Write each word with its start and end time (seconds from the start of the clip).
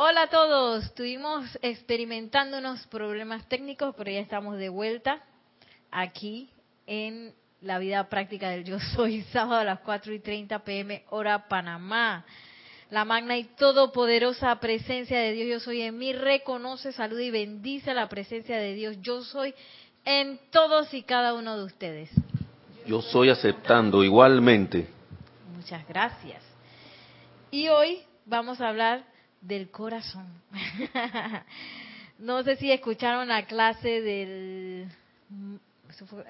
Hola 0.00 0.22
a 0.22 0.26
todos, 0.28 0.84
estuvimos 0.84 1.58
experimentando 1.60 2.58
unos 2.58 2.86
problemas 2.86 3.48
técnicos, 3.48 3.96
pero 3.98 4.12
ya 4.12 4.20
estamos 4.20 4.56
de 4.56 4.68
vuelta 4.68 5.24
aquí 5.90 6.48
en 6.86 7.34
la 7.62 7.80
vida 7.80 8.08
práctica 8.08 8.48
del 8.48 8.62
Yo 8.62 8.78
Soy, 8.78 9.22
sábado 9.32 9.56
a 9.56 9.64
las 9.64 9.80
4 9.80 10.14
y 10.14 10.20
30 10.20 10.60
pm, 10.60 11.02
hora 11.10 11.48
Panamá. 11.48 12.24
La 12.90 13.04
magna 13.04 13.36
y 13.38 13.42
todopoderosa 13.42 14.54
presencia 14.60 15.18
de 15.18 15.32
Dios 15.32 15.48
Yo 15.48 15.58
Soy 15.58 15.82
en 15.82 15.98
mí 15.98 16.12
reconoce, 16.12 16.92
saluda 16.92 17.22
y 17.22 17.32
bendice 17.32 17.92
la 17.92 18.08
presencia 18.08 18.56
de 18.56 18.74
Dios 18.74 18.98
Yo 19.00 19.22
Soy 19.24 19.52
en 20.04 20.38
todos 20.52 20.94
y 20.94 21.02
cada 21.02 21.34
uno 21.34 21.56
de 21.56 21.64
ustedes. 21.64 22.08
Yo 22.86 23.02
soy 23.02 23.30
aceptando 23.30 24.04
igualmente. 24.04 24.86
Muchas 25.56 25.84
gracias. 25.88 26.40
Y 27.50 27.66
hoy 27.66 27.98
vamos 28.26 28.60
a 28.60 28.68
hablar 28.68 29.17
del 29.40 29.70
corazón. 29.70 30.26
no 32.18 32.42
sé 32.42 32.56
si 32.56 32.70
escucharon 32.70 33.28
la 33.28 33.46
clase 33.46 34.00
del 34.00 34.88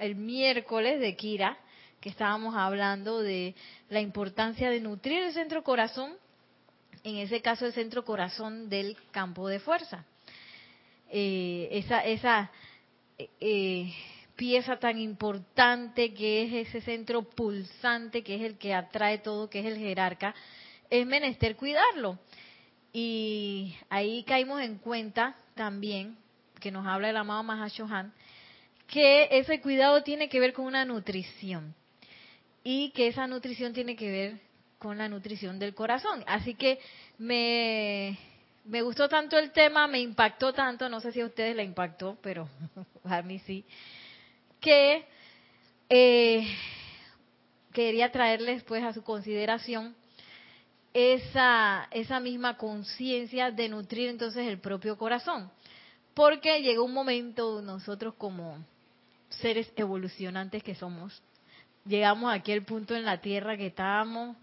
el 0.01 0.15
miércoles 0.15 1.01
de 1.01 1.17
Kira, 1.17 1.59
que 2.01 2.09
estábamos 2.09 2.55
hablando 2.55 3.21
de 3.21 3.55
la 3.89 4.01
importancia 4.01 4.71
de 4.71 4.81
nutrir 4.81 5.23
el 5.23 5.33
centro 5.33 5.62
corazón, 5.62 6.12
en 7.03 7.17
ese 7.17 7.41
caso 7.41 7.67
el 7.67 7.73
centro 7.73 8.05
corazón 8.05 8.69
del 8.69 8.97
campo 9.11 9.48
de 9.48 9.61
fuerza. 9.61 10.05
Eh, 11.11 11.69
esa 11.73 12.05
esa 12.05 12.51
eh, 13.19 13.93
pieza 14.37 14.79
tan 14.79 14.98
importante 14.98 16.15
que 16.15 16.45
es 16.45 16.69
ese 16.69 16.81
centro 16.83 17.23
pulsante, 17.23 18.23
que 18.23 18.37
es 18.37 18.43
el 18.43 18.59
que 18.59 18.75
atrae 18.75 19.19
todo, 19.19 19.51
que 19.51 19.61
es 19.61 19.67
el 19.67 19.79
jerarca, 19.79 20.34
es 20.91 21.05
menester 21.06 21.56
cuidarlo. 21.56 22.19
Y 22.92 23.77
ahí 23.91 24.24
caímos 24.24 24.60
en 24.60 24.78
cuenta 24.78 25.37
también, 25.55 26.17
que 26.61 26.70
nos 26.70 26.86
habla 26.86 27.11
el 27.11 27.17
amado 27.17 27.42
Mahashohan, 27.42 28.12
que 28.86 29.28
ese 29.30 29.61
cuidado 29.61 30.03
tiene 30.03 30.28
que 30.28 30.41
ver 30.41 30.53
con 30.53 30.64
una 30.64 30.84
nutrición 30.84 31.75
y 32.64 32.91
que 32.91 33.08
esa 33.08 33.27
nutrición 33.27 33.72
tiene 33.72 33.97
que 33.97 34.11
ver 34.11 34.41
con 34.78 34.98
la 34.98 35.08
nutrición 35.08 35.58
del 35.58 35.75
corazón. 35.75 36.25
Así 36.27 36.55
que 36.55 36.78
me, 37.19 38.19
me 38.64 38.83
gustó 38.83 39.08
tanto 39.08 39.39
el 39.39 39.52
tema, 39.52 39.86
me 39.86 40.00
impactó 40.00 40.52
tanto, 40.52 40.89
no 40.89 41.00
sé 41.00 41.12
si 41.12 41.20
a 41.20 41.27
ustedes 41.27 41.55
le 41.55 41.64
impactó, 41.64 42.17
pero 42.23 42.48
a 43.05 43.23
mí 43.23 43.39
sí, 43.41 43.64
que 44.61 45.06
eh, 45.89 46.47
quería 47.73 48.11
traerles 48.11 48.62
pues 48.64 48.83
a 48.83 48.92
su 48.92 49.02
consideración 49.02 49.95
esa, 50.99 51.87
esa 51.93 52.19
misma 52.19 52.57
conciencia 52.57 53.53
de 53.53 53.69
nutrir 53.69 54.09
entonces 54.09 54.49
el 54.49 54.59
propio 54.59 54.99
corazón. 54.99 55.49
Porque 56.13 56.61
llegó 56.61 56.83
un 56.83 56.93
momento 56.93 57.63
nosotros 57.63 58.15
como 58.19 58.59
seres 59.29 59.71
evolucionantes 59.77 60.65
que 60.65 60.75
somos, 60.75 61.23
llegamos 61.85 62.31
a 62.31 62.35
aquel 62.35 62.65
punto 62.65 62.97
en 62.97 63.05
la 63.05 63.21
Tierra 63.21 63.57
que 63.57 63.69
estábamos 63.69 64.37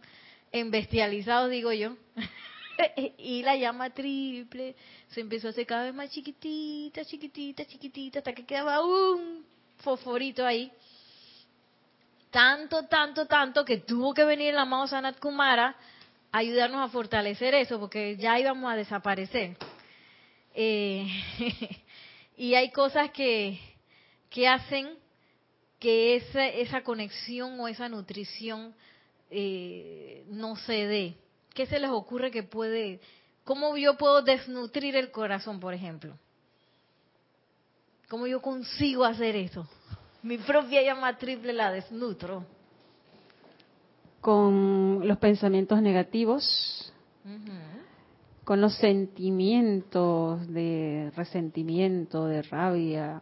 embestializados, 0.53 1.49
digo 1.49 1.73
yo, 1.73 1.97
y 3.17 3.43
la 3.43 3.57
llama 3.57 3.89
triple 3.89 4.75
se 5.09 5.19
empezó 5.19 5.47
a 5.47 5.49
hacer 5.49 5.65
cada 5.65 5.83
vez 5.83 5.93
más 5.93 6.09
chiquitita, 6.09 7.03
chiquitita, 7.03 7.65
chiquitita, 7.65 8.19
hasta 8.19 8.31
que 8.31 8.45
quedaba 8.45 8.81
un 8.81 9.45
fosforito 9.79 10.45
ahí. 10.45 10.71
Tanto, 12.31 12.85
tanto, 12.85 13.25
tanto 13.25 13.65
que 13.65 13.79
tuvo 13.79 14.13
que 14.13 14.23
venir 14.23 14.53
la 14.53 14.61
amado 14.61 14.87
Sanat 14.87 15.19
Kumara 15.19 15.75
ayudarnos 16.37 16.81
a 16.81 16.91
fortalecer 16.91 17.53
eso, 17.55 17.79
porque 17.79 18.17
ya 18.17 18.37
íbamos 18.39 18.71
a 18.71 18.75
desaparecer. 18.75 19.57
Eh, 20.53 21.07
y 22.37 22.55
hay 22.55 22.71
cosas 22.71 23.11
que, 23.11 23.59
que 24.29 24.47
hacen 24.47 24.97
que 25.79 26.15
esa, 26.15 26.47
esa 26.47 26.83
conexión 26.83 27.59
o 27.59 27.67
esa 27.67 27.87
nutrición 27.87 28.73
eh, 29.29 30.25
no 30.27 30.55
se 30.57 30.87
dé. 30.87 31.15
¿Qué 31.53 31.65
se 31.65 31.79
les 31.79 31.89
ocurre 31.89 32.31
que 32.31 32.43
puede, 32.43 32.99
cómo 33.45 33.77
yo 33.77 33.97
puedo 33.97 34.21
desnutrir 34.21 34.95
el 34.97 35.11
corazón, 35.11 35.59
por 35.59 35.73
ejemplo? 35.73 36.17
¿Cómo 38.09 38.27
yo 38.27 38.41
consigo 38.41 39.05
hacer 39.05 39.35
eso? 39.35 39.67
Mi 40.21 40.37
propia 40.37 40.81
llama 40.81 41.17
triple 41.17 41.53
la 41.53 41.71
desnutro. 41.71 42.45
Con 44.25 45.07
los 45.07 45.19
pensamientos 45.19 45.83
negativos, 45.83 46.91
con 48.43 48.59
los 48.59 48.73
sentimientos 48.77 50.47
de 50.51 51.11
resentimiento, 51.15 52.25
de 52.25 52.41
rabia, 52.41 53.21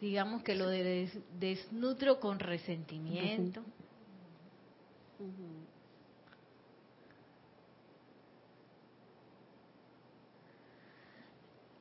digamos 0.00 0.42
que 0.42 0.56
lo 0.56 0.66
de 0.66 1.08
desnutro 1.38 2.18
con 2.18 2.40
resentimiento. 2.40 3.62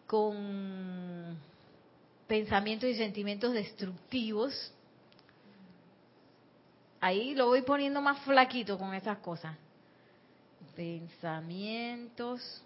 Con 0.05 1.39
pensamientos 2.27 2.87
y 2.87 2.93
sentimientos 2.93 3.53
destructivos. 3.53 4.53
Ahí 7.01 7.33
lo 7.33 7.47
voy 7.47 7.63
poniendo 7.63 7.99
más 7.99 8.19
flaquito 8.19 8.77
con 8.77 8.93
esas 8.93 9.17
cosas. 9.17 9.57
Pensamientos 10.75 12.63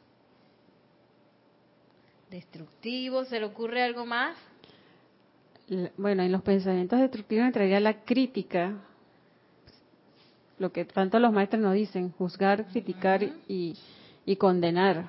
destructivos. 2.29 3.29
¿Se 3.29 3.39
le 3.39 3.45
ocurre 3.45 3.81
algo 3.81 4.05
más? 4.05 4.37
bueno, 5.97 6.21
en 6.21 6.31
los 6.31 6.43
pensamientos 6.43 6.99
destructivos 6.99 7.47
entraría 7.47 7.79
la 7.79 8.03
crítica, 8.03 8.73
lo 10.59 10.71
que 10.71 10.85
tanto 10.85 11.17
los 11.17 11.33
maestros 11.33 11.59
nos 11.59 11.73
dicen, 11.73 12.11
juzgar, 12.11 12.67
criticar 12.67 13.23
y, 13.47 13.75
y 14.25 14.35
condenar. 14.35 15.07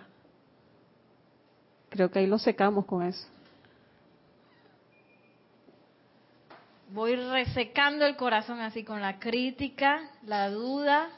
Creo 1.91 2.11
que 2.11 2.21
ahí 2.21 2.27
lo 2.27 2.39
secamos 2.39 2.87
con 2.87 3.03
eso. 3.03 3.27
Voy 6.91 7.17
resecando 7.17 8.07
el 8.07 8.17
corazón 8.17 8.61
así 8.61 8.85
con 8.85 9.01
la 9.01 9.19
crítica, 9.19 10.11
la 10.25 10.51
duda, 10.51 11.09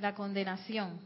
la 0.00 0.14
condenación. 0.14 0.98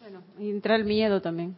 Bueno, 0.00 0.22
entra 0.38 0.76
el 0.76 0.84
miedo 0.84 1.20
también. 1.20 1.54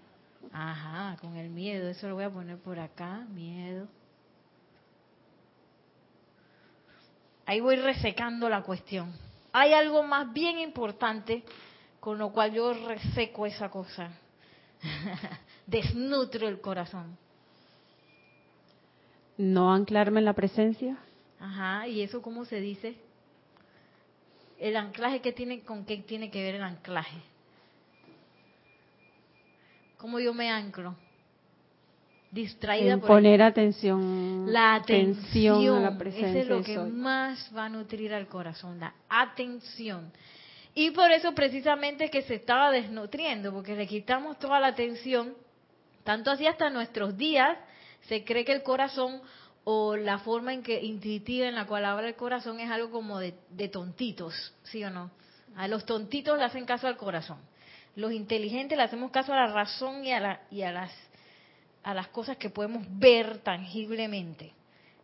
Ajá, 0.53 1.17
con 1.21 1.37
el 1.37 1.49
miedo, 1.49 1.89
eso 1.89 2.09
lo 2.09 2.17
voy 2.17 2.25
a 2.25 2.31
poner 2.31 2.59
por 2.59 2.79
acá, 2.79 3.25
miedo. 3.31 3.87
Ahí 7.47 7.61
voy 7.61 7.77
resecando 7.77 8.49
la 8.49 8.63
cuestión. 8.63 9.13
Hay 9.53 9.73
algo 9.73 10.03
más 10.03 10.33
bien 10.33 10.59
importante 10.59 11.45
con 12.01 12.19
lo 12.19 12.33
cual 12.33 12.53
yo 12.53 12.73
reseco 12.73 13.47
esa 13.47 13.71
cosa. 13.71 14.11
Desnutro 15.67 16.49
el 16.49 16.61
corazón. 16.61 17.17
No 19.39 19.73
anclarme 19.73 20.21
en 20.21 20.25
la 20.25 20.35
presencia. 20.35 20.99
Ajá, 21.41 21.89
¿y 21.89 22.03
eso 22.03 22.23
cómo 22.23 22.45
se 22.45 22.61
dice? 22.61 22.95
El 24.59 24.77
anclaje 24.77 25.21
que 25.21 25.33
tiene 25.33 25.61
con 25.61 25.85
qué 25.85 25.97
tiene 25.99 26.31
que 26.31 26.43
ver 26.43 26.57
el 26.57 26.63
anclaje? 26.63 27.17
¿Cómo 29.99 30.21
yo 30.21 30.35
me 30.35 30.51
anclo? 30.51 30.95
Distraída 32.31 32.97
por 32.97 33.09
poner 33.09 33.43
atención. 33.43 34.51
La 34.53 34.75
atención. 34.75 35.77
a 35.77 35.81
la 35.81 35.99
presencia 35.99 36.41
es 36.41 36.49
lo 36.49 36.63
que 36.63 36.79
más 36.79 37.53
va 37.55 37.67
a 37.67 37.69
nutrir 37.69 38.15
al 38.15 38.27
corazón, 38.27 38.81
la 38.81 38.95
atención. 39.09 40.11
Y 40.75 40.91
por 40.93 41.11
eso 41.11 41.35
precisamente 41.35 42.11
que 42.11 42.23
se 42.23 42.37
estaba 42.37 42.71
desnutriendo, 42.71 43.53
porque 43.53 43.77
le 43.77 43.87
quitamos 43.87 44.39
toda 44.39 44.59
la 44.59 44.69
atención, 44.69 45.35
tanto 46.05 46.31
así 46.31 46.47
hasta 46.47 46.71
nuestros 46.71 47.17
días, 47.17 47.59
se 48.09 48.25
cree 48.25 48.45
que 48.45 48.53
el 48.53 48.63
corazón 48.63 49.21
o 49.65 49.97
la 49.97 50.19
forma 50.19 50.53
en 50.53 50.63
que 50.63 50.83
intuitiva 50.83 51.47
en 51.47 51.55
la 51.55 51.67
cual 51.67 51.85
habla 51.85 52.09
el 52.09 52.17
corazón 52.17 52.59
es 52.59 52.71
algo 52.71 52.91
como 52.91 53.19
de, 53.19 53.35
de 53.51 53.69
tontitos, 53.69 54.35
¿sí 54.65 54.83
o 54.83 54.91
no? 54.91 55.11
A 55.57 55.69
los 55.69 55.85
tontitos 55.85 56.39
le 56.39 56.45
hacen 56.45 56.65
caso 56.65 56.87
al 56.87 56.97
corazón. 56.97 57.39
Los 57.95 58.13
inteligentes 58.13 58.77
le 58.77 58.85
hacemos 58.85 59.11
caso 59.11 59.33
a 59.33 59.37
la 59.37 59.53
razón 59.53 60.05
y 60.05 60.13
a, 60.13 60.21
la, 60.21 60.41
y 60.51 60.63
a, 60.63 60.73
las, 60.73 60.91
a 61.83 61.93
las 61.93 62.09
cosas 62.09 62.39
que 62.39 62.49
podemos 62.49 62.85
ver 62.89 63.39
tangiblemente. 63.39 64.53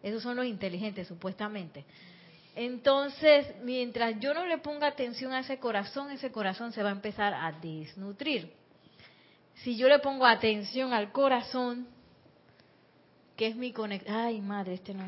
Esos 0.02 0.22
son 0.22 0.36
los 0.36 0.46
inteligentes, 0.46 1.06
supuestamente. 1.06 1.84
Entonces, 2.60 3.54
mientras 3.62 4.18
yo 4.18 4.34
no 4.34 4.44
le 4.44 4.58
ponga 4.58 4.88
atención 4.88 5.32
a 5.32 5.38
ese 5.38 5.60
corazón, 5.60 6.10
ese 6.10 6.32
corazón 6.32 6.72
se 6.72 6.82
va 6.82 6.88
a 6.88 6.92
empezar 6.92 7.32
a 7.32 7.52
desnutrir. 7.52 8.52
Si 9.62 9.76
yo 9.76 9.86
le 9.86 10.00
pongo 10.00 10.26
atención 10.26 10.92
al 10.92 11.12
corazón, 11.12 11.86
que 13.36 13.46
es 13.46 13.54
mi 13.54 13.72
conexión, 13.72 14.12
ay 14.12 14.40
madre, 14.40 14.74
este 14.74 14.92
no, 14.92 15.04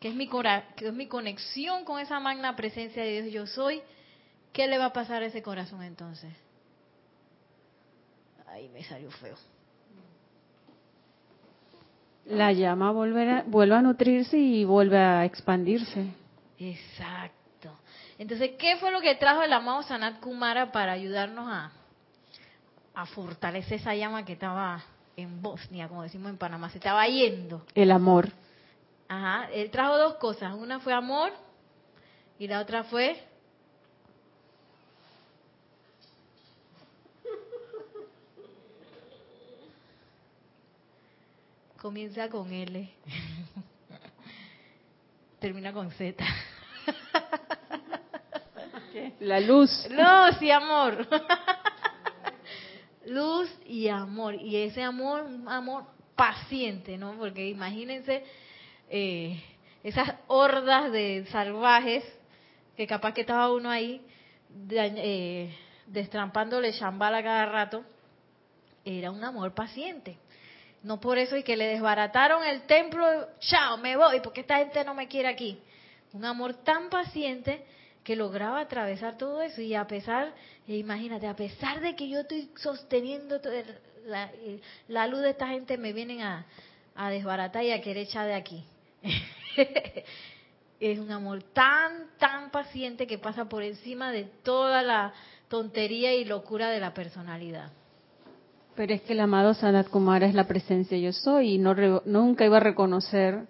que 0.00 0.08
es 0.08 0.14
mi, 0.14 0.26
que 0.26 0.86
es 0.86 0.92
mi 0.94 1.06
conexión 1.06 1.84
con 1.84 2.00
esa 2.00 2.18
magna 2.18 2.56
presencia 2.56 3.02
de 3.02 3.20
Dios 3.24 3.34
yo 3.34 3.46
soy, 3.46 3.82
¿qué 4.54 4.66
le 4.68 4.78
va 4.78 4.86
a 4.86 4.92
pasar 4.94 5.22
a 5.22 5.26
ese 5.26 5.42
corazón 5.42 5.82
entonces? 5.82 6.32
Ahí 8.46 8.70
me 8.70 8.82
salió 8.84 9.10
feo. 9.10 9.36
La 12.24 12.52
llama 12.52 12.88
a, 12.88 13.42
vuelve 13.42 13.74
a 13.74 13.82
nutrirse 13.82 14.38
y 14.38 14.64
vuelve 14.64 14.96
a 14.96 15.26
expandirse. 15.26 16.06
Exacto. 16.58 17.70
Entonces, 18.18 18.52
¿qué 18.58 18.76
fue 18.76 18.90
lo 18.90 19.00
que 19.00 19.14
trajo 19.14 19.42
el 19.42 19.52
amado 19.52 19.82
Sanat 19.82 20.20
Kumara 20.20 20.72
para 20.72 20.92
ayudarnos 20.92 21.48
a, 21.50 21.72
a 22.94 23.06
fortalecer 23.06 23.80
esa 23.80 23.94
llama 23.94 24.24
que 24.24 24.32
estaba 24.32 24.82
en 25.16 25.40
Bosnia, 25.40 25.88
como 25.88 26.02
decimos 26.02 26.30
en 26.30 26.38
Panamá, 26.38 26.70
se 26.70 26.78
estaba 26.78 27.06
yendo? 27.06 27.64
El 27.74 27.90
amor. 27.90 28.30
Ajá, 29.08 29.48
él 29.52 29.70
trajo 29.70 29.96
dos 29.96 30.14
cosas. 30.14 30.54
Una 30.54 30.80
fue 30.80 30.92
amor 30.92 31.32
y 32.38 32.46
la 32.46 32.60
otra 32.60 32.84
fue 32.84 33.24
comienza 41.80 42.28
con 42.28 42.52
L, 42.52 42.90
termina 45.40 45.72
con 45.72 45.90
Z. 45.92 46.24
La 49.20 49.40
luz. 49.40 49.70
Luz 49.90 50.42
y 50.42 50.50
amor. 50.50 51.06
Luz 53.06 53.50
y 53.66 53.88
amor. 53.88 54.34
Y 54.34 54.56
ese 54.56 54.82
amor, 54.82 55.22
un 55.22 55.48
amor 55.48 55.84
paciente, 56.14 56.96
¿no? 56.98 57.14
Porque 57.14 57.48
imagínense 57.48 58.24
eh, 58.90 59.42
esas 59.82 60.14
hordas 60.26 60.92
de 60.92 61.26
salvajes 61.30 62.04
que 62.76 62.86
capaz 62.86 63.12
que 63.12 63.22
estaba 63.22 63.52
uno 63.52 63.70
ahí 63.70 64.00
eh, 64.70 65.54
destrampándole 65.86 66.72
chambala 66.72 67.22
cada 67.22 67.46
rato. 67.46 67.84
Era 68.84 69.10
un 69.10 69.22
amor 69.22 69.54
paciente. 69.54 70.18
No 70.82 71.00
por 71.00 71.18
eso 71.18 71.36
y 71.36 71.42
que 71.42 71.56
le 71.56 71.66
desbarataron 71.66 72.44
el 72.44 72.62
templo, 72.62 73.04
chao, 73.40 73.78
me 73.78 73.96
voy, 73.96 74.20
porque 74.20 74.42
esta 74.42 74.58
gente 74.58 74.84
no 74.84 74.94
me 74.94 75.08
quiere 75.08 75.28
aquí. 75.28 75.58
Un 76.12 76.24
amor 76.24 76.54
tan 76.54 76.88
paciente 76.88 77.64
que 78.08 78.16
lograba 78.16 78.60
atravesar 78.60 79.18
todo 79.18 79.42
eso 79.42 79.60
y 79.60 79.74
a 79.74 79.86
pesar, 79.86 80.32
e 80.66 80.78
imagínate, 80.78 81.26
a 81.26 81.36
pesar 81.36 81.82
de 81.82 81.94
que 81.94 82.08
yo 82.08 82.20
estoy 82.20 82.48
sosteniendo 82.56 83.38
la, 84.06 84.30
la 84.88 85.06
luz 85.06 85.20
de 85.20 85.28
esta 85.28 85.48
gente, 85.48 85.76
me 85.76 85.92
vienen 85.92 86.22
a, 86.22 86.46
a 86.94 87.10
desbaratar 87.10 87.64
y 87.64 87.70
a 87.70 87.82
querer 87.82 88.04
echar 88.04 88.26
de 88.26 88.32
aquí. 88.32 88.64
es 90.80 90.98
un 90.98 91.12
amor 91.12 91.42
tan, 91.52 92.06
tan 92.16 92.50
paciente 92.50 93.06
que 93.06 93.18
pasa 93.18 93.44
por 93.44 93.62
encima 93.62 94.10
de 94.10 94.24
toda 94.42 94.82
la 94.82 95.12
tontería 95.48 96.14
y 96.14 96.24
locura 96.24 96.70
de 96.70 96.80
la 96.80 96.94
personalidad. 96.94 97.72
Pero 98.74 98.94
es 98.94 99.02
que 99.02 99.12
el 99.12 99.20
amado 99.20 99.52
Sanat 99.52 99.90
Kumara 99.90 100.26
es 100.26 100.34
la 100.34 100.48
presencia 100.48 100.96
yo 100.96 101.12
soy 101.12 101.56
y 101.56 101.58
no 101.58 101.74
nunca 102.06 102.46
iba 102.46 102.56
a 102.56 102.60
reconocer 102.60 103.46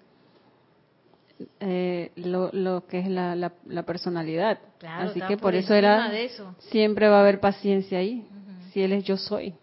eh, 1.60 2.10
lo, 2.16 2.86
que 2.86 3.00
es 3.00 3.08
la, 3.08 3.52
personalidad. 3.86 4.58
Así 4.86 5.20
que 5.22 5.36
por, 5.36 5.54
eso 5.54 5.74
era, 5.74 6.10
siempre 6.58 7.08
va 7.08 7.18
a 7.18 7.20
haber 7.20 7.40
paciencia 7.40 7.98
ahí, 7.98 8.26
si 8.72 8.82
él 8.82 8.92
es 8.92 9.04
yo 9.04 9.16
soy. 9.16 9.54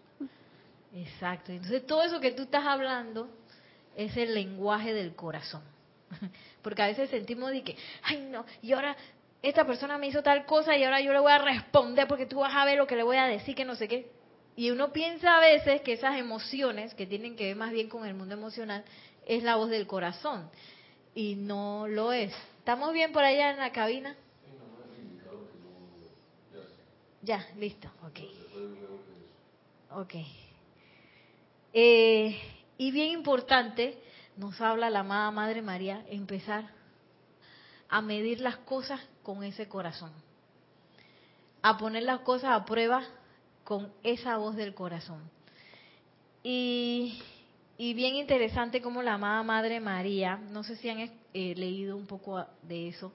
Exacto. 0.94 1.52
Entonces 1.52 1.86
todo 1.86 2.04
eso 2.04 2.20
que 2.20 2.32
tú 2.32 2.44
estás 2.44 2.66
hablando 2.66 3.30
es 3.96 4.16
el 4.18 4.34
lenguaje 4.34 4.94
del 4.94 5.16
corazón. 5.16 5.62
Porque 6.62 6.82
a 6.82 6.88
veces 6.88 7.10
sentimos 7.10 7.52
de 7.52 7.64
que, 7.64 7.76
ay 8.04 8.28
no, 8.32 8.46
y 8.62 8.72
ahora 8.72 8.96
esta 9.42 9.66
persona 9.66 9.98
me 9.98 10.08
hizo 10.08 10.24
tal 10.24 10.46
cosa 10.46 10.76
y 10.76 10.84
ahora 10.84 11.02
yo 11.02 11.14
le 11.14 11.20
voy 11.20 11.32
a 11.32 11.38
responder 11.38 12.08
porque 12.08 12.26
tú 12.26 12.40
vas 12.40 12.56
a 12.56 12.66
ver 12.66 12.80
lo 12.80 12.88
que 12.88 12.96
le 12.96 13.04
voy 13.04 13.18
a 13.18 13.26
decir, 13.26 13.54
que 13.54 13.64
no 13.64 13.76
sé 13.76 13.88
qué. 13.88 14.10
Y 14.56 14.72
uno 14.72 14.92
piensa 14.92 15.38
a 15.38 15.40
veces 15.40 15.82
que 15.82 15.94
esas 15.94 16.18
emociones, 16.18 16.96
que 16.96 17.06
tienen 17.06 17.36
que 17.36 17.48
ver 17.48 17.56
más 17.56 17.72
bien 17.72 17.88
con 17.88 18.08
el 18.08 18.16
mundo 18.16 18.34
emocional, 18.34 18.84
es 19.28 19.44
la 19.44 19.56
voz 19.56 19.70
del 19.70 19.86
corazón. 19.86 20.50
Y 21.16 21.36
no 21.36 21.88
lo 21.88 22.12
es. 22.12 22.34
¿Estamos 22.60 22.94
bien 22.94 23.12
por 23.12 23.24
allá 23.24 23.52
en 23.52 23.58
la 23.58 23.72
cabina? 23.72 24.16
Ya, 27.22 27.44
listo, 27.58 27.90
ok. 28.04 28.20
Ok. 29.92 30.14
Eh, 31.74 32.40
y 32.78 32.92
bien 32.92 33.12
importante, 33.12 33.98
nos 34.38 34.60
habla 34.62 34.90
la 34.90 35.00
amada 35.00 35.32
Madre 35.32 35.62
María, 35.62 36.06
empezar 36.10 36.70
a 37.90 38.02
medir 38.02 38.42
las 38.42 38.58
cosas 38.58 39.02
con 39.24 39.44
ese 39.44 39.68
corazón, 39.68 40.12
a 41.62 41.78
poner 41.78 42.04
las 42.04 42.20
cosas 42.20 42.52
a 42.52 42.66
prueba 42.66 43.04
con 43.64 43.92
esa 44.04 44.38
voz 44.38 44.56
del 44.56 44.76
corazón. 44.76 45.22
Y, 46.44 47.22
bien 47.78 48.16
interesante 48.16 48.82
como 48.82 49.02
la 49.02 49.16
amada 49.16 49.44
Madre 49.44 49.80
María, 49.80 50.38
no 50.38 50.64
sé 50.64 50.76
si 50.78 50.90
han 50.90 51.00
eh, 51.00 51.54
leído 51.56 51.98
un 51.98 52.08
poco 52.08 52.46
de 52.62 52.88
eso, 52.88 53.14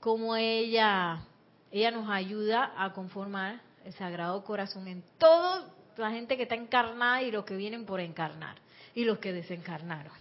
como 0.00 0.36
ella, 0.36 1.22
ella 1.70 1.90
nos 1.90 2.08
ayuda 2.08 2.72
a 2.76 2.92
conformar 2.92 3.60
el 3.84 3.92
Sagrado 3.92 4.42
Corazón 4.44 4.88
en 4.88 5.02
toda 5.18 5.70
la 5.96 6.10
gente 6.10 6.36
que 6.36 6.44
está 6.44 6.54
encarnada 6.54 7.22
y 7.22 7.30
los 7.30 7.44
que 7.44 7.56
vienen 7.56 7.84
por 7.84 8.00
encarnar 8.00 8.56
y 8.94 9.04
los 9.04 9.18
que 9.18 9.32
desencarnaron. 9.32 10.12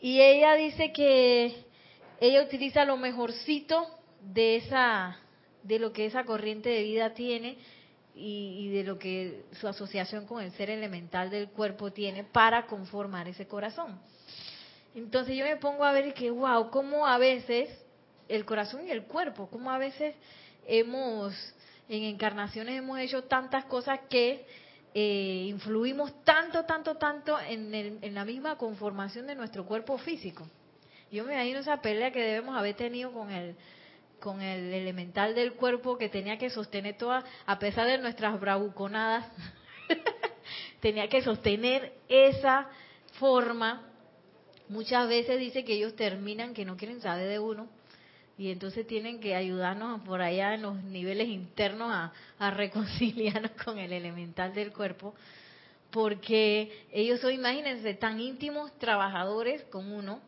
Y 0.00 0.20
ella 0.20 0.54
dice 0.54 0.92
que 0.92 1.64
ella 2.20 2.42
utiliza 2.42 2.84
lo 2.84 2.96
mejorcito 2.96 3.86
de 4.20 4.56
esa 4.56 5.18
de 5.62 5.78
lo 5.78 5.92
que 5.92 6.06
esa 6.06 6.24
corriente 6.24 6.68
de 6.68 6.84
vida 6.84 7.12
tiene 7.12 7.58
y, 8.18 8.70
de 8.70 8.82
lo 8.82 8.98
que 8.98 9.44
su 9.52 9.68
asociación 9.68 10.26
con 10.26 10.42
el 10.42 10.50
ser 10.52 10.70
elemental 10.70 11.28
del 11.28 11.50
cuerpo 11.50 11.92
tiene 11.92 12.24
para 12.24 12.66
conformar 12.66 13.28
ese 13.28 13.46
corazón. 13.46 14.00
Entonces 14.94 15.36
yo 15.36 15.44
me 15.44 15.56
pongo 15.56 15.84
a 15.84 15.92
ver 15.92 16.14
que, 16.14 16.30
wow, 16.30 16.70
cómo 16.70 17.06
a 17.06 17.18
veces 17.18 17.68
el 18.28 18.46
corazón 18.46 18.86
y 18.86 18.90
el 18.90 19.04
cuerpo, 19.04 19.48
cómo 19.50 19.70
a 19.70 19.76
veces 19.76 20.14
hemos, 20.66 21.34
en 21.88 22.04
encarnaciones 22.04 22.78
hemos 22.78 22.98
hecho 22.98 23.24
tantas 23.24 23.66
cosas 23.66 24.00
que 24.08 24.46
eh, 24.94 25.46
influimos 25.48 26.24
tanto, 26.24 26.64
tanto, 26.64 26.96
tanto 26.96 27.38
en, 27.38 27.74
en 27.74 28.14
la 28.14 28.24
misma 28.24 28.56
conformación 28.56 29.26
de 29.26 29.34
nuestro 29.34 29.66
cuerpo 29.66 29.98
físico. 29.98 30.48
Yo 31.12 31.24
me 31.24 31.34
imagino 31.34 31.60
esa 31.60 31.82
pelea 31.82 32.10
que 32.10 32.22
debemos 32.22 32.56
haber 32.56 32.74
tenido 32.74 33.12
con 33.12 33.30
el 33.30 33.54
con 34.20 34.40
el 34.42 34.72
elemental 34.72 35.34
del 35.34 35.54
cuerpo 35.54 35.98
que 35.98 36.08
tenía 36.08 36.38
que 36.38 36.50
sostener 36.50 36.96
toda, 36.96 37.24
a 37.46 37.58
pesar 37.58 37.86
de 37.86 37.98
nuestras 37.98 38.40
bravuconadas, 38.40 39.26
tenía 40.80 41.08
que 41.08 41.22
sostener 41.22 41.92
esa 42.08 42.68
forma. 43.18 43.82
Muchas 44.68 45.08
veces 45.08 45.38
dice 45.38 45.64
que 45.64 45.74
ellos 45.74 45.94
terminan 45.94 46.54
que 46.54 46.64
no 46.64 46.76
quieren 46.76 47.00
saber 47.00 47.28
de 47.28 47.38
uno 47.38 47.68
y 48.38 48.50
entonces 48.50 48.86
tienen 48.86 49.20
que 49.20 49.34
ayudarnos 49.34 50.02
por 50.02 50.20
allá 50.20 50.54
en 50.54 50.62
los 50.62 50.82
niveles 50.84 51.28
internos 51.28 51.90
a, 52.38 52.50
reconciliarnos 52.50 53.52
con 53.64 53.78
el 53.78 53.92
elemental 53.92 54.54
del 54.54 54.72
cuerpo, 54.72 55.14
porque 55.90 56.86
ellos 56.92 57.20
son, 57.20 57.32
imagínense, 57.32 57.94
tan 57.94 58.20
íntimos 58.20 58.76
trabajadores 58.78 59.62
con 59.64 59.90
uno, 59.90 60.20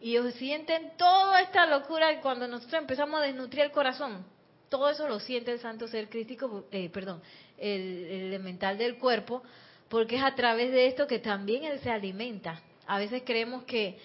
y 0.00 0.10
ellos 0.10 0.34
sienten 0.34 0.92
toda 0.96 1.40
esta 1.40 1.66
locura 1.66 2.20
cuando 2.20 2.46
nosotros 2.46 2.80
empezamos 2.80 3.20
a 3.20 3.24
desnutrir 3.24 3.62
el 3.62 3.70
corazón. 3.70 4.24
Todo 4.68 4.90
eso 4.90 5.08
lo 5.08 5.20
siente 5.20 5.52
el 5.52 5.60
santo 5.60 5.88
ser 5.88 6.08
crístico, 6.08 6.66
eh, 6.70 6.90
perdón, 6.90 7.22
el, 7.56 8.04
elemental 8.06 8.76
del 8.78 8.98
cuerpo, 8.98 9.42
porque 9.88 10.16
es 10.16 10.22
a 10.22 10.34
través 10.34 10.72
de 10.72 10.86
esto 10.86 11.06
que 11.06 11.18
también 11.18 11.64
él 11.64 11.78
se 11.80 11.90
alimenta. 11.90 12.60
A 12.86 12.98
veces 12.98 13.22
creemos 13.24 13.64
que, 13.64 13.98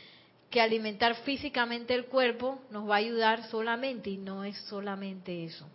que 0.50 0.62
alimentar 0.62 1.16
físicamente 1.24 1.94
el 1.94 2.06
cuerpo 2.06 2.62
nos 2.70 2.90
va 2.90 2.96
a 2.96 3.00
ayudar 3.00 3.50
solamente 3.50 4.12
y 4.12 4.18
no 4.18 4.44
es 4.44 4.58
solamente 4.70 5.44
eso. 5.44 5.68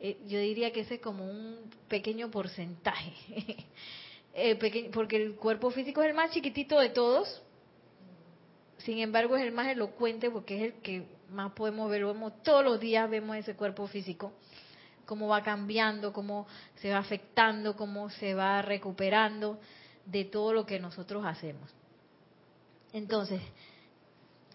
Eh, 0.00 0.16
yo 0.26 0.38
diría 0.40 0.72
que 0.72 0.80
ese 0.80 0.94
es 0.94 1.00
como 1.00 1.24
un 1.24 1.70
pequeño 1.88 2.30
porcentaje, 2.30 3.12
eh, 4.34 4.90
porque 4.92 5.16
el 5.16 5.34
cuerpo 5.36 5.70
físico 5.70 6.02
es 6.02 6.08
el 6.08 6.14
más 6.14 6.32
chiquitito 6.32 6.80
de 6.80 6.88
todos, 6.88 7.42
sin 8.84 8.98
embargo, 8.98 9.36
es 9.36 9.42
el 9.42 9.52
más 9.52 9.68
elocuente 9.68 10.30
porque 10.30 10.56
es 10.56 10.74
el 10.74 10.80
que 10.82 11.06
más 11.30 11.52
podemos 11.52 11.90
ver. 11.90 12.04
Vemos, 12.04 12.42
todos 12.42 12.64
los 12.64 12.80
días 12.80 13.08
vemos 13.08 13.36
ese 13.36 13.54
cuerpo 13.54 13.86
físico, 13.86 14.32
cómo 15.06 15.28
va 15.28 15.42
cambiando, 15.42 16.12
cómo 16.12 16.46
se 16.76 16.90
va 16.90 16.98
afectando, 16.98 17.76
cómo 17.76 18.10
se 18.10 18.34
va 18.34 18.60
recuperando 18.62 19.58
de 20.04 20.24
todo 20.24 20.52
lo 20.52 20.66
que 20.66 20.80
nosotros 20.80 21.24
hacemos. 21.24 21.70
Entonces, 22.92 23.40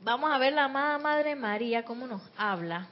vamos 0.02 0.32
a 0.32 0.38
ver 0.38 0.54
la 0.54 0.66
amada 0.66 0.98
Madre 0.98 1.36
María 1.36 1.86
cómo 1.86 2.06
nos 2.06 2.22
habla 2.38 2.90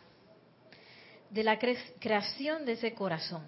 de 1.29 1.43
la 1.43 1.59
creación 1.59 2.65
de 2.65 2.73
ese 2.73 2.93
corazón. 2.93 3.43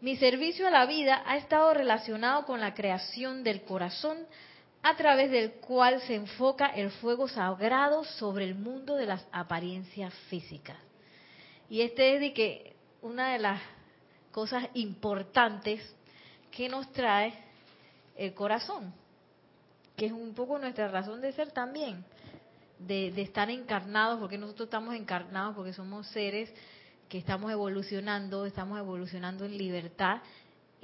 Mi 0.00 0.16
servicio 0.16 0.68
a 0.68 0.70
la 0.70 0.86
vida 0.86 1.22
ha 1.26 1.36
estado 1.36 1.74
relacionado 1.74 2.44
con 2.44 2.60
la 2.60 2.74
creación 2.74 3.42
del 3.42 3.62
corazón 3.62 4.18
a 4.84 4.94
través 4.96 5.30
del 5.30 5.52
cual 5.52 5.98
se 6.02 6.14
enfoca 6.14 6.66
el 6.66 6.90
fuego 6.90 7.26
sagrado 7.26 8.04
sobre 8.04 8.44
el 8.44 8.54
mundo 8.54 8.96
de 8.96 9.06
las 9.06 9.26
apariencias 9.32 10.12
físicas. 10.28 10.76
Y 11.70 11.80
este 11.80 12.14
es 12.14 12.20
de 12.20 12.34
que 12.34 12.76
una 13.00 13.32
de 13.32 13.38
las 13.38 13.62
cosas 14.30 14.68
importantes 14.74 15.80
que 16.50 16.68
nos 16.68 16.92
trae 16.92 17.32
el 18.14 18.34
corazón, 18.34 18.92
que 19.96 20.04
es 20.04 20.12
un 20.12 20.34
poco 20.34 20.58
nuestra 20.58 20.88
razón 20.88 21.22
de 21.22 21.32
ser 21.32 21.50
también, 21.50 22.04
de, 22.78 23.10
de 23.10 23.22
estar 23.22 23.48
encarnados, 23.48 24.20
porque 24.20 24.36
nosotros 24.36 24.66
estamos 24.66 24.94
encarnados, 24.94 25.56
porque 25.56 25.72
somos 25.72 26.06
seres 26.08 26.52
que 27.08 27.16
estamos 27.16 27.50
evolucionando, 27.50 28.44
estamos 28.44 28.78
evolucionando 28.78 29.46
en 29.46 29.56
libertad 29.56 30.20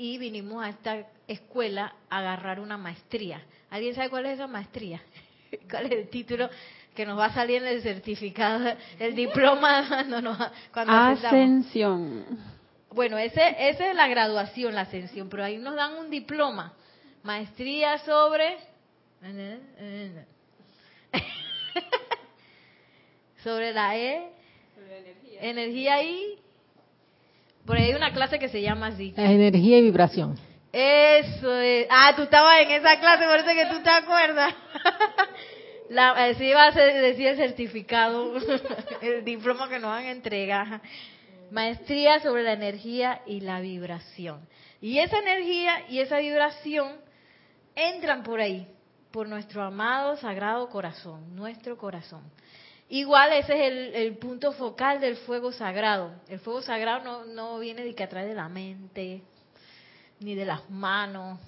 y 0.01 0.17
vinimos 0.17 0.65
a 0.65 0.71
esta 0.71 1.07
escuela 1.29 1.95
a 2.09 2.21
agarrar 2.21 2.59
una 2.59 2.79
maestría. 2.79 3.43
¿Alguien 3.69 3.95
sabe 3.95 4.09
cuál 4.09 4.25
es 4.25 4.37
esa 4.37 4.47
maestría? 4.47 5.03
¿Cuál 5.71 5.85
es 5.87 5.93
el 5.93 6.09
título 6.09 6.49
que 6.95 7.05
nos 7.05 7.19
va 7.19 7.27
a 7.27 7.35
salir 7.35 7.63
en 7.63 7.69
el 7.69 7.83
certificado, 7.83 8.75
el 8.99 9.15
diploma 9.15 9.85
cuando 9.89 10.23
nos 10.23 10.39
cuando 10.73 10.93
Ascensión. 10.93 12.25
Bueno, 12.93 13.19
ese, 13.19 13.43
esa 13.69 13.91
es 13.91 13.95
la 13.95 14.09
graduación, 14.09 14.75
la 14.75 14.81
ascensión, 14.83 15.29
pero 15.29 15.45
ahí 15.45 15.59
nos 15.59 15.77
dan 15.77 15.93
un 15.95 16.09
diploma, 16.09 16.73
maestría 17.23 17.99
sobre 17.99 18.57
sobre 23.45 23.75
la 23.75 23.99
E, 23.99 24.33
energía. 24.79 25.41
energía 25.43 26.03
y 26.03 26.39
por 27.65 27.77
ahí 27.77 27.85
hay 27.85 27.95
una 27.95 28.13
clase 28.13 28.39
que 28.39 28.49
se 28.49 28.63
llama 28.63 28.89
así. 28.89 29.15
Energía 29.17 29.79
y 29.79 29.83
vibración. 29.83 30.39
Eso 30.73 31.57
es. 31.57 31.87
Ah, 31.91 32.13
tú 32.15 32.23
estabas 32.23 32.61
en 32.61 32.71
esa 32.71 32.99
clase, 33.01 33.25
por 33.25 33.37
eso 33.37 33.49
que 33.49 33.67
tú 33.67 33.83
te 33.83 33.91
acuerdas. 33.91 34.55
La, 35.91 36.11
así 36.11 36.45
iba 36.45 36.67
a 36.67 36.71
decir 36.71 37.27
el 37.27 37.37
certificado, 37.37 38.35
el 39.03 39.25
diploma 39.25 39.69
que 39.69 39.81
nos 39.81 39.91
van 39.91 40.05
a 40.05 40.11
entregar. 40.13 40.81
Maestría 41.51 42.21
sobre 42.21 42.45
la 42.45 42.53
energía 42.53 43.23
y 43.27 43.41
la 43.41 43.61
vibración. 43.61 44.47
Y 44.81 44.99
esa 44.99 45.19
energía 45.19 45.89
y 45.89 45.99
esa 45.99 46.19
vibración 46.19 46.93
entran 47.75 48.23
por 48.23 48.41
ahí, 48.41 48.69
por 49.11 49.29
nuestro 49.29 49.65
amado 49.65 50.17
sagrado 50.17 50.69
corazón, 50.69 51.35
nuestro 51.35 51.77
corazón. 51.77 52.23
Igual 52.91 53.33
ese 53.35 53.55
es 53.55 53.73
el, 53.73 53.95
el, 53.95 54.17
punto 54.19 54.51
focal 54.51 55.01
del 55.01 55.17
fuego 55.19 55.53
sagrado. 55.53 56.13
El 56.29 56.41
fuego 56.41 56.61
sagrado 56.61 57.05
no, 57.05 57.25
no 57.25 57.61
viene 57.61 57.85
de 57.85 57.95
que 57.95 58.03
atrae 58.03 58.27
de 58.27 58.35
la 58.35 58.49
mente, 58.49 59.23
ni 60.19 60.35
de 60.35 60.45
las 60.45 60.69
manos, 60.69 61.39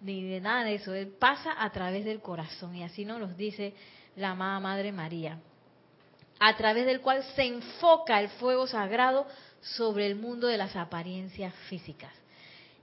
ni 0.00 0.26
de 0.26 0.40
nada 0.40 0.64
de 0.64 0.76
eso. 0.76 0.94
Él 0.94 1.08
pasa 1.08 1.54
a 1.62 1.70
través 1.70 2.06
del 2.06 2.22
corazón 2.22 2.74
y 2.74 2.82
así 2.82 3.04
nos 3.04 3.20
lo 3.20 3.26
dice 3.28 3.74
la 4.16 4.30
amada 4.30 4.58
Madre 4.58 4.90
María. 4.90 5.38
A 6.38 6.56
través 6.56 6.86
del 6.86 7.02
cual 7.02 7.22
se 7.36 7.44
enfoca 7.44 8.18
el 8.18 8.30
fuego 8.30 8.66
sagrado 8.66 9.26
sobre 9.60 10.06
el 10.06 10.16
mundo 10.16 10.46
de 10.46 10.56
las 10.56 10.74
apariencias 10.76 11.54
físicas. 11.68 12.14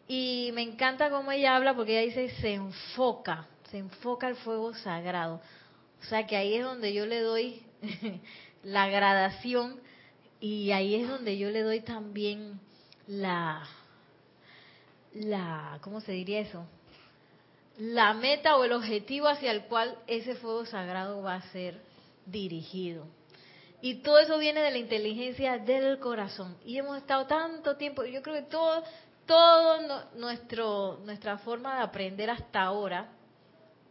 Y 0.07 0.51
me 0.53 0.61
encanta 0.61 1.09
cómo 1.09 1.31
ella 1.31 1.55
habla 1.55 1.75
porque 1.75 1.99
ella 1.99 2.15
dice 2.15 2.39
se 2.41 2.53
enfoca, 2.53 3.47
se 3.71 3.79
enfoca 3.79 4.27
el 4.27 4.35
fuego 4.35 4.75
sagrado. 4.75 5.41
O 5.99 6.05
sea 6.05 6.27
que 6.27 6.37
ahí 6.37 6.53
es 6.53 6.63
donde 6.63 6.93
yo 6.93 7.07
le 7.07 7.21
doy 7.21 7.66
la 8.63 8.87
gradación 8.87 9.79
y 10.39 10.71
ahí 10.71 10.95
es 10.95 11.07
donde 11.07 11.37
yo 11.37 11.49
le 11.49 11.61
doy 11.61 11.81
también 11.81 12.59
la, 13.07 13.63
la, 15.13 15.79
¿cómo 15.81 16.01
se 16.01 16.11
diría 16.11 16.39
eso? 16.39 16.65
La 17.77 18.13
meta 18.13 18.55
o 18.57 18.63
el 18.63 18.71
objetivo 18.71 19.27
hacia 19.27 19.51
el 19.51 19.63
cual 19.63 19.97
ese 20.07 20.35
fuego 20.35 20.65
sagrado 20.65 21.21
va 21.21 21.35
a 21.35 21.51
ser 21.51 21.79
dirigido. 22.25 23.05
Y 23.81 23.95
todo 23.95 24.19
eso 24.19 24.37
viene 24.39 24.61
de 24.61 24.71
la 24.71 24.77
inteligencia 24.79 25.59
del 25.59 25.99
corazón. 25.99 26.57
Y 26.65 26.77
hemos 26.77 26.97
estado 26.97 27.27
tanto 27.27 27.77
tiempo, 27.77 28.03
yo 28.05 28.21
creo 28.23 28.35
que 28.35 28.49
todo, 28.49 28.83
todo 29.25 30.05
nuestro, 30.15 30.99
nuestra 31.05 31.37
forma 31.37 31.75
de 31.77 31.83
aprender 31.83 32.29
hasta 32.29 32.63
ahora, 32.63 33.11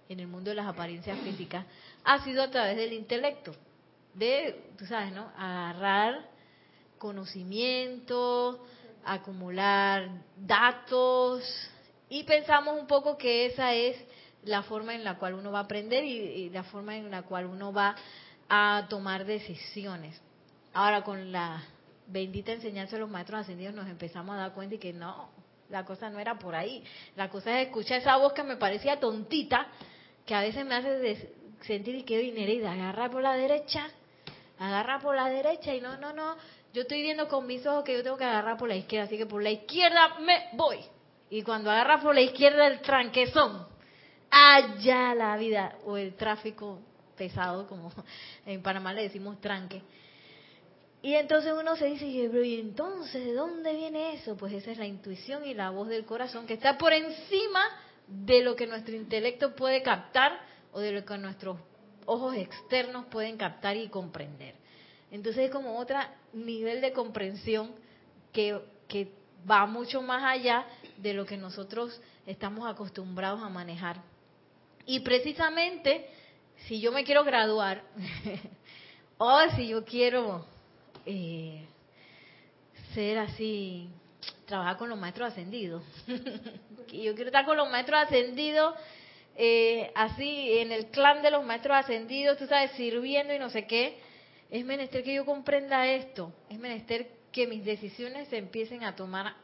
en 0.09 0.21
el 0.21 0.27
mundo 0.27 0.51
de 0.51 0.57
las 0.57 0.67
apariencias 0.67 1.19
físicas, 1.21 1.65
ha 2.05 2.23
sido 2.25 2.43
a 2.43 2.51
través 2.51 2.77
del 2.77 2.93
intelecto. 2.93 3.55
De, 4.17 4.71
tú 4.79 4.87
sabes, 4.87 5.13
¿no? 5.13 5.31
Agarrar 5.37 6.27
conocimiento, 6.99 8.65
acumular 9.05 10.09
datos 10.37 11.43
y 12.09 12.25
pensamos 12.25 12.79
un 12.79 12.87
poco 12.87 13.17
que 13.17 13.47
esa 13.47 13.75
es 13.75 13.97
la 14.45 14.63
forma 14.63 14.95
en 14.95 15.05
la 15.05 15.19
cual 15.19 15.35
uno 15.35 15.51
va 15.51 15.61
a 15.61 15.63
aprender 15.63 16.05
y, 16.05 16.51
la 16.51 16.65
forma 16.65 16.97
en 16.97 17.11
la 17.11 17.23
cual 17.23 17.47
uno 17.47 17.73
va 17.73 17.97
a 18.49 18.87
tomar 18.89 19.25
decisiones. 19.25 20.21
Ahora 20.73 21.03
con 21.03 21.33
la 21.33 21.65
bendita 22.07 22.53
enseñanza 22.53 22.97
de 22.97 23.01
los 23.01 23.11
maestros 23.11 23.41
ascendidos 23.41 23.75
nos 23.75 23.89
empezamos 23.89 24.37
a 24.37 24.39
dar 24.39 24.55
cuenta 24.55 24.77
y 24.77 24.79
que 24.79 24.93
no, 24.93 25.29
la 25.69 25.85
cosa 25.85 26.11
no 26.11 26.21
era 26.21 26.39
por 26.39 26.55
ahí. 26.55 26.85
La 27.17 27.29
cosa 27.29 27.61
es 27.61 27.67
escuchar 27.67 27.99
esa 27.99 28.17
voz 28.17 28.33
que 28.33 28.45
me 28.45 28.57
parecía 28.57 29.01
tontita, 29.01 29.67
que 30.25 30.35
a 30.35 30.41
veces 30.41 30.65
me 30.65 30.77
hace 30.77 31.35
sentir 31.63 31.97
y 31.97 32.03
que 32.05 32.19
de 32.19 32.69
agarra 32.69 33.11
por 33.11 33.23
la 33.23 33.35
derecha, 33.35 33.89
agarra 34.59 34.99
por 35.01 35.15
la 35.15 35.29
derecha 35.29 35.75
y 35.75 35.81
no, 35.81 35.97
no, 35.99 36.13
no, 36.13 36.37
yo 36.73 36.83
estoy 36.83 37.03
viendo 37.03 37.29
con 37.29 37.47
mis 37.47 37.67
ojos 37.67 37.85
que 37.85 37.95
yo 37.95 38.03
tengo 38.03 38.17
que 38.17 38.25
agarrar 38.25 38.57
por 38.57 38.69
la 38.69 38.77
izquierda, 38.77 39.07
así 39.07 39.17
que 39.17 39.27
por 39.27 39.43
la 39.43 39.51
izquierda 39.51 40.19
me 40.21 40.49
voy. 40.53 40.79
Y 41.31 41.43
cuando 41.43 41.71
agarras 41.71 42.03
por 42.03 42.15
la 42.15 42.21
izquierda 42.21 42.67
el 42.67 42.81
tranquezón, 42.81 43.67
allá 44.31 45.15
la 45.15 45.37
vida, 45.37 45.77
o 45.85 45.97
el 45.97 46.15
tráfico 46.15 46.81
pesado, 47.17 47.67
como 47.67 47.93
en 48.47 48.63
Panamá 48.63 48.93
le 48.93 49.03
decimos 49.03 49.41
tranque. 49.41 49.83
Y 51.03 51.15
entonces 51.15 51.53
uno 51.59 51.77
se 51.77 51.87
dice, 51.87 52.29
pero 52.31 52.45
¿y 52.45 52.59
entonces 52.59 53.25
de 53.25 53.33
dónde 53.33 53.73
viene 53.75 54.15
eso? 54.15 54.37
Pues 54.37 54.53
esa 54.53 54.73
es 54.73 54.79
la 54.79 54.87
intuición 54.87 55.47
y 55.47 55.55
la 55.55 55.71
voz 55.71 55.89
del 55.89 56.05
corazón 56.05 56.47
que 56.47 56.55
está 56.55 56.77
por 56.79 56.93
encima 56.93 57.63
de 58.09 58.43
lo 58.43 58.57
que 58.57 58.67
nuestro 58.67 58.95
intelecto 58.95 59.55
puede 59.55 59.83
captar 59.83 60.39
o 60.73 60.81
de 60.81 60.93
lo 60.93 61.05
que 61.05 61.17
nuestros 61.19 61.59
ojos 62.07 62.37
externos 62.37 63.07
pueden 63.07 63.37
captar 63.37 63.77
y 63.77 63.89
comprender. 63.89 64.55
Entonces 65.11 65.45
es 65.47 65.51
como 65.51 65.79
otro 65.79 65.99
nivel 66.33 66.81
de 66.81 66.93
comprensión 66.93 67.73
que, 68.33 68.61
que 68.89 69.13
va 69.49 69.67
mucho 69.67 70.03
más 70.03 70.25
allá 70.25 70.67
de 70.97 71.15
lo 71.15 71.25
que 71.27 71.37
nosotros 71.37 72.01
estamos 72.27 72.69
acostumbrados 72.69 73.43
a 73.43 73.49
manejar. 73.49 74.01
Y 74.85 75.01
precisamente, 75.01 76.09
si 76.67 76.81
yo 76.81 76.93
me 76.93 77.05
quiero 77.05 77.25
graduar, 77.25 77.83
o 79.19 79.41
si 79.57 79.69
yo 79.69 79.85
quiero 79.85 80.45
eh, 81.05 81.65
ser 82.95 83.19
así, 83.19 83.89
trabajar 84.47 84.77
con 84.77 84.89
los 84.89 84.99
maestros 84.99 85.33
ascendidos, 85.33 85.83
yo 86.07 87.15
quiero 87.15 87.27
estar 87.27 87.45
con 87.45 87.57
los 87.57 87.71
maestros 87.71 88.01
ascendidos, 88.01 88.75
eh, 89.37 89.91
así 89.95 90.59
en 90.59 90.73
el 90.73 90.87
clan 90.87 91.23
de 91.23 91.31
los 91.31 91.45
maestros 91.45 91.77
ascendidos, 91.77 92.39
tú 92.39 92.47
sabes, 92.47 92.71
sirviendo 92.73 93.35
y 93.35 93.39
no 93.39 93.51
sé 93.51 93.67
qué, 93.67 93.99
es 94.51 94.65
menester 94.65 95.03
que 95.03 95.15
yo 95.15 95.25
comprenda 95.25 95.87
esto, 95.87 96.33
es 96.49 96.59
menester 96.59 97.09
que 97.33 97.47
mis 97.47 97.65
decisiones 97.65 98.29
se 98.29 98.39
empiecen 98.39 98.85
a 98.85 98.97
tomar 98.97 99.35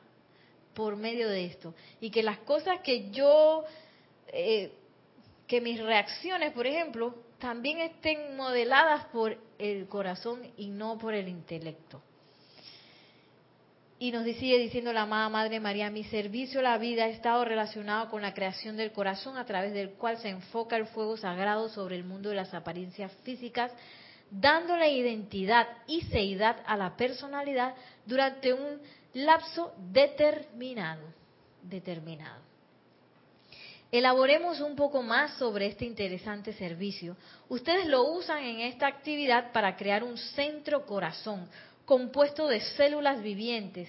por 0.74 0.96
medio 0.96 1.28
de 1.28 1.44
esto 1.44 1.74
y 2.00 2.10
que 2.10 2.22
las 2.22 2.38
cosas 2.38 2.80
que 2.80 3.10
yo, 3.10 3.64
eh, 4.28 4.72
que 5.46 5.60
mis 5.60 5.78
reacciones, 5.80 6.52
por 6.52 6.66
ejemplo, 6.66 7.14
también 7.38 7.80
estén 7.80 8.36
modeladas 8.36 9.06
por 9.06 9.36
el 9.58 9.88
corazón 9.88 10.40
y 10.56 10.68
no 10.68 10.96
por 10.96 11.12
el 11.12 11.28
intelecto. 11.28 12.00
Y 14.02 14.10
nos 14.10 14.24
sigue 14.24 14.58
diciendo 14.58 14.92
la 14.92 15.02
amada 15.02 15.28
Madre 15.28 15.60
María, 15.60 15.88
mi 15.88 16.02
servicio 16.02 16.58
a 16.58 16.64
la 16.64 16.76
vida 16.76 17.04
ha 17.04 17.08
estado 17.08 17.44
relacionado 17.44 18.10
con 18.10 18.20
la 18.20 18.34
creación 18.34 18.76
del 18.76 18.90
corazón 18.90 19.36
a 19.36 19.46
través 19.46 19.72
del 19.74 19.90
cual 19.90 20.18
se 20.18 20.28
enfoca 20.28 20.76
el 20.76 20.86
fuego 20.86 21.16
sagrado 21.16 21.68
sobre 21.68 21.94
el 21.94 22.02
mundo 22.02 22.30
de 22.30 22.34
las 22.34 22.52
apariencias 22.52 23.12
físicas 23.22 23.70
dándole 24.28 24.90
identidad 24.90 25.68
y 25.86 26.00
seidad 26.00 26.56
a 26.66 26.76
la 26.76 26.96
personalidad 26.96 27.76
durante 28.04 28.52
un 28.52 28.80
lapso 29.14 29.72
determinado. 29.92 31.04
Determinado. 31.62 32.42
Elaboremos 33.92 34.60
un 34.60 34.74
poco 34.74 35.02
más 35.02 35.34
sobre 35.34 35.66
este 35.66 35.84
interesante 35.84 36.52
servicio. 36.54 37.16
Ustedes 37.48 37.86
lo 37.86 38.02
usan 38.10 38.42
en 38.42 38.60
esta 38.62 38.88
actividad 38.88 39.52
para 39.52 39.76
crear 39.76 40.02
un 40.02 40.18
centro 40.18 40.86
corazón 40.86 41.46
compuesto 41.84 42.48
de 42.48 42.60
células 42.60 43.22
vivientes 43.22 43.88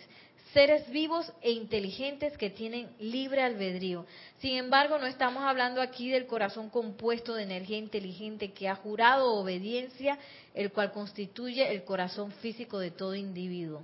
seres 0.54 0.88
vivos 0.92 1.32
e 1.42 1.52
inteligentes 1.52 2.38
que 2.38 2.52
tienen 2.52 2.88
libre 3.00 3.42
albedrío. 3.42 4.06
Sin 4.38 4.56
embargo, 4.56 5.00
no 5.00 5.08
estamos 5.08 5.44
hablando 5.44 5.82
aquí 5.82 6.12
del 6.12 6.28
corazón 6.28 6.70
compuesto 6.70 7.34
de 7.34 7.44
energía 7.44 7.78
inteligente 7.78 8.52
que 8.52 8.70
ha 8.70 8.76
jurado 8.76 9.34
obediencia, 9.34 10.20
el 10.54 10.72
cual 10.72 10.92
constituye 10.92 11.72
el 11.72 11.84
corazón 11.84 12.32
físico 12.34 12.78
de 12.78 12.92
todo 12.92 13.16
individuo. 13.16 13.82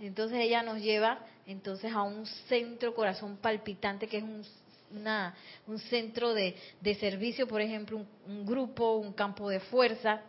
Entonces 0.00 0.38
ella 0.40 0.62
nos 0.62 0.80
lleva 0.80 1.20
entonces 1.46 1.92
a 1.92 2.02
un 2.02 2.26
centro 2.48 2.94
corazón 2.94 3.36
palpitante 3.36 4.08
que 4.08 4.18
es 4.18 4.22
un 4.22 4.42
una, 4.88 5.34
un 5.66 5.80
centro 5.80 6.32
de, 6.32 6.54
servicio, 7.00 7.48
por 7.48 7.60
ejemplo, 7.60 7.96
un, 7.96 8.06
un 8.28 8.46
grupo, 8.46 8.94
un 8.94 9.12
campo 9.12 9.48
de 9.48 9.58
fuerza, 9.58 10.22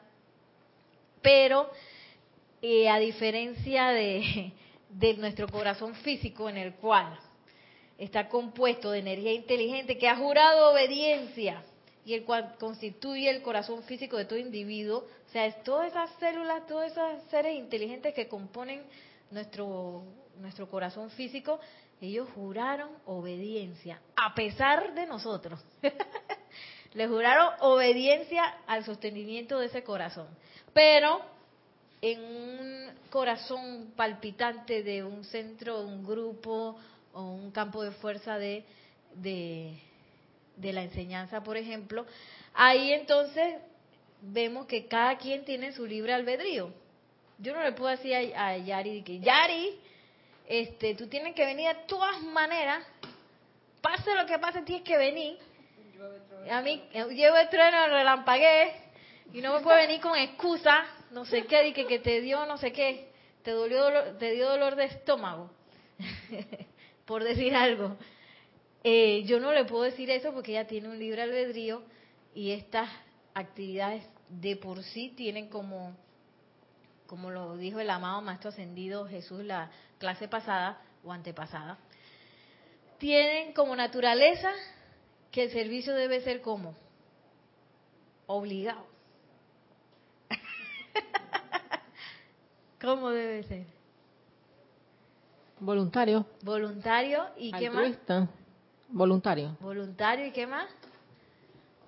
pero 1.21 1.69
eh, 2.61 2.89
a 2.89 2.99
diferencia 2.99 3.89
de, 3.89 4.53
de 4.89 5.13
nuestro 5.15 5.47
corazón 5.47 5.95
físico 5.95 6.49
en 6.49 6.57
el 6.57 6.73
cual 6.75 7.17
está 7.97 8.29
compuesto 8.29 8.91
de 8.91 8.99
energía 8.99 9.33
inteligente 9.33 9.97
que 9.97 10.07
ha 10.07 10.15
jurado 10.15 10.71
obediencia 10.71 11.63
y 12.05 12.13
el 12.13 12.23
cual 12.23 12.55
constituye 12.57 13.29
el 13.29 13.41
corazón 13.41 13.83
físico 13.83 14.15
de 14.15 14.25
todo 14.25 14.39
individuo, 14.39 14.99
o 14.99 15.29
sea, 15.31 15.45
es 15.45 15.61
todas 15.63 15.89
esas 15.89 16.09
células, 16.19 16.65
todos 16.65 16.85
esos 16.85 17.21
seres 17.29 17.57
inteligentes 17.57 18.13
que 18.13 18.29
componen 18.29 18.81
nuestro, 19.29 20.03
nuestro 20.37 20.69
corazón 20.69 21.09
físico, 21.09 21.59
ellos 21.99 22.29
juraron 22.33 22.89
obediencia, 23.05 24.01
a 24.15 24.33
pesar 24.33 24.93
de 24.93 25.05
nosotros. 25.05 25.59
Le 26.93 27.07
juraron 27.07 27.49
obediencia 27.59 28.43
al 28.67 28.85
sostenimiento 28.85 29.59
de 29.59 29.65
ese 29.65 29.83
corazón. 29.83 30.27
Pero 30.73 31.19
en 32.01 32.19
un 32.19 32.89
corazón 33.09 33.93
palpitante 33.95 34.83
de 34.83 35.03
un 35.03 35.23
centro, 35.23 35.81
un 35.81 36.05
grupo 36.05 36.77
o 37.13 37.21
un 37.21 37.51
campo 37.51 37.83
de 37.83 37.91
fuerza 37.91 38.37
de, 38.37 38.63
de, 39.15 40.73
la 40.73 40.83
enseñanza, 40.83 41.43
por 41.43 41.57
ejemplo, 41.57 42.05
ahí 42.53 42.91
entonces 42.93 43.55
vemos 44.21 44.67
que 44.67 44.85
cada 44.85 45.17
quien 45.17 45.45
tiene 45.45 45.71
su 45.71 45.85
libre 45.85 46.13
albedrío. 46.13 46.71
Yo 47.39 47.55
no 47.55 47.63
le 47.63 47.71
puedo 47.71 47.91
decir 47.91 48.13
a, 48.35 48.57
Yari 48.57 49.03
que 49.03 49.19
Yari, 49.19 49.79
este, 50.47 50.95
tú 50.95 51.07
tienes 51.07 51.33
que 51.35 51.45
venir 51.45 51.67
de 51.67 51.83
todas 51.87 52.21
maneras, 52.21 52.83
pase 53.81 54.13
lo 54.13 54.25
que 54.25 54.37
pase, 54.39 54.61
tienes 54.61 54.83
que 54.83 54.97
venir. 54.97 55.37
A 56.51 56.61
mí 56.61 56.83
llevo 56.93 57.37
el 57.37 57.49
trueno, 57.49 57.87
relampagué 57.87 58.73
y 59.33 59.41
no 59.41 59.53
me 59.53 59.61
puede 59.61 59.87
venir 59.87 60.01
con 60.01 60.15
excusa 60.15 60.85
no 61.11 61.25
sé 61.25 61.45
qué, 61.45 61.67
y 61.67 61.73
que, 61.73 61.99
te 61.99 62.21
dio 62.21 62.45
no 62.45 62.57
sé 62.57 62.71
qué, 62.71 63.11
te, 63.43 63.51
dolió, 63.51 64.15
te 64.17 64.31
dio 64.31 64.49
dolor 64.49 64.75
de 64.75 64.85
estómago, 64.85 65.51
por 67.05 67.23
decir 67.23 67.55
algo. 67.55 67.97
Eh, 68.83 69.23
yo 69.25 69.39
no 69.39 69.51
le 69.53 69.65
puedo 69.65 69.83
decir 69.83 70.09
eso 70.09 70.33
porque 70.33 70.51
ella 70.51 70.67
tiene 70.67 70.89
un 70.89 70.99
libre 70.99 71.21
albedrío 71.21 71.83
y 72.33 72.51
estas 72.51 72.89
actividades 73.33 74.03
de 74.29 74.55
por 74.55 74.83
sí 74.83 75.13
tienen 75.15 75.49
como, 75.49 75.95
como 77.05 77.31
lo 77.31 77.57
dijo 77.57 77.79
el 77.79 77.89
amado 77.89 78.21
Maestro 78.21 78.49
Ascendido 78.49 79.07
Jesús 79.07 79.43
la 79.43 79.71
clase 79.97 80.27
pasada 80.27 80.81
o 81.03 81.11
antepasada, 81.11 81.77
tienen 82.97 83.53
como 83.53 83.75
naturaleza 83.75 84.51
que 85.31 85.43
el 85.43 85.51
servicio 85.51 85.93
debe 85.93 86.21
ser 86.21 86.41
como 86.41 86.75
obligado. 88.25 88.85
¿Cómo 92.81 93.09
debe 93.09 93.43
ser? 93.43 93.65
Voluntario. 95.59 96.25
Voluntario 96.43 97.25
y 97.37 97.51
qué 97.51 97.69
más? 97.69 97.97
Voluntario. 98.89 99.57
Voluntario 99.59 100.27
y 100.27 100.31
qué 100.31 100.45
más? 100.45 100.69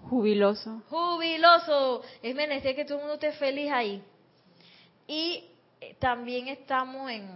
Jubiloso. 0.10 0.81
Jubiloso. 0.89 2.01
Es 2.24 2.36
menester 2.36 2.75
que 2.75 2.86
todo 2.86 2.98
el 2.98 3.01
mundo 3.01 3.13
esté 3.15 3.31
feliz 3.34 3.72
ahí. 3.72 4.01
Y 5.08 5.43
eh, 5.81 5.96
también 6.00 6.48
estamos 6.48 7.12
en, 7.12 7.29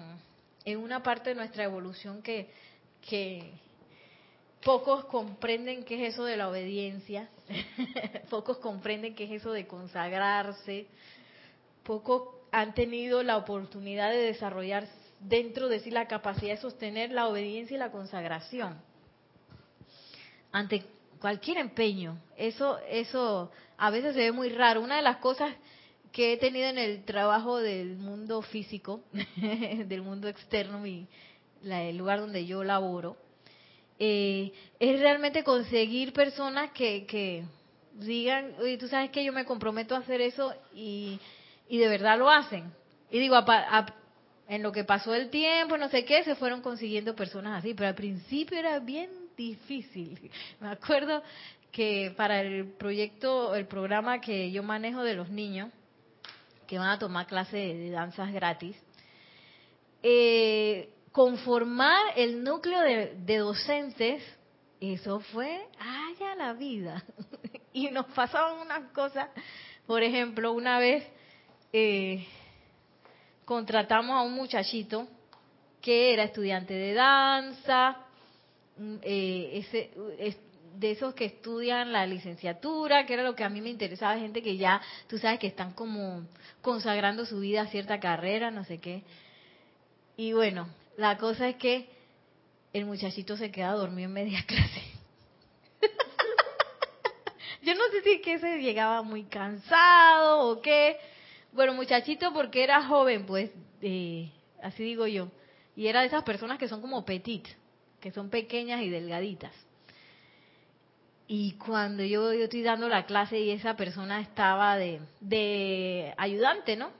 en 0.65 0.79
una 0.79 1.03
parte 1.03 1.29
de 1.29 1.35
nuestra 1.35 1.63
evolución 1.63 2.21
que, 2.23 2.49
que 3.07 3.51
pocos 4.63 5.05
comprenden 5.05 5.83
qué 5.83 6.07
es 6.07 6.13
eso 6.13 6.23
de 6.23 6.37
la 6.37 6.49
obediencia, 6.49 7.29
pocos 8.29 8.57
comprenden 8.57 9.13
qué 9.13 9.25
es 9.25 9.41
eso 9.41 9.51
de 9.51 9.67
consagrarse, 9.67 10.87
pocos 11.83 12.42
han 12.53 12.75
tenido 12.75 13.23
la 13.23 13.35
oportunidad 13.35 14.11
de 14.11 14.19
desarrollar 14.19 14.87
dentro 15.19 15.69
de 15.69 15.79
sí 15.79 15.89
la 15.89 16.07
capacidad 16.07 16.53
de 16.53 16.61
sostener 16.61 17.11
la 17.11 17.27
obediencia 17.27 17.75
y 17.75 17.79
la 17.79 17.91
consagración 17.91 18.79
ante 20.51 20.85
cualquier 21.19 21.57
empeño. 21.57 22.21
Eso, 22.37 22.77
eso 22.87 23.49
a 23.75 23.89
veces 23.89 24.13
se 24.13 24.19
ve 24.19 24.31
muy 24.31 24.49
raro. 24.49 24.81
Una 24.81 24.97
de 24.97 25.01
las 25.01 25.17
cosas 25.17 25.51
que 26.11 26.33
he 26.33 26.37
tenido 26.37 26.67
en 26.67 26.77
el 26.77 27.03
trabajo 27.05 27.57
del 27.57 27.97
mundo 27.97 28.43
físico, 28.43 29.01
del 29.87 30.03
mundo 30.03 30.27
externo, 30.27 30.85
y 30.85 31.07
el 31.63 31.97
lugar 31.97 32.19
donde 32.19 32.45
yo 32.45 32.63
laboro, 32.63 33.17
eh, 33.97 34.53
es 34.79 34.99
realmente 34.99 35.43
conseguir 35.43 36.13
personas 36.13 36.69
que, 36.71 37.07
que 37.07 37.45
digan, 37.93 38.53
oye, 38.59 38.77
tú 38.77 38.87
sabes 38.87 39.09
que 39.09 39.23
yo 39.23 39.33
me 39.33 39.43
comprometo 39.43 39.95
a 39.95 39.99
hacer 39.99 40.21
eso 40.21 40.53
y 40.75 41.19
y 41.67 41.77
de 41.77 41.87
verdad 41.87 42.17
lo 42.17 42.29
hacen. 42.29 42.71
Y 43.09 43.19
digo, 43.19 43.35
en 44.47 44.63
lo 44.63 44.71
que 44.71 44.83
pasó 44.83 45.13
el 45.13 45.29
tiempo, 45.29 45.77
no 45.77 45.89
sé 45.89 46.05
qué, 46.05 46.23
se 46.23 46.35
fueron 46.35 46.61
consiguiendo 46.61 47.15
personas 47.15 47.59
así, 47.59 47.73
pero 47.73 47.89
al 47.89 47.95
principio 47.95 48.57
era 48.57 48.79
bien 48.79 49.09
difícil. 49.37 50.31
Me 50.59 50.69
acuerdo 50.69 51.23
que 51.71 52.13
para 52.15 52.41
el 52.41 52.71
proyecto, 52.73 53.55
el 53.55 53.65
programa 53.65 54.21
que 54.21 54.51
yo 54.51 54.63
manejo 54.63 55.03
de 55.03 55.15
los 55.15 55.29
niños, 55.29 55.71
que 56.67 56.77
van 56.77 56.89
a 56.89 56.99
tomar 56.99 57.27
clase 57.27 57.57
de 57.57 57.89
danzas 57.89 58.31
gratis, 58.31 58.75
eh, 60.01 60.89
conformar 61.11 62.13
el 62.15 62.43
núcleo 62.43 62.81
de, 62.81 63.15
de 63.15 63.37
docentes, 63.37 64.23
eso 64.79 65.19
fue, 65.19 65.65
haya 65.79 66.35
la 66.35 66.53
vida. 66.53 67.03
y 67.73 67.89
nos 67.89 68.05
pasaban 68.07 68.59
unas 68.59 68.91
cosas, 68.91 69.29
por 69.87 70.03
ejemplo, 70.03 70.53
una 70.53 70.79
vez 70.79 71.03
eh, 71.73 72.25
contratamos 73.45 74.15
a 74.15 74.21
un 74.21 74.33
muchachito 74.33 75.07
que 75.81 76.13
era 76.13 76.23
estudiante 76.23 76.73
de 76.73 76.93
danza, 76.93 77.97
mm, 78.77 78.95
eh, 79.01 79.65
de 80.75 80.91
esos 80.91 81.13
que 81.13 81.25
estudian 81.25 81.91
la 81.91 82.05
licenciatura, 82.05 83.05
que 83.05 83.13
era 83.13 83.23
lo 83.23 83.35
que 83.35 83.43
a 83.43 83.49
mí 83.49 83.61
me 83.61 83.69
interesaba, 83.69 84.17
gente 84.17 84.41
que 84.41 84.57
ya, 84.57 84.81
tú 85.07 85.17
sabes, 85.17 85.39
que 85.39 85.47
están 85.47 85.73
como 85.73 86.23
consagrando 86.61 87.25
su 87.25 87.39
vida 87.39 87.61
a 87.61 87.67
cierta 87.67 87.99
carrera, 87.99 88.49
no 88.49 88.63
sé 88.63 88.79
qué. 88.79 89.03
Y 90.15 90.33
bueno, 90.33 90.69
la 90.97 91.17
cosa 91.17 91.49
es 91.49 91.55
que 91.57 91.89
el 92.71 92.85
muchachito 92.85 93.37
se 93.37 93.51
queda 93.51 93.71
dormido 93.73 94.07
en 94.07 94.13
media 94.13 94.43
clase. 94.47 94.81
Yo 97.61 97.75
no 97.75 97.83
sé 97.91 98.01
si 98.03 98.11
es 98.11 98.21
que 98.21 98.39
se 98.39 98.57
llegaba 98.59 99.03
muy 99.03 99.23
cansado 99.23 100.49
o 100.49 100.61
qué, 100.61 100.97
bueno, 101.53 101.73
muchachito 101.73 102.33
porque 102.33 102.63
era 102.63 102.83
joven, 102.83 103.25
pues, 103.25 103.51
eh, 103.81 104.31
así 104.61 104.83
digo 104.83 105.07
yo. 105.07 105.29
Y 105.75 105.87
era 105.87 106.01
de 106.01 106.07
esas 106.07 106.23
personas 106.23 106.57
que 106.57 106.67
son 106.67 106.81
como 106.81 107.05
petit, 107.05 107.47
que 107.99 108.11
son 108.11 108.29
pequeñas 108.29 108.81
y 108.81 108.89
delgaditas. 108.89 109.53
Y 111.27 111.53
cuando 111.53 112.03
yo, 112.03 112.33
yo 112.33 112.43
estoy 112.43 112.63
dando 112.63 112.89
la 112.89 113.05
clase 113.05 113.39
y 113.39 113.51
esa 113.51 113.75
persona 113.75 114.19
estaba 114.19 114.77
de, 114.77 114.99
de 115.19 116.13
ayudante, 116.17 116.75
¿no? 116.75 116.91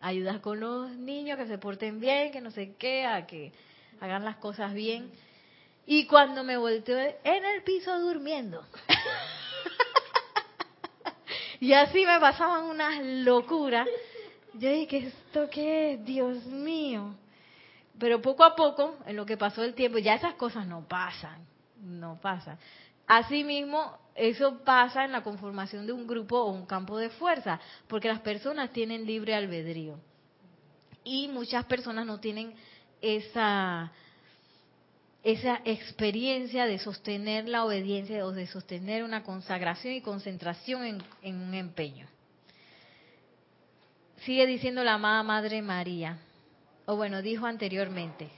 Ayudar 0.00 0.40
con 0.40 0.60
los 0.60 0.90
niños 0.92 1.38
que 1.38 1.46
se 1.46 1.58
porten 1.58 2.00
bien, 2.00 2.30
que 2.30 2.40
no 2.40 2.50
sé 2.50 2.74
qué, 2.78 3.06
a 3.06 3.26
que 3.26 3.52
hagan 4.00 4.24
las 4.24 4.36
cosas 4.36 4.74
bien. 4.74 5.10
Y 5.86 6.06
cuando 6.06 6.44
me 6.44 6.56
volteo 6.56 6.98
en 6.98 7.44
el 7.44 7.62
piso 7.62 7.98
durmiendo. 7.98 8.64
Y 11.60 11.74
así 11.74 12.06
me 12.06 12.18
pasaban 12.18 12.64
unas 12.64 12.98
locuras. 13.02 13.86
Yo 14.54 14.70
dije, 14.70 14.96
¿esto 14.98 15.48
qué 15.50 15.92
es? 15.92 16.04
Dios 16.04 16.44
mío. 16.46 17.14
Pero 17.98 18.22
poco 18.22 18.44
a 18.44 18.56
poco, 18.56 18.96
en 19.06 19.14
lo 19.14 19.26
que 19.26 19.36
pasó 19.36 19.62
el 19.62 19.74
tiempo, 19.74 19.98
ya 19.98 20.14
esas 20.14 20.34
cosas 20.34 20.66
no 20.66 20.88
pasan, 20.88 21.44
no 21.82 22.18
pasan. 22.20 22.58
Asimismo, 23.06 23.98
eso 24.14 24.58
pasa 24.64 25.04
en 25.04 25.12
la 25.12 25.22
conformación 25.22 25.86
de 25.86 25.92
un 25.92 26.06
grupo 26.06 26.38
o 26.38 26.50
un 26.50 26.64
campo 26.64 26.96
de 26.96 27.10
fuerza, 27.10 27.60
porque 27.88 28.08
las 28.08 28.20
personas 28.20 28.72
tienen 28.72 29.04
libre 29.04 29.34
albedrío. 29.34 29.98
Y 31.04 31.28
muchas 31.28 31.66
personas 31.66 32.06
no 32.06 32.20
tienen 32.20 32.54
esa 33.02 33.92
esa 35.22 35.60
experiencia 35.64 36.66
de 36.66 36.78
sostener 36.78 37.48
la 37.48 37.64
obediencia 37.64 38.24
o 38.24 38.32
de 38.32 38.46
sostener 38.46 39.04
una 39.04 39.22
consagración 39.22 39.94
y 39.94 40.00
concentración 40.00 41.02
en, 41.22 41.36
un 41.36 41.54
empeño. 41.54 42.06
Sigue 44.24 44.46
diciendo 44.46 44.82
la 44.82 44.94
amada 44.94 45.22
Madre 45.22 45.60
María, 45.62 46.18
o 46.86 46.96
bueno, 46.96 47.22
dijo 47.22 47.46
anteriormente. 47.46 48.30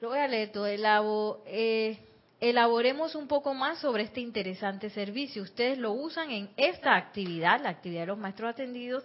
Lo 0.00 0.10
voy 0.10 0.18
a 0.18 0.28
leer 0.28 0.52
todo. 0.52 1.42
eh, 1.46 1.98
elaboremos 2.40 3.16
un 3.16 3.26
poco 3.26 3.52
más 3.52 3.78
sobre 3.80 4.04
este 4.04 4.20
interesante 4.20 4.90
servicio. 4.90 5.42
Ustedes 5.42 5.76
lo 5.78 5.92
usan 5.92 6.30
en 6.30 6.50
esta 6.56 6.94
actividad, 6.94 7.60
la 7.60 7.70
actividad 7.70 8.02
de 8.02 8.06
los 8.06 8.18
maestros 8.18 8.50
atendidos, 8.50 9.04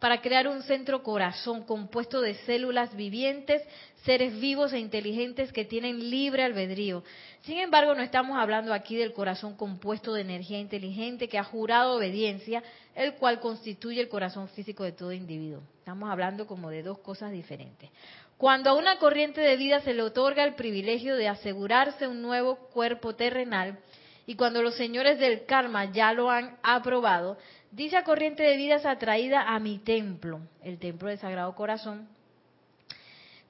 para 0.00 0.22
crear 0.22 0.48
un 0.48 0.62
centro 0.62 1.02
corazón 1.02 1.62
compuesto 1.62 2.22
de 2.22 2.34
células 2.46 2.96
vivientes, 2.96 3.62
seres 4.04 4.40
vivos 4.40 4.72
e 4.72 4.78
inteligentes 4.78 5.52
que 5.52 5.66
tienen 5.66 6.10
libre 6.10 6.42
albedrío. 6.42 7.04
Sin 7.42 7.58
embargo, 7.58 7.94
no 7.94 8.02
estamos 8.02 8.38
hablando 8.38 8.72
aquí 8.72 8.96
del 8.96 9.12
corazón 9.12 9.56
compuesto 9.56 10.14
de 10.14 10.22
energía 10.22 10.58
inteligente 10.58 11.28
que 11.28 11.38
ha 11.38 11.44
jurado 11.44 11.96
obediencia, 11.96 12.62
el 12.94 13.14
cual 13.14 13.40
constituye 13.40 14.00
el 14.00 14.08
corazón 14.08 14.48
físico 14.48 14.84
de 14.84 14.92
todo 14.92 15.12
individuo. 15.12 15.60
Estamos 15.78 16.10
hablando 16.10 16.46
como 16.46 16.70
de 16.70 16.82
dos 16.82 16.98
cosas 16.98 17.30
diferentes. 17.30 17.90
Cuando 18.38 18.70
a 18.70 18.74
una 18.74 18.96
corriente 18.96 19.42
de 19.42 19.58
vida 19.58 19.80
se 19.80 19.92
le 19.92 20.00
otorga 20.00 20.44
el 20.44 20.54
privilegio 20.54 21.14
de 21.16 21.28
asegurarse 21.28 22.08
un 22.08 22.22
nuevo 22.22 22.56
cuerpo 22.72 23.14
terrenal, 23.14 23.78
y 24.26 24.36
cuando 24.36 24.62
los 24.62 24.76
señores 24.76 25.18
del 25.18 25.44
karma 25.44 25.86
ya 25.86 26.12
lo 26.12 26.30
han 26.30 26.56
aprobado, 26.62 27.36
dicha 27.70 28.02
corriente 28.04 28.42
de 28.42 28.56
vida 28.56 28.76
es 28.76 28.86
atraída 28.86 29.42
a 29.42 29.58
mi 29.58 29.78
templo, 29.78 30.40
el 30.62 30.78
templo 30.78 31.08
del 31.08 31.18
Sagrado 31.18 31.54
Corazón. 31.54 32.08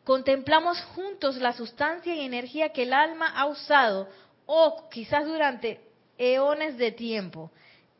Contemplamos 0.04 0.80
juntos 0.94 1.36
la 1.36 1.52
sustancia 1.52 2.14
y 2.14 2.20
energía 2.20 2.70
que 2.70 2.82
el 2.82 2.92
alma 2.92 3.28
ha 3.28 3.46
usado, 3.46 4.08
o 4.46 4.88
quizás 4.90 5.26
durante 5.26 5.80
eones 6.18 6.76
de 6.76 6.92
tiempo. 6.92 7.50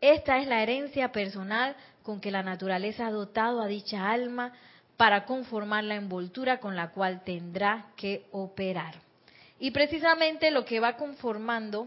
Esta 0.01 0.39
es 0.39 0.49
la 0.49 0.63
herencia 0.63 1.13
personal 1.13 1.77
con 2.03 2.21
que 2.21 2.31
la 2.31 2.43
naturaleza 2.43 3.07
ha 3.07 3.11
dotado 3.11 3.61
a 3.61 3.67
dicha 3.67 4.11
alma 4.11 4.53
para 4.97 5.25
conformar 5.25 5.85
la 5.85 5.95
envoltura 5.95 6.59
con 6.59 6.75
la 6.75 6.91
cual 6.91 7.23
tendrá 7.25 7.87
que 7.97 8.27
operar. 8.33 8.95
Y 9.59 9.71
precisamente 9.71 10.51
lo 10.51 10.65
que 10.65 10.81
va 10.81 10.97
conformando 10.97 11.87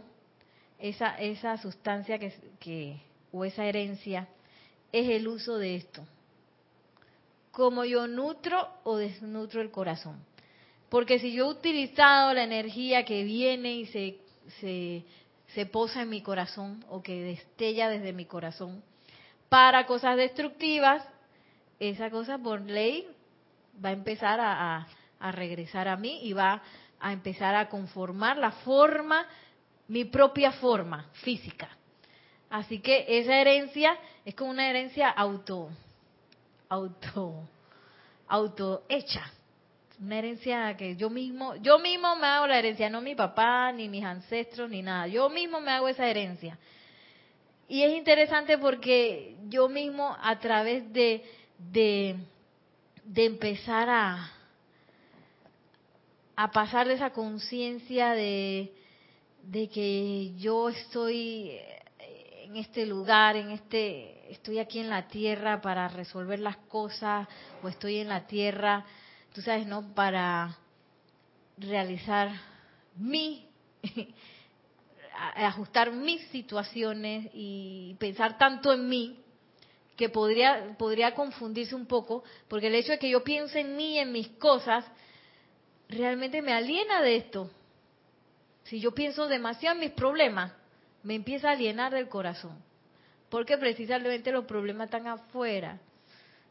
esa, 0.80 1.18
esa 1.18 1.58
sustancia 1.58 2.20
que, 2.20 2.34
que, 2.60 3.02
o 3.34 3.44
esa 3.44 3.66
herencia 3.66 4.28
es 4.92 5.10
el 5.10 5.28
uso 5.28 5.58
de 5.58 5.76
esto. 5.76 6.06
Como 7.52 7.84
yo 7.84 8.08
nutro 8.08 8.70
o 8.84 8.98
desnutro 8.98 9.62
el 9.62 9.72
corazón. 9.72 10.24
Porque 10.90 11.20
si 11.20 11.34
yo 11.34 11.46
he 11.46 11.50
utilizado 11.50 12.34
la 12.34 12.44
energía 12.44 13.04
que 13.04 13.24
viene 13.24 13.74
y 13.74 13.86
se, 13.88 15.04
se, 15.48 15.66
posa 15.66 16.04
en 16.04 16.10
mi 16.10 16.22
corazón 16.22 16.86
o 16.88 17.02
que 17.02 17.24
destella 17.24 17.90
desde 17.90 18.14
mi 18.14 18.26
corazón 18.26 18.84
para 19.50 19.88
cosas 19.88 20.18
destructivas, 20.18 21.04
esa 21.80 22.12
cosa 22.12 22.38
por 22.38 22.62
ley 22.62 23.08
va 23.84 23.90
a 23.90 23.94
empezar 23.94 24.40
a, 24.40 24.88
a, 25.20 25.32
regresar 25.32 25.88
a 25.88 25.98
mí 25.98 26.20
y 26.24 26.34
va 26.34 26.62
a 27.00 27.12
empezar 27.12 27.56
a 27.56 27.70
conformar 27.70 28.38
la 28.38 28.52
forma, 28.52 29.26
mi 29.88 30.06
propia 30.06 30.52
forma 30.52 31.10
física. 31.24 31.70
Así 32.54 32.82
que 32.82 33.06
esa 33.08 33.36
herencia 33.36 33.98
es 34.24 34.36
como 34.36 34.52
una 34.52 34.70
herencia 34.70 35.10
auto, 35.10 35.72
auto, 36.70 37.50
auto 38.28 38.84
hecha. 38.88 39.24
Una 40.00 40.20
herencia 40.20 40.78
que 40.78 40.96
yo 40.96 41.10
mismo, 41.10 41.56
yo 41.56 41.80
mismo 41.80 42.16
me 42.16 42.28
hago 42.28 42.46
la 42.46 42.60
herencia, 42.60 42.92
no 42.92 43.02
mi 43.02 43.16
papá, 43.16 43.72
ni 43.72 43.90
mis 43.90 44.04
ancestros, 44.04 44.70
ni 44.70 44.84
nada. 44.84 45.08
Yo 45.08 45.32
mismo 45.32 45.62
me 45.62 45.72
hago 45.72 45.88
esa 45.88 46.08
herencia. 46.08 46.60
Y 47.68 47.82
es 47.82 47.92
interesante 47.98 48.60
porque 48.60 49.36
yo 49.50 49.68
mismo 49.68 50.16
a 50.22 50.38
través 50.38 50.94
de, 50.94 51.24
de, 51.58 52.18
de 53.04 53.26
empezar 53.26 53.90
a, 53.90 54.32
a 56.36 56.52
pasar 56.52 56.88
de 56.88 56.94
esa 56.94 57.10
conciencia 57.10 58.12
de, 58.12 58.72
de 59.42 59.70
que 59.70 60.34
yo 60.38 60.70
estoy 60.70 61.60
en 62.54 62.60
este 62.60 62.86
lugar, 62.86 63.36
en 63.36 63.50
este, 63.50 64.32
estoy 64.32 64.60
aquí 64.60 64.78
en 64.78 64.88
la 64.88 65.08
tierra 65.08 65.60
para 65.60 65.88
resolver 65.88 66.40
las 66.40 66.58
cosas, 66.58 67.28
o 67.64 67.68
estoy 67.68 67.98
en 67.98 68.10
la 68.10 68.28
tierra, 68.28 68.86
tú 69.34 69.42
sabes, 69.42 69.66
¿no? 69.66 69.92
Para 69.96 70.56
realizar 71.58 72.30
mi 72.96 73.48
ajustar 75.36 75.92
mis 75.94 76.22
situaciones 76.28 77.32
y 77.34 77.96
pensar 77.98 78.38
tanto 78.38 78.72
en 78.72 78.88
mí 78.88 79.20
que 79.96 80.10
podría, 80.10 80.76
podría 80.78 81.16
confundirse 81.16 81.74
un 81.74 81.88
poco, 81.88 82.24
porque 82.48 82.68
el 82.68 82.76
hecho 82.76 82.92
de 82.92 83.00
que 83.00 83.10
yo 83.10 83.24
piense 83.24 83.62
en 83.62 83.76
mí, 83.76 83.98
en 83.98 84.12
mis 84.12 84.28
cosas, 84.28 84.86
realmente 85.90 86.44
me 86.44 86.54
aliena 86.54 87.02
de 87.02 87.16
esto. 87.16 87.50
Si 88.66 88.80
yo 88.80 88.94
pienso 88.94 89.28
demasiado 89.28 89.74
en 89.74 89.80
mis 89.80 89.92
problemas, 89.92 90.54
me 91.04 91.16
empieza 91.16 91.50
a 91.50 91.52
alienar 91.52 91.94
del 91.94 92.10
corazón. 92.10 92.58
Porque 93.30 93.58
precisamente 93.58 94.32
los 94.32 94.46
problemas 94.46 94.86
están 94.86 95.08
afuera. 95.08 95.80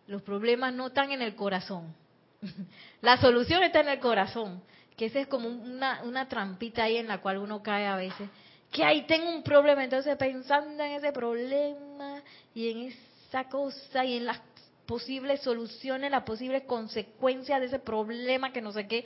Los 0.07 0.23
problemas 0.23 0.75
no 0.75 0.89
están 0.89 1.13
en 1.13 1.23
el 1.23 1.35
corazón. 1.35 1.95
La 3.01 3.17
solución 3.19 3.63
está 3.63 3.81
en 3.81 3.89
el 3.89 4.01
corazón. 4.01 4.63
Que 4.97 5.07
esa 5.07 5.21
es 5.21 5.27
como 5.27 5.49
una, 5.49 6.03
una 6.03 6.29
trampita 6.29 6.85
ahí 6.85 6.97
en 6.97 7.09
la 7.09 7.19
cual 7.19 7.39
uno 7.39 7.63
cae 7.63 7.87
a 7.87 7.97
veces 7.97 8.29
que 8.73 8.83
ahí 8.83 9.03
tengo 9.03 9.29
un 9.29 9.43
problema, 9.43 9.85
entonces 9.85 10.17
pensando 10.17 10.83
en 10.83 10.93
ese 10.93 11.13
problema 11.13 12.23
y 12.55 12.71
en 12.71 12.79
esa 12.89 13.45
cosa 13.45 14.03
y 14.05 14.17
en 14.17 14.25
las 14.25 14.41
posibles 14.87 15.43
soluciones, 15.43 16.11
las 16.11 16.23
posibles 16.23 16.63
consecuencias 16.63 17.61
de 17.61 17.67
ese 17.67 17.79
problema 17.79 18.51
que 18.51 18.63
no 18.63 18.73
sé 18.73 18.89
qué, 18.89 19.05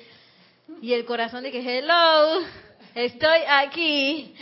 y 0.80 0.92
el 0.92 1.04
corazón 1.04 1.42
de 1.42 1.50
que, 1.50 1.60
hello, 1.60 2.40
estoy 2.94 3.40
aquí. 3.48 4.34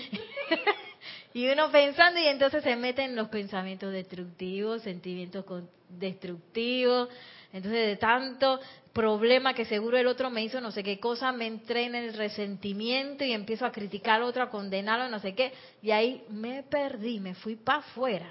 y 1.35 1.49
uno 1.49 1.71
pensando 1.73 2.21
y 2.21 2.27
entonces 2.27 2.63
se 2.63 2.77
meten 2.77 3.17
los 3.17 3.29
pensamientos 3.29 3.93
destructivos, 3.93 4.83
sentimientos 4.83 5.45
destructivos, 5.89 7.09
entonces 7.53 7.87
de 7.89 7.97
tanto 7.97 8.61
problema 8.93 9.53
que 9.53 9.65
seguro 9.65 9.99
el 9.99 10.07
otro 10.07 10.31
me 10.31 10.45
hizo 10.45 10.61
no 10.61 10.71
sé 10.71 10.85
qué 10.85 11.01
cosa, 11.01 11.33
me 11.33 11.49
entré 11.49 11.87
en 11.87 11.97
el 11.97 12.15
resentimiento 12.15 13.25
y 13.25 13.33
empiezo 13.33 13.67
a 13.67 13.73
criticar 13.73 14.17
al 14.17 14.23
otro, 14.23 14.45
a 14.45 14.49
condenarlo, 14.49 15.09
no 15.09 15.19
sé 15.19 15.35
qué, 15.35 15.53
y 15.83 15.91
ahí 15.91 16.23
me 16.29 16.63
perdí, 16.63 17.19
me 17.19 17.35
fui 17.35 17.57
para 17.57 17.81
afuera. 17.81 18.31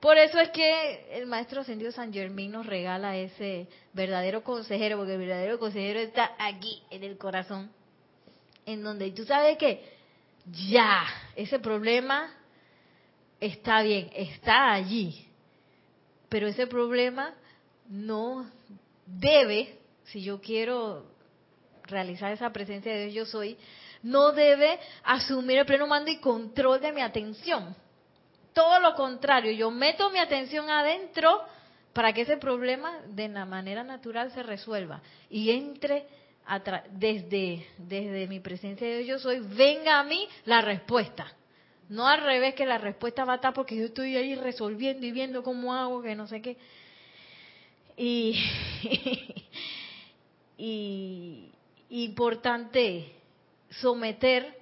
Por 0.00 0.18
eso 0.18 0.40
es 0.40 0.50
que 0.50 1.06
el 1.12 1.26
maestro 1.26 1.60
Ascendido 1.60 1.92
San 1.92 2.12
Germín 2.12 2.50
nos 2.52 2.66
regala 2.66 3.16
ese 3.16 3.68
verdadero 3.92 4.42
consejero, 4.42 4.96
porque 4.96 5.14
el 5.14 5.20
verdadero 5.20 5.58
consejero 5.60 6.00
está 6.00 6.32
aquí, 6.38 6.82
en 6.90 7.04
el 7.04 7.16
corazón, 7.16 7.70
en 8.66 8.82
donde 8.82 9.10
tú 9.12 9.24
sabes 9.24 9.56
que 9.56 9.97
ya, 10.52 11.04
ese 11.36 11.58
problema 11.58 12.30
está 13.40 13.82
bien, 13.82 14.10
está 14.14 14.72
allí, 14.72 15.26
pero 16.28 16.46
ese 16.46 16.66
problema 16.66 17.34
no 17.88 18.50
debe, 19.06 19.78
si 20.04 20.22
yo 20.22 20.40
quiero 20.40 21.06
realizar 21.84 22.32
esa 22.32 22.50
presencia 22.52 22.92
de 22.92 23.06
Dios 23.06 23.14
yo 23.14 23.24
soy, 23.26 23.56
no 24.02 24.32
debe 24.32 24.78
asumir 25.02 25.58
el 25.58 25.66
pleno 25.66 25.86
mando 25.86 26.10
y 26.10 26.18
control 26.18 26.80
de 26.80 26.92
mi 26.92 27.00
atención. 27.00 27.74
Todo 28.52 28.80
lo 28.80 28.94
contrario, 28.94 29.52
yo 29.52 29.70
meto 29.70 30.10
mi 30.10 30.18
atención 30.18 30.70
adentro 30.70 31.42
para 31.92 32.12
que 32.12 32.22
ese 32.22 32.36
problema 32.36 33.00
de 33.08 33.28
la 33.28 33.44
manera 33.44 33.82
natural 33.82 34.30
se 34.32 34.42
resuelva 34.42 35.00
y 35.30 35.50
entre 35.50 36.06
desde, 36.92 37.66
desde 37.76 38.26
mi 38.26 38.40
presencia 38.40 38.86
de 38.86 39.04
yo 39.04 39.18
soy, 39.18 39.40
venga 39.40 39.98
a 40.00 40.04
mí 40.04 40.28
la 40.44 40.60
respuesta. 40.60 41.26
No 41.88 42.06
al 42.06 42.22
revés 42.22 42.54
que 42.54 42.66
la 42.66 42.78
respuesta 42.78 43.24
va 43.24 43.34
a 43.34 43.36
estar 43.36 43.54
porque 43.54 43.76
yo 43.76 43.86
estoy 43.86 44.16
ahí 44.16 44.34
resolviendo 44.34 45.06
y 45.06 45.12
viendo 45.12 45.42
cómo 45.42 45.74
hago, 45.74 46.02
que 46.02 46.14
no 46.14 46.26
sé 46.26 46.42
qué. 46.42 46.56
Y, 47.96 48.38
y 50.58 51.52
importante 51.88 53.12
someter 53.70 54.58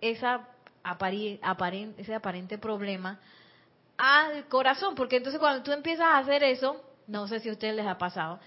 esa 0.00 0.48
aparente, 0.82 2.02
ese 2.02 2.14
aparente 2.14 2.58
problema 2.58 3.20
al 3.96 4.46
corazón, 4.46 4.94
porque 4.94 5.16
entonces 5.16 5.40
cuando 5.40 5.62
tú 5.62 5.72
empiezas 5.72 6.06
a 6.06 6.18
hacer 6.18 6.44
eso, 6.44 6.80
no 7.06 7.26
sé 7.26 7.40
si 7.40 7.48
a 7.48 7.52
ustedes 7.52 7.74
les 7.74 7.86
ha 7.86 7.98
pasado, 7.98 8.38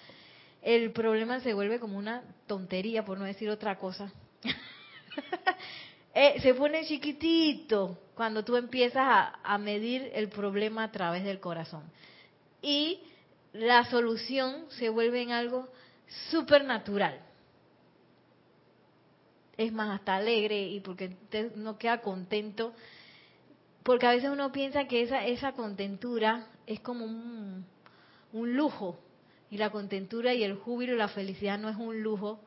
el 0.61 0.91
problema 0.91 1.39
se 1.39 1.53
vuelve 1.53 1.79
como 1.79 1.97
una 1.97 2.23
tontería, 2.45 3.03
por 3.03 3.17
no 3.17 3.25
decir 3.25 3.49
otra 3.49 3.77
cosa. 3.77 4.11
eh, 6.13 6.39
se 6.41 6.53
pone 6.53 6.85
chiquitito 6.85 7.97
cuando 8.13 8.43
tú 8.43 8.55
empiezas 8.55 9.03
a, 9.43 9.57
medir 9.57 10.11
el 10.13 10.29
problema 10.29 10.83
a 10.83 10.91
través 10.91 11.23
del 11.23 11.39
corazón. 11.39 11.83
Y 12.61 13.01
la 13.53 13.85
solución 13.85 14.65
se 14.69 14.89
vuelve 14.89 15.23
en 15.23 15.31
algo 15.31 15.67
supernatural. 16.29 17.19
Es 19.57 19.73
más, 19.73 19.99
hasta 19.99 20.15
alegre 20.15 20.61
y 20.61 20.79
porque 20.79 21.15
no 21.55 21.77
queda 21.79 22.01
contento. 22.01 22.73
Porque 23.81 24.05
a 24.05 24.11
veces 24.11 24.29
uno 24.29 24.51
piensa 24.51 24.87
que 24.87 25.01
esa, 25.01 25.25
esa 25.25 25.53
contentura 25.53 26.45
es 26.67 26.79
como 26.81 27.05
un 27.05 27.65
lujo. 28.31 28.99
Y 29.51 29.57
la 29.57 29.69
contentura 29.69 30.33
y 30.33 30.43
el 30.43 30.55
júbilo 30.55 30.93
y 30.93 30.97
la 30.97 31.09
felicidad 31.09 31.59
no 31.59 31.69
es 31.69 31.75
un 31.75 32.01
lujo, 32.01 32.39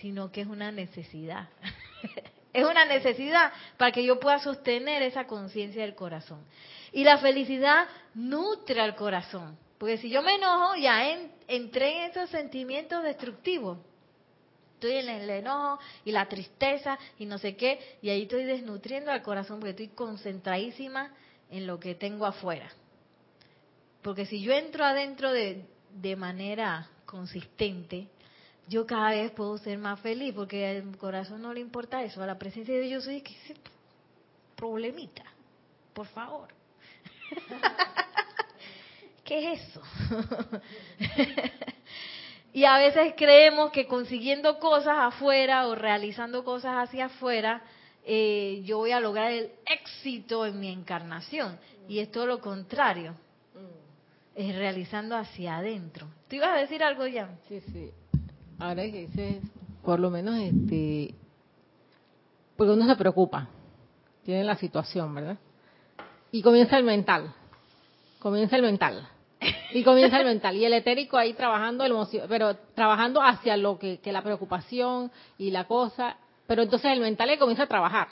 sino 0.00 0.30
que 0.30 0.42
es 0.42 0.46
una 0.46 0.70
necesidad. 0.72 1.48
es 2.52 2.64
una 2.66 2.84
necesidad 2.84 3.52
para 3.78 3.92
que 3.92 4.04
yo 4.04 4.20
pueda 4.20 4.38
sostener 4.40 5.02
esa 5.02 5.26
conciencia 5.26 5.82
del 5.82 5.94
corazón. 5.94 6.44
Y 6.92 7.04
la 7.04 7.18
felicidad 7.18 7.86
nutre 8.14 8.80
al 8.80 8.94
corazón 8.96 9.56
Porque 9.78 9.96
si 9.98 10.10
yo 10.10 10.22
me 10.22 10.34
enojo, 10.36 10.76
ya 10.76 11.08
en- 11.10 11.32
entré 11.48 12.04
en 12.04 12.10
esos 12.10 12.30
sentimientos 12.30 13.02
destructivos. 13.02 13.78
Estoy 14.74 14.96
en 14.96 15.08
el 15.08 15.30
enojo 15.30 15.78
y 16.04 16.12
la 16.12 16.26
tristeza 16.28 16.98
y 17.18 17.26
no 17.26 17.38
sé 17.38 17.56
qué, 17.56 17.78
y 18.02 18.10
ahí 18.10 18.22
estoy 18.22 18.44
desnutriendo 18.44 19.10
al 19.12 19.22
corazón 19.22 19.58
porque 19.60 19.70
estoy 19.70 19.88
concentradísima 19.88 21.12
en 21.50 21.66
lo 21.66 21.78
que 21.80 21.94
tengo 21.94 22.26
afuera. 22.26 22.68
Porque 24.02 24.26
si 24.26 24.40
yo 24.42 24.52
entro 24.52 24.84
adentro 24.84 25.32
de, 25.32 25.64
de 26.00 26.16
manera 26.16 26.88
consistente, 27.04 28.08
yo 28.68 28.86
cada 28.86 29.10
vez 29.10 29.30
puedo 29.32 29.58
ser 29.58 29.78
más 29.78 30.00
feliz, 30.00 30.34
porque 30.34 30.66
al 30.66 30.96
corazón 30.96 31.42
no 31.42 31.52
le 31.52 31.60
importa 31.60 32.02
eso, 32.02 32.22
a 32.22 32.26
la 32.26 32.38
presencia 32.38 32.74
de 32.74 32.82
Dios 32.82 33.04
soy 33.04 33.20
que 33.20 33.34
problemita, 34.56 35.24
por 35.92 36.06
favor. 36.06 36.48
¿Qué 39.24 39.52
es 39.52 39.60
eso? 39.60 39.82
y 42.52 42.64
a 42.64 42.78
veces 42.78 43.14
creemos 43.16 43.72
que 43.72 43.86
consiguiendo 43.86 44.58
cosas 44.58 44.96
afuera 44.98 45.66
o 45.66 45.74
realizando 45.74 46.44
cosas 46.44 46.88
hacia 46.88 47.06
afuera, 47.06 47.62
eh, 48.04 48.62
yo 48.64 48.78
voy 48.78 48.92
a 48.92 49.00
lograr 49.00 49.30
el 49.32 49.50
éxito 49.66 50.46
en 50.46 50.58
mi 50.58 50.70
encarnación. 50.70 51.58
Y 51.88 51.98
es 51.98 52.10
todo 52.10 52.26
lo 52.26 52.40
contrario. 52.40 53.16
Es 54.34 54.56
realizando 54.56 55.16
hacia 55.16 55.58
adentro. 55.58 56.06
¿Tú 56.28 56.36
ibas 56.36 56.50
a 56.50 56.60
decir 56.60 56.82
algo 56.82 57.06
ya? 57.06 57.36
Sí, 57.48 57.60
sí. 57.60 57.90
Ahora 58.58 58.82
que 58.84 59.06
dices, 59.06 59.42
por 59.84 59.98
lo 59.98 60.10
menos, 60.10 60.38
este, 60.38 61.14
porque 62.56 62.72
uno 62.72 62.86
se 62.86 62.96
preocupa, 62.96 63.48
tiene 64.24 64.44
la 64.44 64.56
situación, 64.56 65.14
¿verdad? 65.14 65.36
Y 66.30 66.42
comienza 66.42 66.78
el 66.78 66.84
mental, 66.84 67.34
comienza 68.20 68.56
el 68.56 68.62
mental, 68.62 69.08
y 69.72 69.82
comienza 69.82 70.18
el 70.18 70.26
mental, 70.26 70.56
y 70.56 70.64
el 70.64 70.72
etérico 70.74 71.18
ahí 71.18 71.34
trabajando, 71.34 71.84
pero 72.28 72.56
trabajando 72.74 73.20
hacia 73.20 73.56
lo 73.56 73.78
que, 73.78 74.00
la 74.04 74.22
preocupación 74.22 75.10
y 75.38 75.50
la 75.50 75.66
cosa, 75.66 76.16
pero 76.46 76.62
entonces 76.62 76.92
el 76.92 77.00
mental 77.00 77.28
le 77.28 77.38
comienza 77.38 77.64
a 77.64 77.68
trabajar, 77.68 78.08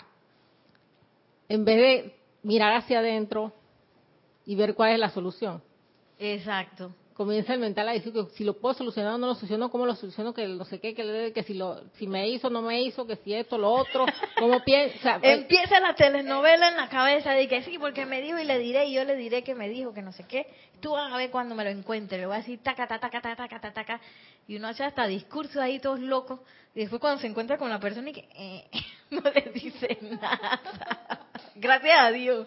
en 1.49 1.65
vez 1.65 1.77
de 1.77 2.15
mirar 2.43 2.75
hacia 2.75 2.99
adentro 2.99 3.53
y 4.45 4.57
ver 4.57 4.75
cuál 4.75 4.93
es 4.93 4.99
la 4.99 5.11
solución 5.11 5.63
Exacto. 6.21 6.95
comienza 7.15 7.53
el 7.53 7.61
mental 7.61 7.89
a 7.89 7.93
decir 7.93 8.13
que 8.13 8.25
si 8.35 8.45
lo 8.45 8.59
puedo 8.59 8.75
solucionar 8.75 9.15
o 9.15 9.19
no 9.19 9.27
lo 9.27 9.35
soluciono, 9.35 9.71
cómo 9.71 9.85
lo 9.85 9.95
soluciono, 9.95 10.33
que 10.33 10.47
no 10.47 10.65
sé 10.65 10.81
qué, 10.81 10.95
que, 10.95 11.33
que 11.35 11.43
si 11.43 11.55
lo, 11.55 11.83
si 11.95 12.07
me 12.07 12.29
hizo, 12.29 12.49
no 12.49 12.63
me 12.63 12.81
hizo, 12.83 13.07
que 13.07 13.17
si 13.17 13.35
esto, 13.35 13.59
lo 13.59 13.71
otro, 13.71 14.07
cómo 14.39 14.61
piensa. 14.65 15.19
Empieza 15.23 15.81
la 15.81 15.95
telenovela 15.95 16.69
en 16.69 16.77
la 16.77 16.89
cabeza 16.89 17.33
de 17.33 17.49
que 17.49 17.63
sí, 17.63 17.79
porque 17.79 18.07
me 18.07 18.23
dijo 18.23 18.39
y 18.39 18.45
le 18.45 18.59
diré, 18.59 18.87
y 18.87 18.95
yo 18.95 19.05
le 19.05 19.17
diré 19.17 19.43
que 19.43 19.55
me 19.55 19.69
dijo, 19.69 19.93
que 19.93 20.03
no 20.03 20.13
sé 20.13 20.25
qué. 20.25 20.47
Tú 20.81 20.93
vas 20.93 21.13
a 21.13 21.17
ver 21.17 21.31
cuando 21.31 21.55
me 21.55 21.65
lo 21.65 21.71
encuentre, 21.71 22.19
le 22.19 22.27
voy 22.27 22.37
a 22.37 22.39
decir 22.39 22.59
taca, 22.63 22.87
taca, 22.87 23.11
taca, 23.11 23.37
taca, 23.37 23.61
taca, 23.61 23.73
taca. 23.73 24.01
Y 24.47 24.57
uno 24.57 24.69
hace 24.69 24.85
hasta 24.85 25.07
discursos 25.07 25.57
ahí 25.57 25.79
todos 25.79 26.01
locos. 26.01 26.41
Y 26.75 26.81
después 26.81 27.01
cuando 27.01 27.21
se 27.21 27.27
encuentra 27.27 27.59
con 27.59 27.69
la 27.69 27.81
persona 27.81 28.11
y 28.11 28.13
que 28.13 28.29
eh, 28.35 28.71
no 29.11 29.23
le 29.23 29.51
dice 29.53 29.99
nada. 30.03 30.61
Gracias 31.57 31.99
a 31.99 32.11
Dios. 32.13 32.47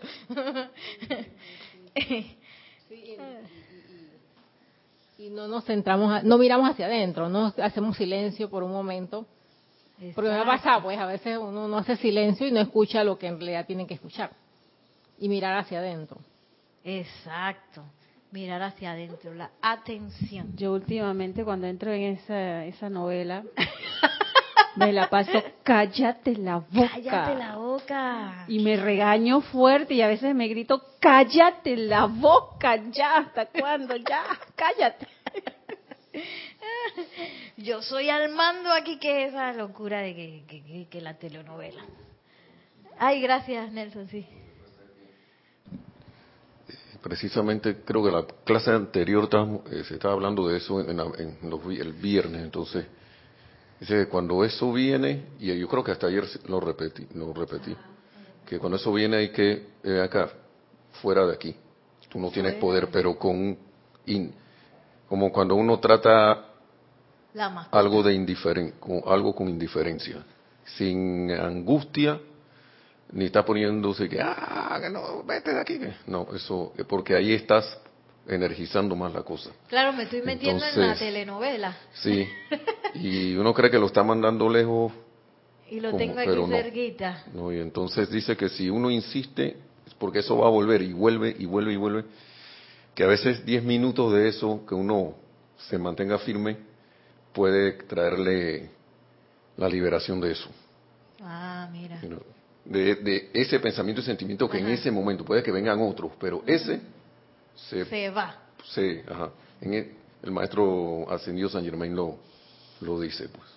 Y 5.18 5.30
no 5.30 5.48
nos 5.48 5.64
centramos, 5.66 6.12
a- 6.12 6.22
no 6.24 6.38
miramos 6.38 6.70
hacia 6.70 6.86
adentro, 6.88 7.30
no 7.30 7.54
hacemos 7.62 7.96
silencio 7.98 8.50
por 8.50 8.64
un 8.64 8.72
momento. 8.72 9.26
Porque 10.16 10.30
me 10.30 10.36
ha 10.38 10.46
pasado, 10.46 10.84
pues 10.84 10.98
a 11.00 11.06
veces 11.06 11.38
uno 11.38 11.68
no 11.68 11.78
hace 11.78 11.96
silencio 11.98 12.48
y 12.48 12.52
no 12.52 12.60
escucha 12.60 13.04
lo 13.04 13.18
que 13.18 13.28
en 13.28 13.38
realidad 13.40 13.66
tiene 13.66 13.88
que 13.88 13.94
escuchar. 13.94 14.32
Y 15.20 15.30
mirar 15.30 15.58
hacia 15.58 15.80
adentro. 15.80 16.18
Exacto. 16.84 17.84
Mirar 18.32 18.64
hacia 18.64 18.92
adentro, 18.92 19.34
la 19.34 19.52
atención. 19.62 20.52
Yo 20.58 20.74
últimamente 20.74 21.46
cuando 21.46 21.68
entro 21.68 21.94
en 21.94 22.02
esa, 22.18 22.66
esa 22.66 22.90
novela, 22.90 23.44
me 24.76 24.92
la 24.94 25.10
paso, 25.10 25.32
cállate 25.64 26.36
la 26.38 26.58
boca. 26.58 26.90
Cállate 26.94 27.36
la 27.36 27.56
boca. 27.58 28.46
Y 28.48 28.60
me 28.60 28.76
regaño 28.78 29.42
fuerte 29.42 29.94
y 29.94 30.02
a 30.02 30.08
veces 30.08 30.34
me 30.36 30.48
grito, 30.48 30.82
cállate 31.00 31.76
la 31.78 32.06
boca, 32.06 32.76
ya, 32.92 33.18
¿hasta 33.18 33.46
cuándo? 33.48 33.96
Ya, 33.96 34.24
cállate. 34.56 35.08
Yo 37.58 37.82
soy 37.82 38.10
al 38.10 38.30
mando 38.34 38.72
aquí, 38.72 38.98
que 39.00 39.24
es 39.26 39.30
esa 39.30 39.54
locura 39.54 40.00
de 40.02 40.16
que, 40.16 40.44
que- 40.48 40.64
que- 40.64 40.88
que 40.90 41.02
la 41.02 41.16
telenovela. 41.18 41.84
Ay, 43.00 43.22
gracias, 43.22 43.72
Nelson, 43.72 44.08
sí. 44.08 44.26
Precisamente 47.02 47.82
creo 47.84 48.04
que 48.04 48.12
la 48.12 48.26
clase 48.46 48.72
anterior 48.72 49.26
estábamos- 49.26 49.62
eh, 49.72 49.84
se 49.84 49.96
estaba 49.96 50.14
hablando 50.14 50.48
de 50.48 50.58
eso 50.58 50.80
en, 50.80 50.96
la- 50.98 51.12
en 51.18 51.38
los 51.50 51.60
el 51.66 51.92
viernes, 51.94 52.42
entonces 52.44 52.86
dice 53.84 54.06
que 54.06 54.08
cuando 54.08 54.44
eso 54.46 54.72
viene, 54.72 55.26
y 55.40 55.58
yo 55.58 55.68
creo 55.68 55.84
que 55.84 55.92
hasta 55.92 56.08
ayer 56.08 56.26
lo 56.48 56.60
repetí, 56.62 57.06
lo 57.16 57.34
repetí, 57.34 57.76
que 58.46 58.58
cuando 58.58 58.78
eso 58.78 58.94
viene 58.94 59.18
hay 59.18 59.30
que, 59.30 59.68
eh, 59.84 60.02
acá, 60.02 60.30
fuera 61.02 61.26
de 61.26 61.34
aquí, 61.34 61.54
tú 62.10 62.18
no 62.20 62.30
tienes 62.32 62.56
poder, 62.56 62.88
pero 62.92 63.18
con, 63.20 63.58
in- 64.06 64.34
como 65.10 65.32
cuando 65.34 65.56
uno 65.56 65.80
trata 65.80 66.46
La 67.34 67.68
algo 67.72 68.02
de 68.04 68.14
indiferen 68.14 68.72
con, 68.80 69.02
algo 69.06 69.36
con 69.36 69.50
indiferencia, 69.50 70.24
sin 70.78 71.30
angustia, 71.32 72.22
ni 73.12 73.26
está 73.26 73.44
poniéndose 73.44 74.08
que, 74.08 74.22
ah, 74.22 74.80
que 74.82 74.90
no, 74.90 75.24
vete 75.24 75.54
de 75.54 75.60
aquí. 75.60 75.78
que-". 75.78 75.94
No, 76.08 76.28
eso, 76.34 76.72
porque 76.88 77.16
ahí 77.16 77.34
estás 77.34 77.80
energizando 78.28 78.96
más 78.96 79.14
la 79.14 79.24
cosa. 79.24 79.52
Claro, 79.68 79.94
me 79.94 80.04
estoy 80.04 80.22
metiendo 80.22 80.64
en 80.66 80.72
la 80.80 80.84
Entonces- 80.86 81.00
telenovela 81.08 81.78
Sí. 81.94 82.28
Y 82.96 83.36
uno 83.36 83.54
cree 83.54 83.70
que 83.72 83.80
lo 83.80 83.88
está 83.88 84.04
mandando 84.04 84.50
lejos, 84.50 84.92
y 85.70 85.80
lo 85.80 85.90
¿Cómo? 85.90 85.98
tengo 85.98 86.20
aquí 86.20 86.30
Pero 86.30 86.48
no. 86.48 86.56
cerquita. 86.56 87.24
¿no? 87.34 87.52
Y 87.52 87.60
entonces 87.60 88.10
dice 88.10 88.38
que 88.38 88.50
si 88.50 88.70
uno 88.70 88.92
insiste, 88.92 89.58
es 89.88 89.94
porque 89.96 90.20
eso 90.20 90.38
va 90.38 90.48
a 90.48 90.52
volver 90.52 90.82
y 90.84 90.94
vuelve 90.94 91.36
y 91.38 91.46
vuelve 91.46 91.74
y 91.74 91.78
vuelve, 91.78 92.06
que 92.94 93.04
a 93.04 93.08
veces 93.08 93.44
10 93.46 93.64
minutos 93.64 94.14
de 94.14 94.28
eso, 94.28 94.64
que 94.68 94.76
uno 94.76 95.16
se 95.58 95.78
mantenga 95.80 96.20
firme, 96.20 96.58
puede 97.34 97.72
traerle 97.74 98.70
la 99.58 99.68
liberación 99.68 100.22
de 100.22 100.32
eso. 100.32 100.50
Ah, 101.22 101.68
mira. 101.72 102.00
de, 102.66 102.96
de 102.96 103.30
ese 103.34 103.60
pensamiento 103.60 104.02
y 104.02 104.06
sentimiento 104.06 104.48
que 104.50 104.58
en 104.60 104.66
Ajá. 104.66 104.74
ese 104.76 104.92
momento 104.92 105.26
puede 105.26 105.42
que 105.44 105.52
vengan 105.52 105.82
otros, 105.82 106.12
pero 106.20 106.44
ese 106.46 106.80
se, 107.56 107.86
Se 107.86 108.10
va. 108.10 108.36
se- 108.66 109.04
ajá, 109.10 109.32
en 109.62 109.74
el, 109.74 109.94
el 110.24 110.32
maestro 110.32 111.06
ascendido 111.10 111.50
San 111.50 111.64
Germain 111.64 111.96
lo, 111.96 112.18
lo 112.82 113.00
dice, 113.00 113.30
pues. 113.30 113.48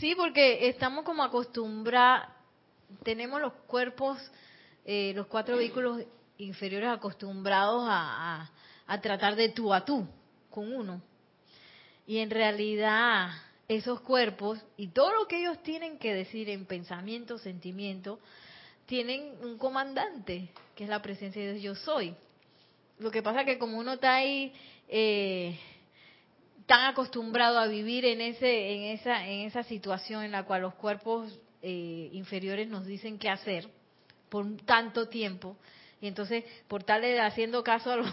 Sí, 0.00 0.14
porque 0.16 0.68
estamos 0.68 1.04
como 1.04 1.22
acostumbrados, 1.22 2.28
tenemos 3.04 3.40
los 3.40 3.52
cuerpos, 3.66 4.18
eh, 4.84 5.12
los 5.14 5.26
cuatro 5.28 5.56
vehículos 5.56 6.02
inferiores 6.38 6.88
acostumbrados 6.90 7.84
a, 7.88 8.42
a- 8.42 8.50
a 8.86 9.00
tratar 9.00 9.36
de 9.36 9.48
tú 9.50 9.72
a 9.72 9.84
tú 9.84 10.06
con 10.50 10.72
uno. 10.74 11.00
Y 12.06 12.18
en 12.18 12.30
realidad 12.30 13.30
esos 13.68 14.00
cuerpos 14.00 14.58
y 14.76 14.88
todo 14.88 15.14
lo 15.14 15.28
que 15.28 15.38
ellos 15.40 15.62
tienen 15.62 15.98
que 15.98 16.12
decir 16.12 16.50
en 16.50 16.66
pensamiento, 16.66 17.38
sentimiento, 17.38 18.18
tienen 18.92 19.32
un 19.42 19.56
comandante, 19.56 20.50
que 20.76 20.84
es 20.84 20.90
la 20.90 21.00
presencia 21.00 21.40
de 21.40 21.54
Dios 21.54 21.78
yo 21.78 21.82
soy. 21.82 22.14
Lo 22.98 23.10
que 23.10 23.22
pasa 23.22 23.46
que 23.46 23.56
como 23.56 23.78
uno 23.78 23.94
está 23.94 24.16
ahí 24.16 24.52
eh, 24.86 25.58
tan 26.66 26.84
acostumbrado 26.84 27.58
a 27.58 27.68
vivir 27.68 28.04
en 28.04 28.20
ese 28.20 28.74
en 28.74 28.82
esa 28.98 29.26
en 29.26 29.46
esa 29.46 29.62
situación 29.62 30.24
en 30.24 30.32
la 30.32 30.42
cual 30.44 30.60
los 30.60 30.74
cuerpos 30.74 31.40
eh, 31.62 32.10
inferiores 32.12 32.68
nos 32.68 32.84
dicen 32.84 33.18
qué 33.18 33.30
hacer 33.30 33.66
por 34.28 34.44
tanto 34.66 35.08
tiempo 35.08 35.56
y 36.02 36.06
entonces 36.06 36.44
por 36.68 36.84
de 36.84 37.18
haciendo 37.18 37.64
caso 37.64 37.92
a 37.92 37.96
los 37.96 38.12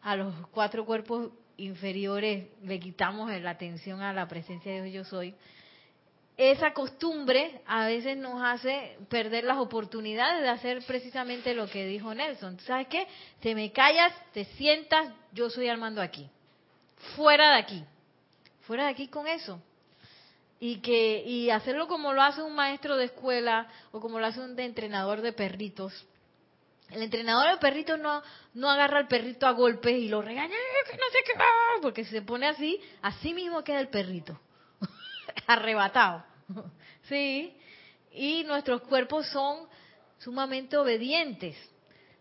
a 0.00 0.16
los 0.16 0.34
cuatro 0.52 0.86
cuerpos 0.86 1.32
inferiores 1.58 2.46
le 2.62 2.80
quitamos 2.80 3.30
la 3.30 3.50
atención 3.50 4.00
a 4.00 4.14
la 4.14 4.26
presencia 4.26 4.72
de 4.72 4.84
Dios 4.84 5.04
yo 5.06 5.10
soy 5.10 5.34
esa 6.36 6.72
costumbre 6.72 7.60
a 7.66 7.86
veces 7.86 8.16
nos 8.16 8.42
hace 8.42 8.98
perder 9.08 9.44
las 9.44 9.58
oportunidades 9.58 10.42
de 10.42 10.48
hacer 10.48 10.84
precisamente 10.84 11.54
lo 11.54 11.68
que 11.68 11.86
dijo 11.86 12.12
Nelson. 12.12 12.58
¿Sabes 12.60 12.88
qué? 12.88 13.06
Te 13.40 13.54
me 13.54 13.70
callas, 13.70 14.12
te 14.32 14.44
sientas, 14.56 15.12
yo 15.32 15.48
soy 15.48 15.68
Armando 15.68 16.02
aquí. 16.02 16.28
Fuera 17.14 17.50
de 17.50 17.56
aquí. 17.56 17.84
Fuera 18.62 18.84
de 18.84 18.90
aquí 18.90 19.06
con 19.08 19.28
eso. 19.28 19.60
Y 20.58 20.78
que 20.78 21.22
y 21.24 21.50
hacerlo 21.50 21.86
como 21.86 22.12
lo 22.12 22.22
hace 22.22 22.42
un 22.42 22.54
maestro 22.54 22.96
de 22.96 23.04
escuela 23.06 23.68
o 23.92 24.00
como 24.00 24.18
lo 24.18 24.26
hace 24.26 24.40
un 24.40 24.58
entrenador 24.58 25.20
de 25.20 25.32
perritos. 25.32 26.06
El 26.90 27.02
entrenador 27.02 27.50
de 27.50 27.56
perritos 27.58 27.98
no, 27.98 28.22
no 28.54 28.70
agarra 28.70 28.98
al 28.98 29.08
perrito 29.08 29.46
a 29.46 29.52
golpes 29.52 29.94
y 29.96 30.08
lo 30.08 30.20
regaña, 30.20 30.54
"Eh, 30.54 30.90
que 30.90 30.96
no 30.96 31.04
sé 31.10 31.18
qué, 31.26 31.32
ah", 31.38 31.78
porque 31.80 32.04
si 32.04 32.10
se 32.10 32.22
pone 32.22 32.46
así, 32.46 32.80
así 33.02 33.34
mismo 33.34 33.62
queda 33.62 33.80
el 33.80 33.88
perrito 33.88 34.38
arrebatado. 35.46 36.24
Sí, 37.08 37.54
y 38.12 38.44
nuestros 38.44 38.80
cuerpos 38.80 39.26
son 39.26 39.68
sumamente 40.18 40.74
obedientes. 40.78 41.54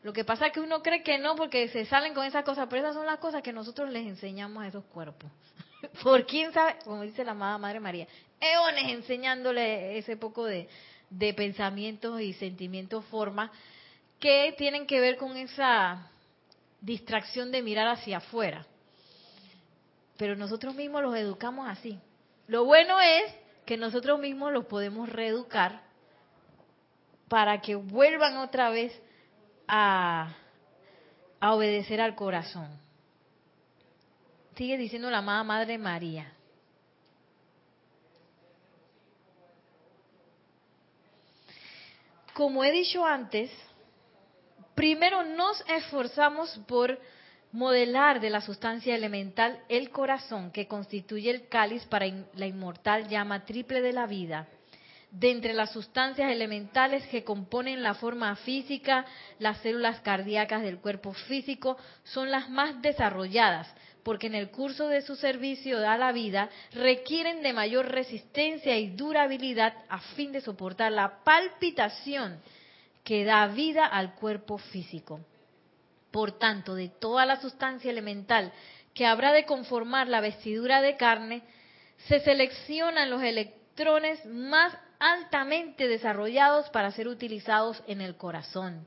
Lo 0.04 0.12
que 0.12 0.26
pasa 0.26 0.48
es 0.48 0.52
que 0.54 0.60
uno 0.60 0.84
cree 0.84 1.04
que 1.04 1.18
no 1.18 1.38
porque 1.38 1.70
se 1.70 1.86
salen 1.86 2.14
con 2.14 2.26
esas 2.26 2.44
cosas, 2.44 2.68
pero 2.70 2.82
esas 2.82 2.96
son 2.96 3.06
las 3.06 3.20
cosas 3.20 3.42
que 3.42 3.54
nosotros 3.54 3.90
les 3.90 4.06
enseñamos 4.06 4.62
a 4.62 4.68
esos 4.68 4.84
cuerpos. 4.84 5.32
Por 6.04 6.26
quién 6.26 6.52
sabe, 6.52 6.76
como 6.84 7.02
dice 7.04 7.24
la 7.24 7.32
amada 7.32 7.58
Madre 7.58 7.80
María, 7.80 8.08
eones 8.42 8.92
enseñándole 8.92 9.98
ese 9.98 10.18
poco 10.18 10.44
de, 10.44 10.68
de 11.10 11.34
pensamientos 11.34 12.20
y 12.20 12.34
sentimientos, 12.34 13.06
formas 13.06 13.50
que 14.20 14.54
tienen 14.58 14.86
que 14.86 15.00
ver 15.00 15.16
con 15.16 15.38
esa 15.38 16.12
distracción 16.82 17.52
de 17.52 17.62
mirar 17.62 17.88
hacia 17.88 18.18
afuera. 18.18 18.66
Pero 20.18 20.36
nosotros 20.36 20.76
mismos 20.76 21.02
los 21.02 21.16
educamos 21.16 21.70
así. 21.70 21.98
Lo 22.48 22.66
bueno 22.66 23.00
es 23.00 23.34
que 23.66 23.78
nosotros 23.78 24.20
mismos 24.20 24.52
los 24.52 24.66
podemos 24.66 25.10
reeducar 25.10 25.82
para 27.30 27.62
que 27.62 27.76
vuelvan 27.76 28.38
otra 28.38 28.70
vez 28.70 28.94
a, 29.68 30.36
obedecer 31.42 32.02
al 32.02 32.16
corazón. 32.16 32.80
Sigue 34.56 34.78
diciendo 34.78 35.10
la 35.10 35.20
amada 35.20 35.44
Madre 35.44 35.78
María. 35.78 36.32
Como 42.34 42.64
he 42.64 42.72
dicho 42.72 43.06
antes, 43.06 43.52
primero 44.76 45.24
nos 45.24 45.64
esforzamos 45.70 46.60
por 46.68 47.00
modelar 47.54 48.20
de 48.20 48.32
la 48.32 48.42
sustancia 48.42 48.96
elemental 48.96 49.60
el 49.70 49.92
corazón 49.92 50.52
que 50.52 50.68
constituye 50.68 51.30
el 51.30 51.48
cáliz 51.48 51.86
para 51.86 52.08
la 52.34 52.48
inmortal 52.48 53.08
llama 53.08 53.46
triple 53.46 53.82
de 53.82 53.94
la 53.94 54.08
vida. 54.08 54.48
De 55.12 55.30
entre 55.30 55.54
las 55.54 55.72
sustancias 55.72 56.32
elementales 56.32 57.06
que 57.08 57.24
componen 57.24 57.84
la 57.84 57.94
forma 57.94 58.36
física, 58.38 59.06
las 59.38 59.60
células 59.60 60.00
cardíacas 60.00 60.64
del 60.64 60.80
cuerpo 60.80 61.14
físico 61.14 61.78
son 62.04 62.32
las 62.32 62.50
más 62.50 62.82
desarrolladas, 62.82 63.72
porque 64.02 64.26
en 64.26 64.34
el 64.34 64.50
curso 64.50 64.88
de 64.88 65.04
su 65.04 65.16
servicio 65.16 65.88
a 65.88 65.98
la 66.00 66.12
vida 66.12 66.50
requieren 66.72 67.44
de 67.44 67.54
mayor 67.54 67.86
resistencia 67.92 68.76
y 68.80 68.90
durabilidad 68.90 69.76
a 69.90 70.00
fin 70.00 70.32
de 70.32 70.42
soportar 70.42 70.92
la 70.92 71.24
palpitación 71.24 72.42
que 73.04 73.24
da 73.24 73.46
vida 73.46 73.86
al 73.86 74.16
cuerpo 74.16 74.58
físico. 74.58 75.20
Por 76.14 76.38
tanto, 76.38 76.76
de 76.76 76.90
toda 76.90 77.26
la 77.26 77.42
sustancia 77.42 77.90
elemental 77.90 78.54
que 78.94 79.08
habrá 79.08 79.34
de 79.34 79.46
conformar 79.46 80.08
la 80.08 80.22
vestidura 80.22 80.80
de 80.80 80.96
carne, 80.96 81.42
se 82.08 82.20
seleccionan 82.20 83.10
los 83.10 83.24
electrones 83.24 84.24
más 84.28 84.78
altamente 85.00 85.88
desarrollados 85.88 86.70
para 86.70 86.92
ser 86.92 87.08
utilizados 87.08 87.82
en 87.88 88.00
el 88.00 88.16
corazón. 88.16 88.86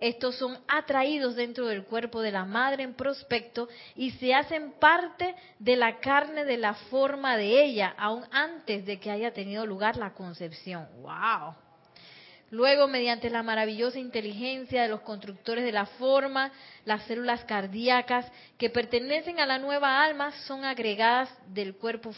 Estos 0.00 0.36
son 0.36 0.58
atraídos 0.68 1.34
dentro 1.34 1.66
del 1.66 1.84
cuerpo 1.84 2.20
de 2.20 2.32
la 2.32 2.44
madre 2.44 2.82
en 2.82 2.92
prospecto 2.92 3.70
y 3.94 4.10
se 4.10 4.34
hacen 4.34 4.72
parte 4.72 5.34
de 5.58 5.76
la 5.76 5.98
carne 6.00 6.44
de 6.44 6.58
la 6.58 6.74
forma 6.74 7.38
de 7.38 7.64
ella, 7.64 7.94
aún 7.96 8.26
antes 8.30 8.84
de 8.84 9.00
que 9.00 9.10
haya 9.10 9.32
tenido 9.32 9.64
lugar 9.64 9.96
la 9.96 10.12
concepción. 10.12 10.86
¡Wow! 11.00 11.54
Luego, 12.50 12.86
mediante 12.86 13.28
la 13.28 13.42
maravillosa 13.42 13.98
inteligencia 13.98 14.82
de 14.82 14.88
los 14.88 15.00
constructores 15.00 15.64
de 15.64 15.72
la 15.72 15.86
forma, 15.86 16.52
las 16.84 17.02
células 17.04 17.44
cardíacas 17.44 18.30
que 18.56 18.70
pertenecen 18.70 19.40
a 19.40 19.46
la 19.46 19.58
nueva 19.58 20.04
alma 20.04 20.30
son 20.46 20.64
agregadas 20.64 21.28
del 21.48 21.74
cuerpo 21.74 22.12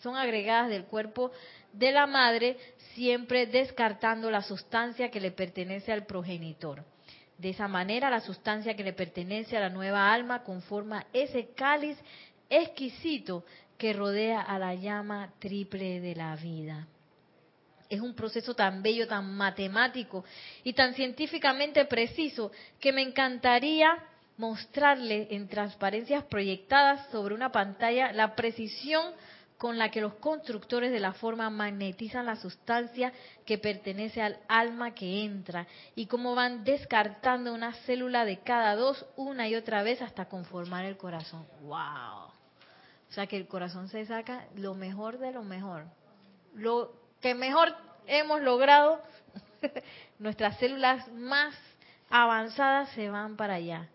son 0.00 0.16
agregadas 0.16 0.70
del 0.70 0.84
cuerpo 0.84 1.30
de 1.72 1.92
la 1.92 2.06
madre, 2.06 2.56
siempre 2.94 3.46
descartando 3.46 4.30
la 4.30 4.40
sustancia 4.40 5.10
que 5.10 5.20
le 5.20 5.30
pertenece 5.30 5.92
al 5.92 6.06
progenitor. 6.06 6.84
De 7.36 7.50
esa 7.50 7.68
manera, 7.68 8.08
la 8.08 8.20
sustancia 8.20 8.74
que 8.74 8.84
le 8.84 8.94
pertenece 8.94 9.56
a 9.56 9.60
la 9.60 9.68
nueva 9.68 10.10
alma 10.12 10.42
conforma 10.42 11.06
ese 11.12 11.48
cáliz 11.54 11.98
exquisito 12.48 13.44
que 13.76 13.92
rodea 13.92 14.40
a 14.40 14.58
la 14.58 14.74
llama 14.74 15.32
triple 15.38 16.00
de 16.00 16.14
la 16.14 16.34
vida 16.36 16.86
es 17.90 18.00
un 18.00 18.14
proceso 18.14 18.54
tan 18.54 18.82
bello, 18.82 19.06
tan 19.08 19.34
matemático 19.34 20.24
y 20.62 20.72
tan 20.72 20.94
científicamente 20.94 21.84
preciso 21.84 22.52
que 22.78 22.92
me 22.92 23.02
encantaría 23.02 23.98
mostrarle 24.38 25.26
en 25.32 25.48
transparencias 25.48 26.24
proyectadas 26.24 27.10
sobre 27.10 27.34
una 27.34 27.52
pantalla 27.52 28.12
la 28.12 28.34
precisión 28.36 29.12
con 29.58 29.76
la 29.76 29.90
que 29.90 30.00
los 30.00 30.14
constructores 30.14 30.90
de 30.90 31.00
la 31.00 31.12
forma 31.12 31.50
magnetizan 31.50 32.24
la 32.24 32.36
sustancia 32.36 33.12
que 33.44 33.58
pertenece 33.58 34.22
al 34.22 34.38
alma 34.48 34.94
que 34.94 35.22
entra 35.24 35.66
y 35.94 36.06
cómo 36.06 36.34
van 36.34 36.64
descartando 36.64 37.52
una 37.52 37.74
célula 37.84 38.24
de 38.24 38.38
cada 38.38 38.74
dos 38.74 39.04
una 39.16 39.46
y 39.48 39.56
otra 39.56 39.82
vez 39.82 40.00
hasta 40.00 40.30
conformar 40.30 40.86
el 40.86 40.96
corazón. 40.96 41.44
¡Wow! 41.60 42.30
O 43.10 43.12
sea 43.12 43.26
que 43.26 43.36
el 43.36 43.48
corazón 43.48 43.88
se 43.88 44.06
saca 44.06 44.46
lo 44.54 44.74
mejor 44.74 45.18
de 45.18 45.32
lo 45.32 45.42
mejor. 45.42 45.84
Lo 46.54 46.99
que 47.20 47.34
mejor 47.34 47.74
hemos 48.06 48.40
logrado, 48.40 49.00
nuestras 50.18 50.58
células 50.58 51.08
más 51.12 51.54
avanzadas 52.08 52.90
se 52.90 53.08
van 53.08 53.36
para 53.36 53.54
allá, 53.54 53.88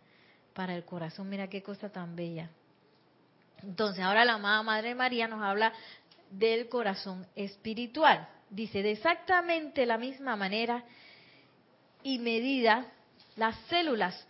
para 0.53 0.75
el 0.75 0.85
corazón. 0.85 1.29
Mira 1.29 1.49
qué 1.49 1.61
cosa 1.61 1.89
tan 1.91 2.15
bella. 2.15 2.49
Entonces, 3.63 4.03
ahora 4.03 4.25
la 4.25 4.33
amada 4.33 4.63
Madre 4.63 4.95
María 4.95 5.27
nos 5.27 5.41
habla 5.41 5.73
del 6.31 6.69
corazón 6.69 7.25
espiritual. 7.35 8.27
Dice, 8.49 8.83
de 8.83 8.91
exactamente 8.91 9.85
la 9.85 9.97
misma 9.97 10.35
manera 10.35 10.83
y 12.03 12.19
medida, 12.19 12.85
las 13.35 13.57
células 13.67 14.27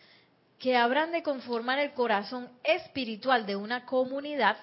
que 0.58 0.78
habrán 0.78 1.12
de 1.12 1.22
conformar 1.22 1.80
el 1.80 1.92
corazón 1.92 2.50
espiritual 2.64 3.46
de 3.46 3.56
una 3.56 3.86
comunidad, 3.86 4.58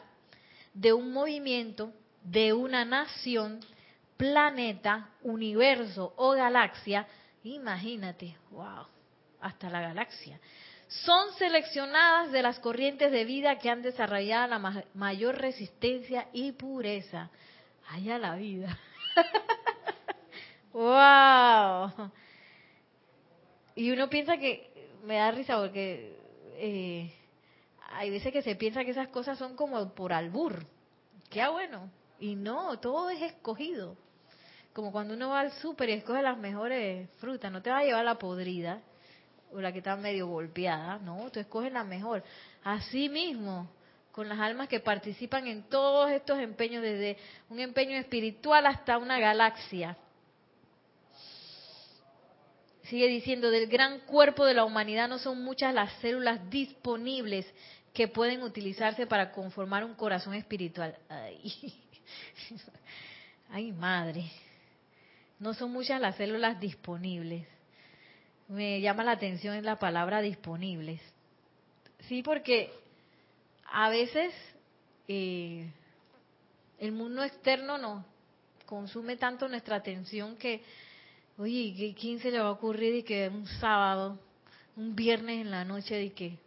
de 0.73 0.92
un 0.92 1.12
movimiento, 1.12 1.92
de 2.25 2.53
una 2.53 2.85
nación, 2.85 3.61
planeta, 4.16 5.11
universo 5.22 6.12
o 6.16 6.33
galaxia, 6.33 7.07
imagínate, 7.44 8.37
wow, 8.51 8.87
hasta 9.40 9.68
la 9.68 9.81
galaxia, 9.81 10.38
son 10.88 11.33
seleccionadas 11.35 12.33
de 12.33 12.42
las 12.42 12.59
corrientes 12.59 13.11
de 13.11 13.25
vida 13.25 13.59
que 13.59 13.70
han 13.70 13.83
desarrollado 13.83 14.48
la 14.48 14.85
mayor 14.94 15.38
resistencia 15.38 16.29
y 16.33 16.53
pureza. 16.53 17.31
Allá 17.88 18.18
la 18.18 18.37
vida. 18.37 18.79
¡Wow! 20.72 22.11
Y 23.75 23.90
uno 23.90 24.09
piensa 24.09 24.37
que, 24.37 24.70
me 25.05 25.16
da 25.16 25.31
risa 25.31 25.59
porque 25.59 26.16
eh, 26.57 27.12
hay 27.90 28.11
veces 28.11 28.33
que 28.33 28.42
se 28.42 28.55
piensa 28.55 28.85
que 28.85 28.90
esas 28.90 29.09
cosas 29.09 29.38
son 29.38 29.57
como 29.57 29.94
por 29.94 30.12
albur. 30.12 30.66
Qué 31.31 31.46
bueno. 31.48 31.90
Y 32.20 32.37
no, 32.37 32.79
todo 32.79 33.11
es 33.11 33.20
escogido 33.22 33.96
como 34.72 34.90
cuando 34.90 35.14
uno 35.14 35.30
va 35.30 35.40
al 35.40 35.52
súper 35.52 35.90
y 35.90 35.92
escoge 35.92 36.22
las 36.22 36.38
mejores 36.38 37.08
frutas, 37.18 37.52
no 37.52 37.61
te 37.61 37.70
va 37.70 37.78
a 37.78 37.85
llevar 37.85 38.04
la 38.04 38.18
podrida 38.18 38.80
o 39.52 39.61
la 39.61 39.70
que 39.70 39.78
está 39.78 39.96
medio 39.96 40.26
golpeada, 40.28 40.98
no, 40.98 41.30
tú 41.30 41.40
escoges 41.40 41.70
la 41.72 41.85
mejor. 41.85 42.24
Así 42.64 43.11
mismo, 43.11 43.68
con 44.11 44.28
las 44.28 44.38
almas 44.38 44.68
que 44.68 44.80
participan 44.80 45.46
en 45.46 45.64
todos 45.64 46.11
estos 46.11 46.38
empeños, 46.38 46.82
desde 46.82 47.18
un 47.50 47.61
empeño 47.61 47.96
espiritual 47.98 48.64
hasta 48.64 48.96
una 48.96 49.18
galaxia. 49.18 49.96
Sigue 52.85 53.08
diciendo, 53.08 53.50
del 53.50 53.68
gran 53.68 54.00
cuerpo 54.00 54.46
de 54.46 54.54
la 54.54 54.64
humanidad 54.64 55.08
no 55.08 55.18
son 55.18 55.44
muchas 55.44 55.74
las 55.74 55.92
células 56.00 56.48
disponibles 56.48 57.46
que 57.92 58.08
pueden 58.08 58.42
utilizarse 58.42 59.06
para 59.06 59.32
conformar 59.32 59.85
un 59.85 59.94
corazón 59.94 60.32
espiritual. 60.32 60.96
Ay, 61.11 61.74
Ay 63.50 63.70
madre 63.70 64.30
no 65.42 65.55
son 65.55 65.72
muchas 65.72 66.00
las 66.00 66.14
células 66.14 66.61
disponibles. 66.61 67.44
Me 68.46 68.81
llama 68.81 69.02
la 69.02 69.11
atención 69.11 69.61
la 69.64 69.76
palabra 69.76 70.20
disponibles. 70.20 71.00
Sí, 72.09 72.22
porque 72.22 72.72
a 73.64 73.88
veces 73.88 74.33
eh, 75.09 75.68
el 76.78 76.93
mundo 76.93 77.24
externo 77.24 77.76
nos 77.76 78.05
consume 78.66 79.16
tanto 79.16 79.49
nuestra 79.49 79.74
atención 79.74 80.36
que, 80.36 80.62
oye, 81.36 81.93
¿quién 81.99 82.20
se 82.20 82.30
le 82.30 82.38
va 82.38 82.47
a 82.47 82.53
ocurrir 82.53 82.95
y 82.95 83.03
que 83.03 83.28
un 83.28 83.49
sábado, 83.49 84.20
un 84.76 84.95
viernes 84.95 85.40
en 85.40 85.51
la 85.51 85.64
noche, 85.64 85.97
de 85.97 86.12
que 86.12 86.38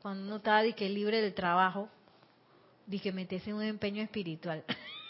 cuando 0.00 0.24
uno 0.24 0.36
está 0.36 0.62
de 0.62 0.72
que 0.72 0.88
libre 0.88 1.20
del 1.20 1.34
trabajo, 1.34 1.90
de 2.86 2.98
que 2.98 3.10
en 3.10 3.54
un 3.54 3.62
empeño 3.62 4.02
espiritual? 4.02 4.64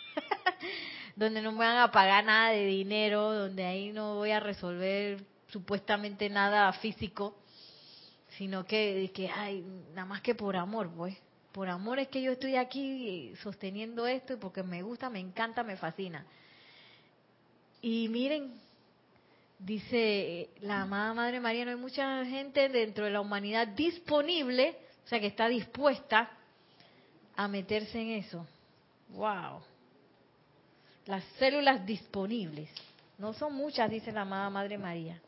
donde 1.17 1.43
no 1.43 1.53
me 1.53 1.59
van 1.59 1.77
a 1.77 1.91
pagar 1.91 2.25
nada 2.25 2.51
de 2.51 2.67
dinero, 2.67 3.33
donde 3.33 3.65
ahí 3.65 3.93
no 3.93 4.17
voy 4.17 4.31
a 4.31 4.41
resolver 4.41 5.25
supuestamente 5.49 6.29
nada 6.31 6.73
físico, 6.75 7.37
sino 8.37 8.65
que, 8.65 9.11
que 9.15 9.29
ay, 9.29 9.65
nada 9.95 10.07
más 10.07 10.23
que 10.23 10.35
por 10.35 10.57
amor, 10.57 10.91
pues. 10.97 11.17
Por 11.53 11.69
amor 11.69 11.99
es 11.99 12.09
que 12.09 12.23
yo 12.23 12.33
estoy 12.33 12.57
aquí 12.57 13.35
sosteniendo 13.43 14.07
esto 14.07 14.33
y 14.33 14.37
porque 14.37 14.63
me 14.63 14.83
gusta, 14.83 15.11
me 15.11 15.21
encanta, 15.21 15.63
me 15.63 15.77
fascina. 15.77 16.25
Y 17.83 18.09
miren, 18.09 18.55
dice 19.59 20.49
la 20.61 20.83
amada 20.83 21.13
Madre 21.13 21.41
María, 21.41 21.67
no 21.67 21.73
hay 21.73 21.77
mucha 21.77 22.25
gente 22.25 22.71
dentro 22.71 23.05
de 23.05 23.11
la 23.11 23.21
humanidad 23.21 23.69
disponible, 23.69 24.79
o 25.05 25.09
sea, 25.09 25.21
que 25.21 25.27
está 25.27 25.49
dispuesta 25.49 26.31
a 27.37 27.49
meterse 27.49 28.01
en 28.01 28.11
eso. 28.13 28.47
¡Wow! 29.11 29.63
Las 31.07 31.25
células 31.39 31.85
disponibles. 31.85 32.69
No 33.19 33.33
son 33.33 33.55
muchas, 33.55 33.91
dice 33.91 34.13
la 34.13 34.23
amada 34.23 34.51
Madre 34.51 34.79
María, 34.79 35.21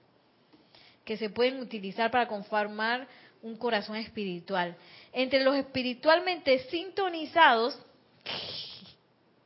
que 1.04 1.16
se 1.16 1.30
pueden 1.30 1.60
utilizar 1.60 2.10
para 2.10 2.28
conformar 2.28 3.06
un 3.42 3.56
corazón 3.56 3.96
espiritual. 3.96 4.76
Entre 5.12 5.44
los 5.44 5.54
espiritualmente 5.56 6.58
sintonizados 6.70 7.78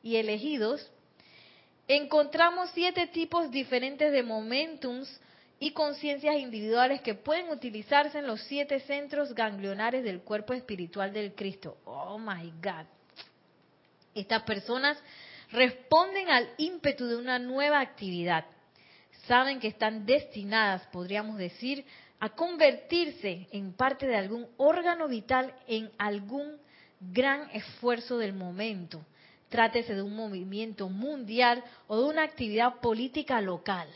y 0.03 0.17
elegidos, 0.17 0.91
encontramos 1.89 2.71
siete 2.75 3.07
tipos 3.09 3.51
diferentes 3.51 4.13
de 4.13 4.23
momentums 4.23 5.21
y 5.61 5.73
conciencias 5.73 6.37
individuales 6.37 7.01
que 7.01 7.15
pueden 7.15 7.51
utilizarse 7.51 8.19
en 8.19 8.27
los 8.27 8.41
siete 8.43 8.79
centros 8.81 9.35
ganglionares 9.35 10.05
del 10.05 10.21
cuerpo 10.21 10.55
espiritual 10.55 11.13
del 11.13 11.35
Cristo. 11.35 11.79
Oh 11.85 12.19
my 12.19 12.53
God. 12.63 12.87
Estas 14.15 14.43
personas 14.43 14.97
responden 15.51 16.29
al 16.29 16.49
ímpetu 16.59 17.07
de 17.07 17.17
una 17.17 17.39
nueva 17.39 17.81
actividad. 17.81 18.45
Saben 19.27 19.61
que 19.61 19.69
están 19.69 20.07
destinadas, 20.07 20.87
podríamos 20.89 21.39
decir, 21.39 21.85
a 22.21 22.31
convertirse 22.31 23.47
en 23.53 23.73
parte 23.73 24.07
de 24.07 24.17
algún 24.17 24.47
órgano 24.57 25.09
vital 25.09 25.55
en 25.67 25.91
algún 25.99 26.57
gran 27.01 27.49
esfuerzo 27.51 28.19
del 28.19 28.33
momento 28.33 29.05
trátese 29.49 29.95
de 29.95 30.03
un 30.03 30.15
movimiento 30.15 30.89
mundial 30.89 31.63
o 31.87 31.97
de 31.97 32.09
una 32.09 32.23
actividad 32.23 32.81
política 32.81 33.41
local. 33.41 33.89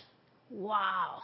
¡Wow! 0.50 1.22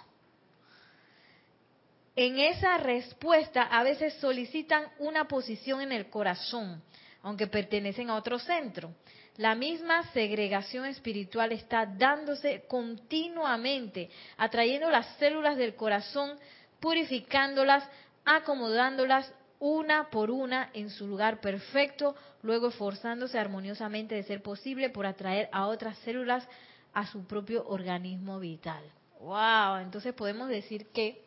En 2.16 2.38
esa 2.38 2.78
respuesta 2.78 3.62
a 3.62 3.82
veces 3.82 4.14
solicitan 4.14 4.84
una 4.98 5.28
posición 5.28 5.80
en 5.80 5.92
el 5.92 6.10
corazón, 6.10 6.82
aunque 7.22 7.46
pertenecen 7.46 8.10
a 8.10 8.16
otro 8.16 8.38
centro. 8.38 8.92
La 9.38 9.54
misma 9.54 10.02
segregación 10.12 10.84
espiritual 10.84 11.52
está 11.52 11.86
dándose 11.86 12.64
continuamente, 12.66 14.10
atrayendo 14.36 14.90
las 14.90 15.06
células 15.18 15.56
del 15.56 15.76
corazón, 15.76 16.36
purificándolas, 16.80 17.88
acomodándolas 18.24 19.32
una 19.60 20.10
por 20.10 20.32
una 20.32 20.70
en 20.74 20.90
su 20.90 21.06
lugar 21.06 21.40
perfecto, 21.40 22.16
luego 22.42 22.68
esforzándose 22.70 23.38
armoniosamente 23.38 24.16
de 24.16 24.24
ser 24.24 24.42
posible 24.42 24.90
por 24.90 25.06
atraer 25.06 25.48
a 25.52 25.68
otras 25.68 25.96
células 25.98 26.44
a 26.92 27.06
su 27.06 27.24
propio 27.24 27.64
organismo 27.68 28.40
vital. 28.40 28.82
Wow, 29.20 29.76
entonces 29.82 30.14
podemos 30.14 30.48
decir 30.48 30.88
que 30.88 31.24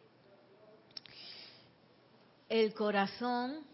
el 2.49 2.74
corazón 2.74 3.66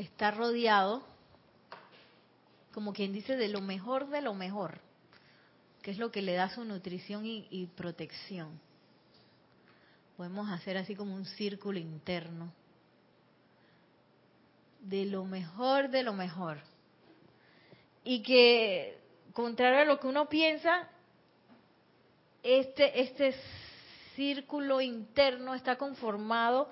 está 0.00 0.30
rodeado, 0.30 1.02
como 2.72 2.92
quien 2.92 3.12
dice, 3.12 3.36
de 3.36 3.48
lo 3.48 3.60
mejor 3.60 4.08
de 4.08 4.22
lo 4.22 4.34
mejor, 4.34 4.80
que 5.82 5.90
es 5.90 5.98
lo 5.98 6.10
que 6.10 6.22
le 6.22 6.34
da 6.34 6.50
su 6.50 6.64
nutrición 6.64 7.24
y, 7.26 7.66
protección 7.76 8.60
podemos 10.16 10.50
hacer 10.50 10.76
así 10.76 10.94
como 10.94 11.14
un 11.14 11.24
círculo 11.24 11.78
interno 11.78 12.52
de 14.80 15.06
lo 15.06 15.24
mejor 15.24 15.88
de 15.88 16.02
lo 16.02 16.12
mejor. 16.12 16.58
Y 18.04 18.22
que, 18.22 18.98
contrario 19.32 19.80
a 19.80 19.84
lo 19.86 19.98
que 19.98 20.06
uno 20.08 20.28
piensa, 20.28 20.90
este, 22.42 23.00
este 23.00 23.34
círculo 24.14 24.82
interno 24.82 25.54
está 25.54 25.76
conformado 25.76 26.70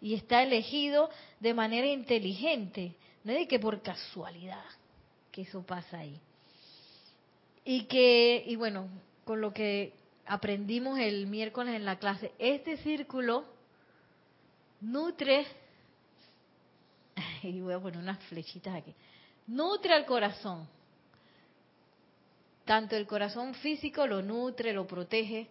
y 0.00 0.14
está 0.14 0.42
elegido 0.42 1.10
de 1.40 1.54
manera 1.54 1.86
inteligente, 1.86 2.94
no 3.24 3.32
es 3.32 3.40
de 3.40 3.48
que 3.48 3.58
por 3.58 3.82
casualidad 3.82 4.64
que 5.30 5.42
eso 5.42 5.62
pasa 5.62 5.98
ahí. 5.98 6.18
Y 7.64 7.84
que, 7.84 8.42
y 8.46 8.56
bueno, 8.56 8.88
con 9.24 9.40
lo 9.40 9.52
que 9.52 9.92
aprendimos 10.26 10.98
el 10.98 11.26
miércoles 11.26 11.74
en 11.74 11.84
la 11.84 11.98
clase, 11.98 12.32
este 12.38 12.78
círculo 12.78 13.44
nutre, 14.80 15.46
y 17.42 17.60
voy 17.60 17.74
a 17.74 17.80
poner 17.80 17.98
unas 17.98 18.18
flechitas 18.24 18.74
aquí, 18.74 18.94
nutre 19.46 19.92
al 19.92 20.06
corazón. 20.06 20.66
Tanto 22.64 22.96
el 22.96 23.06
corazón 23.06 23.54
físico 23.54 24.06
lo 24.06 24.22
nutre, 24.22 24.72
lo 24.72 24.86
protege, 24.86 25.48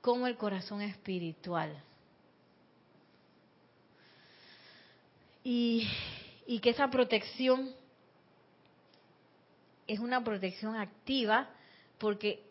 como 0.00 0.26
el 0.26 0.36
corazón 0.36 0.82
espiritual. 0.82 1.82
Y, 5.50 5.88
y 6.46 6.58
que 6.58 6.70
esa 6.70 6.90
protección 6.90 7.70
es 9.86 9.98
una 9.98 10.22
protección 10.22 10.76
activa 10.76 11.48
porque 11.96 12.42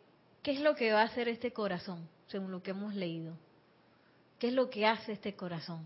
¿Qué 0.48 0.54
es 0.54 0.62
lo 0.62 0.76
que 0.76 0.94
va 0.94 1.02
a 1.02 1.06
hacer 1.08 1.28
este 1.28 1.52
corazón, 1.52 2.08
según 2.28 2.52
lo 2.52 2.64
que 2.64 2.72
hemos 2.72 2.96
leído? 2.96 3.34
¿Qué 4.40 4.48
es 4.48 4.54
lo 4.54 4.70
que 4.70 4.86
hace 4.86 5.12
este 5.12 5.36
corazón? 5.36 5.86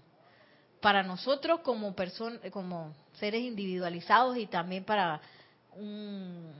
Para 0.81 1.01
nosotros 1.01 1.61
como 1.61 1.95
como 2.51 2.93
seres 3.13 3.41
individualizados 3.41 4.37
y 4.37 4.45
también 4.45 4.83
para 4.83 5.19
un 5.75 6.51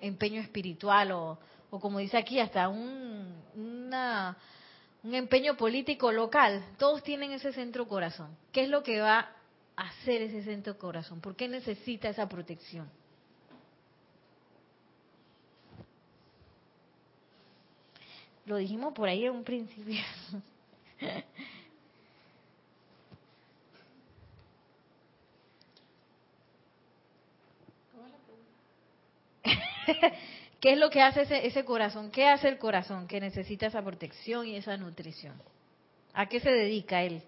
empeño 0.00 0.40
espiritual 0.40 1.12
o, 1.12 1.38
como 1.68 1.98
dice 1.98 2.16
aquí, 2.16 2.40
hasta 2.40 2.70
un, 2.70 3.34
un 3.54 5.14
empeño 5.14 5.58
político 5.58 6.10
local, 6.10 6.64
todos 6.78 7.02
tienen 7.02 7.32
ese 7.32 7.52
centro 7.52 7.86
corazón. 7.86 8.34
¿Qué 8.50 8.62
es 8.62 8.70
lo 8.70 8.82
que 8.82 9.02
va 9.02 9.28
hacer 9.76 10.22
ese 10.22 10.42
centro 10.42 10.78
corazón? 10.78 11.20
¿Por 11.20 11.36
qué 11.36 11.48
necesita 11.48 12.08
esa 12.08 12.28
protección? 12.28 12.88
Lo 18.46 18.56
dijimos 18.56 18.92
por 18.92 19.08
ahí 19.08 19.24
en 19.24 19.32
un 19.32 19.44
principio. 19.44 20.02
¿Qué 30.60 30.72
es 30.72 30.78
lo 30.78 30.88
que 30.90 31.02
hace 31.02 31.22
ese, 31.22 31.46
ese, 31.46 31.64
corazón? 31.64 32.10
¿Qué 32.10 32.26
hace 32.26 32.48
el 32.48 32.58
corazón 32.58 33.06
que 33.06 33.20
necesita 33.20 33.66
esa 33.66 33.82
protección 33.82 34.46
y 34.46 34.56
esa 34.56 34.76
nutrición? 34.76 35.34
¿A 36.14 36.26
qué 36.26 36.40
se 36.40 36.50
dedica 36.50 37.02
él? 37.02 37.22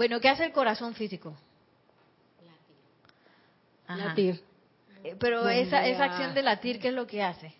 Bueno, 0.00 0.18
¿qué 0.18 0.30
hace 0.30 0.46
el 0.46 0.52
corazón 0.52 0.94
físico? 0.94 1.36
Latir. 3.86 4.42
Eh, 5.04 5.14
pero 5.20 5.46
esa, 5.46 5.86
esa 5.86 6.04
acción 6.04 6.32
de 6.32 6.40
latir, 6.40 6.80
¿qué 6.80 6.88
es 6.88 6.94
lo 6.94 7.06
que 7.06 7.22
hace? 7.22 7.52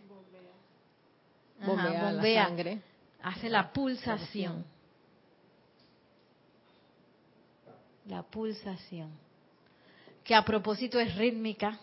bombea, 1.59 2.13
la 2.13 2.47
sangre. 2.47 2.81
Hace 3.23 3.51
la 3.51 3.71
pulsación. 3.71 4.65
La 8.07 8.23
pulsación. 8.23 9.11
Que 10.25 10.35
a 10.35 10.43
propósito 10.43 10.99
es 10.99 11.15
rítmica. 11.17 11.79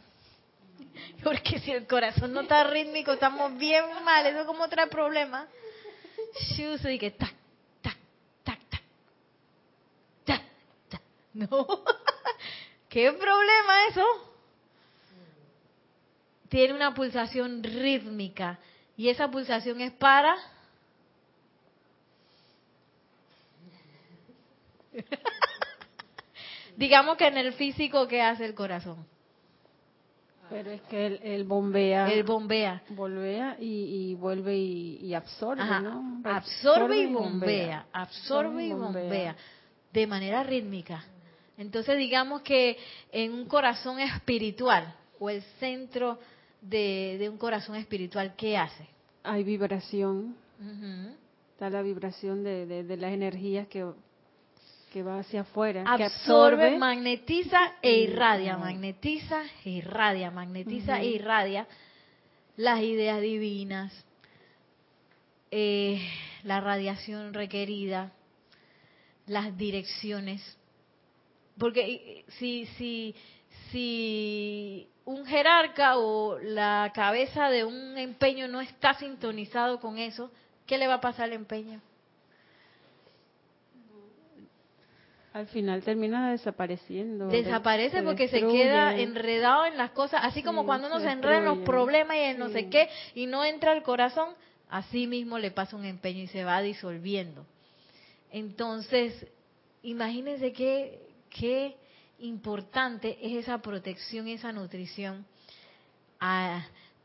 Porque 1.23 1.59
si 1.59 1.71
el 1.71 1.85
corazón 1.85 2.33
no 2.33 2.41
está 2.41 2.63
rítmico, 2.63 3.11
estamos 3.11 3.55
bien 3.59 3.83
mal. 4.03 4.25
Eso 4.25 4.47
como 4.47 4.67
trae 4.67 4.87
problema. 4.87 5.47
y 6.57 6.97
que 6.97 7.11
tac, 7.11 7.35
tac, 7.79 7.97
tac. 8.43 8.57
Tac, 10.27 10.41
tac. 10.89 11.01
No. 11.33 11.67
¿Qué 12.89 13.11
problema 13.11 13.87
eso? 13.89 14.27
tiene 16.49 16.73
una 16.73 16.93
pulsación 16.93 17.63
rítmica. 17.63 18.59
Y 18.95 19.09
esa 19.09 19.29
pulsación 19.29 19.81
es 19.81 19.91
para 19.91 20.35
digamos 26.77 27.17
que 27.17 27.27
en 27.27 27.37
el 27.37 27.53
físico 27.53 28.07
qué 28.07 28.21
hace 28.21 28.45
el 28.45 28.55
corazón 28.55 29.05
pero 30.49 30.71
es 30.71 30.81
que 30.83 31.19
él, 31.21 31.43
bombea. 31.43 32.09
Él 32.09 32.23
bombea. 32.23 32.81
Bombea 32.87 33.57
y, 33.59 34.15
vuelve 34.15 34.55
y, 34.55 35.13
absorbe 35.13 35.61
¿no? 35.81 36.21
absorbe, 36.23 36.99
y 36.99 37.13
bombea, 37.13 37.87
absorbe 37.91 38.65
y 38.65 38.71
bombea. 38.71 39.35
De 39.91 40.07
manera 40.07 40.43
rítmica 40.43 41.03
entonces 41.57 41.97
digamos 41.97 42.41
que 42.41 42.77
en 43.11 43.33
un 43.33 43.45
corazón 43.45 43.99
espiritual 43.99 44.95
o 45.19 45.29
el 45.29 45.41
centro 45.59 46.19
de, 46.61 47.27
un 47.31 47.37
corazón 47.37 47.75
espiritual, 47.75 48.35
¿qué 48.35 48.57
hace? 48.57 48.87
Hay 49.23 49.43
vibración. 49.43 50.35
Está 51.53 51.69
la 51.69 51.81
vibración 51.81 52.43
de, 52.43 52.97
las 52.97 53.11
energías 53.11 53.67
que 53.67 53.85
que 54.91 55.03
va 55.03 55.19
hacia 55.19 55.41
afuera, 55.41 55.81
absorbe, 55.81 55.97
que 55.97 56.03
absorbe, 56.05 56.77
magnetiza 56.77 57.59
e 57.81 57.99
irradia, 57.99 58.57
magnetiza 58.57 59.43
e 59.65 59.69
irradia, 59.69 60.31
magnetiza 60.31 61.01
e 61.01 61.07
irradia 61.07 61.67
las 62.55 62.81
ideas 62.81 63.21
divinas, 63.21 63.93
eh, 65.51 66.01
la 66.43 66.59
radiación 66.59 67.33
requerida, 67.33 68.11
las 69.27 69.55
direcciones. 69.57 70.56
Porque 71.57 72.25
si, 72.37 72.65
si, 72.77 73.15
si 73.71 74.87
un 75.05 75.25
jerarca 75.25 75.97
o 75.97 76.37
la 76.39 76.91
cabeza 76.93 77.49
de 77.49 77.65
un 77.65 77.97
empeño 77.97 78.47
no 78.47 78.61
está 78.61 78.93
sintonizado 78.95 79.79
con 79.79 79.97
eso, 79.97 80.31
¿qué 80.65 80.77
le 80.77 80.87
va 80.87 80.95
a 80.95 81.01
pasar 81.01 81.25
al 81.25 81.33
empeño? 81.33 81.81
al 85.37 85.47
final 85.47 85.83
termina 85.83 86.31
desapareciendo. 86.31 87.27
Desaparece 87.27 87.97
se 87.97 88.03
porque 88.03 88.27
se 88.27 88.39
queda 88.39 88.97
enredado 88.97 89.65
en 89.65 89.77
las 89.77 89.91
cosas, 89.91 90.21
así 90.23 90.41
como 90.41 90.61
Sí, 90.61 90.65
cuando 90.65 90.87
uno 90.87 90.99
se 90.99 91.05
se 91.05 91.11
enreda 91.11 91.37
en 91.37 91.45
los 91.45 91.59
problemas 91.59 92.17
y 92.17 92.21
en 92.21 92.39
no 92.39 92.49
sé 92.49 92.69
qué 92.69 92.89
y 93.13 93.27
no 93.27 93.45
entra 93.45 93.71
al 93.71 93.83
corazón, 93.83 94.29
así 94.69 95.05
mismo 95.05 95.37
le 95.37 95.51
pasa 95.51 95.75
un 95.75 95.85
empeño 95.85 96.23
y 96.23 96.27
se 96.27 96.43
va 96.43 96.59
disolviendo. 96.61 97.45
Entonces, 98.31 99.27
imagínense 99.83 100.53
qué, 100.53 101.06
qué 101.29 101.75
importante 102.19 103.17
es 103.21 103.43
esa 103.43 103.59
protección 103.59 104.27
esa 104.27 104.51
nutrición 104.51 105.25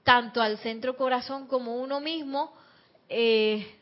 tanto 0.03 0.41
al 0.41 0.59
centro 0.59 0.97
corazón 0.97 1.47
como 1.47 1.77
uno 1.77 2.01
mismo. 2.01 2.53
eh, 3.09 3.79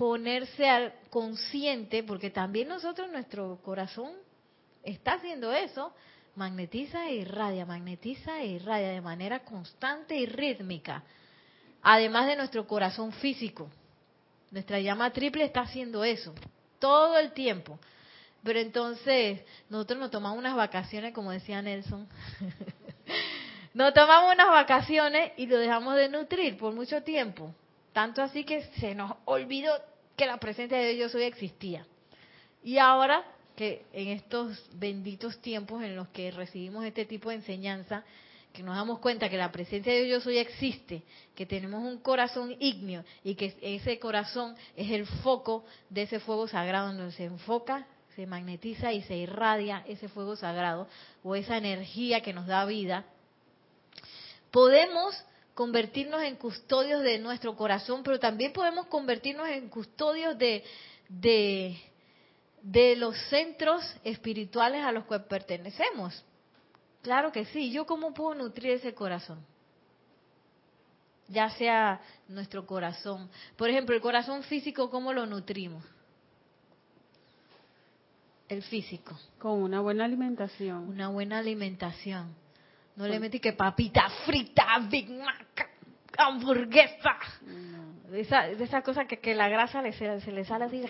ponerse 0.00 0.66
al 0.66 0.94
consciente, 1.10 2.02
porque 2.02 2.30
también 2.30 2.68
nosotros, 2.68 3.12
nuestro 3.12 3.58
corazón 3.62 4.14
está 4.82 5.12
haciendo 5.12 5.52
eso, 5.52 5.92
magnetiza 6.36 7.06
e 7.08 7.16
irradia, 7.16 7.66
magnetiza 7.66 8.40
e 8.40 8.46
irradia 8.46 8.92
de 8.92 9.02
manera 9.02 9.40
constante 9.40 10.16
y 10.16 10.24
rítmica, 10.24 11.02
además 11.82 12.28
de 12.28 12.36
nuestro 12.36 12.66
corazón 12.66 13.12
físico. 13.12 13.68
Nuestra 14.50 14.80
llama 14.80 15.12
triple 15.12 15.44
está 15.44 15.60
haciendo 15.60 16.02
eso 16.02 16.32
todo 16.78 17.18
el 17.18 17.32
tiempo. 17.32 17.78
Pero 18.42 18.58
entonces 18.58 19.40
nosotros 19.68 19.98
nos 19.98 20.10
tomamos 20.10 20.38
unas 20.38 20.56
vacaciones, 20.56 21.12
como 21.12 21.30
decía 21.30 21.60
Nelson. 21.60 22.08
nos 23.74 23.92
tomamos 23.92 24.32
unas 24.34 24.48
vacaciones 24.48 25.32
y 25.36 25.46
lo 25.46 25.58
dejamos 25.58 25.96
de 25.96 26.08
nutrir 26.08 26.56
por 26.56 26.74
mucho 26.74 27.02
tiempo. 27.02 27.54
Tanto 27.92 28.22
así 28.22 28.44
que 28.44 28.62
se 28.78 28.94
nos 28.94 29.12
olvidó 29.24 29.72
que 30.16 30.26
la 30.26 30.38
presencia 30.38 30.78
de 30.78 30.94
Dios 30.94 31.12
soy 31.12 31.24
existía. 31.24 31.86
Y 32.62 32.78
ahora 32.78 33.24
que 33.56 33.84
en 33.92 34.08
estos 34.08 34.68
benditos 34.74 35.38
tiempos 35.40 35.82
en 35.82 35.96
los 35.96 36.08
que 36.08 36.30
recibimos 36.30 36.84
este 36.84 37.04
tipo 37.04 37.28
de 37.28 37.36
enseñanza, 37.36 38.04
que 38.52 38.62
nos 38.62 38.74
damos 38.74 38.98
cuenta 38.98 39.28
que 39.28 39.36
la 39.36 39.52
presencia 39.52 39.92
de 39.92 40.04
Dios 40.04 40.26
hoy 40.26 40.38
existe, 40.38 41.02
que 41.34 41.46
tenemos 41.46 41.82
un 41.82 41.98
corazón 41.98 42.56
ígneo 42.58 43.04
y 43.22 43.34
que 43.34 43.56
ese 43.60 43.98
corazón 43.98 44.56
es 44.76 44.90
el 44.90 45.06
foco 45.06 45.64
de 45.88 46.02
ese 46.02 46.20
fuego 46.20 46.48
sagrado 46.48 46.88
donde 46.92 47.12
se 47.12 47.24
enfoca, 47.24 47.86
se 48.16 48.26
magnetiza 48.26 48.92
y 48.92 49.02
se 49.02 49.16
irradia 49.16 49.84
ese 49.86 50.08
fuego 50.08 50.36
sagrado 50.36 50.88
o 51.22 51.34
esa 51.34 51.56
energía 51.56 52.22
que 52.22 52.32
nos 52.32 52.46
da 52.46 52.64
vida, 52.64 53.04
podemos 54.50 55.14
convertirnos 55.54 56.22
en 56.22 56.36
custodios 56.36 57.02
de 57.02 57.18
nuestro 57.18 57.56
corazón, 57.56 58.02
pero 58.02 58.18
también 58.18 58.52
podemos 58.52 58.86
convertirnos 58.86 59.48
en 59.48 59.68
custodios 59.68 60.38
de, 60.38 60.64
de, 61.08 61.78
de 62.62 62.96
los 62.96 63.16
centros 63.28 63.82
espirituales 64.04 64.84
a 64.84 64.92
los 64.92 65.04
que 65.06 65.18
pertenecemos. 65.20 66.24
Claro 67.02 67.32
que 67.32 67.44
sí. 67.46 67.70
¿Yo 67.70 67.86
cómo 67.86 68.12
puedo 68.12 68.34
nutrir 68.34 68.72
ese 68.72 68.94
corazón? 68.94 69.44
Ya 71.28 71.50
sea 71.50 72.00
nuestro 72.28 72.66
corazón. 72.66 73.30
Por 73.56 73.70
ejemplo, 73.70 73.94
el 73.94 74.02
corazón 74.02 74.42
físico, 74.42 74.90
¿cómo 74.90 75.12
lo 75.12 75.26
nutrimos? 75.26 75.84
El 78.50 78.62
físico. 78.64 79.18
Con 79.38 79.62
una 79.62 79.80
buena 79.80 80.04
alimentación. 80.04 80.88
Una 80.88 81.08
buena 81.08 81.38
alimentación. 81.38 82.34
No 82.96 83.06
le 83.06 83.20
metí 83.20 83.38
que 83.38 83.52
papita 83.52 84.10
frita, 84.26 84.66
Big 84.90 85.08
Mac, 85.08 85.70
hamburguesa. 86.18 87.16
De 88.10 88.20
esa, 88.20 88.42
de 88.42 88.62
esa 88.62 88.82
cosa 88.82 89.06
que, 89.06 89.20
que 89.20 89.36
la 89.36 89.48
grasa 89.48 89.80
le, 89.80 89.92
se, 89.92 90.20
se 90.20 90.32
le 90.32 90.44
sale 90.44 90.64
así. 90.64 90.82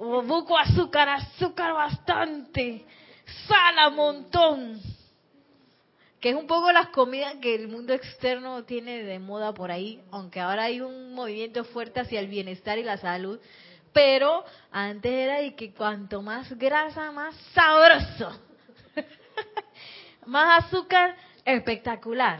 O 0.00 0.22
buco 0.22 0.56
azúcar, 0.56 1.08
azúcar 1.08 1.72
bastante, 1.72 2.84
sal 3.48 3.78
a 3.78 3.90
montón. 3.90 4.80
Que 6.20 6.30
es 6.30 6.36
un 6.36 6.46
poco 6.46 6.70
las 6.70 6.90
comidas 6.90 7.34
que 7.42 7.56
el 7.56 7.66
mundo 7.66 7.94
externo 7.94 8.64
tiene 8.64 9.02
de 9.02 9.18
moda 9.18 9.52
por 9.54 9.72
ahí, 9.72 10.00
aunque 10.12 10.38
ahora 10.38 10.64
hay 10.64 10.80
un 10.80 11.14
movimiento 11.14 11.64
fuerte 11.64 11.98
hacia 11.98 12.20
el 12.20 12.28
bienestar 12.28 12.78
y 12.78 12.84
la 12.84 12.96
salud. 12.96 13.40
Pero 13.98 14.44
antes 14.70 15.10
era 15.10 15.40
de 15.40 15.56
que 15.56 15.74
cuanto 15.74 16.22
más 16.22 16.56
grasa, 16.56 17.10
más 17.10 17.34
sabroso. 17.52 18.30
más 20.26 20.66
azúcar, 20.66 21.16
espectacular. 21.44 22.38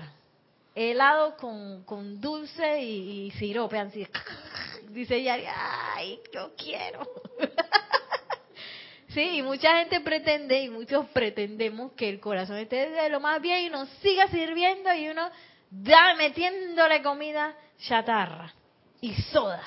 Helado 0.72 1.36
con, 1.36 1.82
con 1.82 2.20
dulce 2.20 2.80
y, 2.80 3.32
sirope, 3.32 3.76
así. 3.76 4.06
Dice 4.90 5.20
Yari, 5.20 5.46
ay, 5.52 6.20
yo 6.32 6.52
quiero. 6.56 7.04
sí, 9.08 9.38
y 9.38 9.42
mucha 9.42 9.78
gente 9.78 10.00
pretende, 10.00 10.62
y 10.62 10.70
muchos 10.70 11.06
pretendemos 11.06 11.90
que 11.94 12.08
el 12.08 12.20
corazón 12.20 12.58
esté 12.58 12.88
de 12.88 13.08
lo 13.08 13.18
más 13.18 13.42
bien 13.42 13.64
y 13.64 13.68
nos 13.68 13.88
siga 14.00 14.28
sirviendo 14.28 14.94
y 14.94 15.08
uno 15.08 15.28
da 15.70 16.14
metiéndole 16.14 17.02
comida 17.02 17.52
chatarra 17.80 18.54
y 19.00 19.12
soda. 19.32 19.60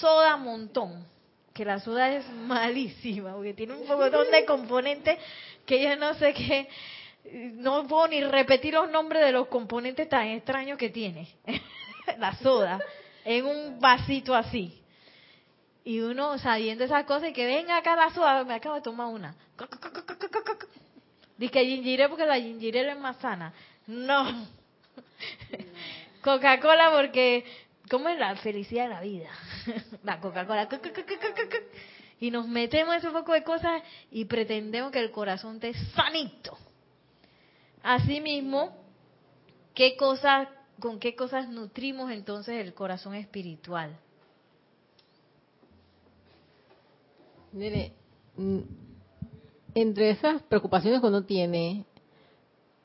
Soda 0.00 0.36
montón. 0.36 1.06
Que 1.52 1.64
la 1.64 1.78
soda 1.80 2.10
es 2.10 2.28
malísima, 2.46 3.34
porque 3.34 3.54
tiene 3.54 3.74
un 3.74 3.86
montón 3.86 4.30
de 4.30 4.44
componentes 4.44 5.18
que 5.66 5.82
yo 5.82 5.96
no 5.96 6.14
sé 6.14 6.34
qué, 6.34 6.68
no 7.54 7.86
puedo 7.86 8.08
ni 8.08 8.22
repetir 8.22 8.74
los 8.74 8.90
nombres 8.90 9.24
de 9.24 9.32
los 9.32 9.46
componentes 9.48 10.08
tan 10.08 10.26
extraños 10.28 10.76
que 10.78 10.90
tiene. 10.90 11.28
la 12.18 12.34
soda 12.36 12.80
en 13.24 13.46
un 13.46 13.80
vasito 13.80 14.34
así. 14.34 14.80
Y 15.84 16.00
uno 16.00 16.38
sabiendo 16.38 16.84
esas 16.84 17.04
cosas 17.04 17.30
y 17.30 17.32
que 17.32 17.46
venga 17.46 17.76
acá 17.76 17.94
la 17.94 18.10
soda, 18.10 18.44
me 18.44 18.54
acabo 18.54 18.76
de 18.76 18.82
tomar 18.82 19.08
una. 19.08 19.34
Dice 21.36 21.52
que 21.52 22.06
porque 22.08 22.26
la 22.26 22.36
gingiré 22.36 22.90
es 22.90 22.98
más 22.98 23.16
sana. 23.18 23.52
No. 23.86 24.46
Coca-Cola 26.22 26.90
porque, 26.92 27.44
¿cómo 27.90 28.08
es 28.08 28.18
la 28.18 28.36
felicidad 28.36 28.84
de 28.84 28.90
la 28.90 29.00
vida? 29.00 29.28
la 30.04 30.20
Coca-Cola. 30.20 30.68
Y 32.20 32.30
nos 32.30 32.46
metemos 32.48 32.96
ese 32.96 33.10
poco 33.10 33.32
de 33.32 33.42
cosas 33.42 33.82
y 34.10 34.24
pretendemos 34.24 34.92
que 34.92 35.00
el 35.00 35.10
corazón 35.10 35.56
esté 35.56 35.74
sanito. 35.94 36.56
Asimismo, 37.82 38.76
¿qué 39.74 39.96
cosas 39.96 40.48
con 40.80 40.98
qué 40.98 41.14
cosas 41.14 41.48
nutrimos 41.48 42.10
entonces 42.10 42.60
el 42.60 42.74
corazón 42.74 43.14
espiritual. 43.14 43.96
Mire, 47.52 47.92
mm, 48.36 48.60
entre 49.74 50.10
esas 50.10 50.42
preocupaciones 50.42 51.00
que 51.00 51.06
uno 51.06 51.24
tiene, 51.24 51.84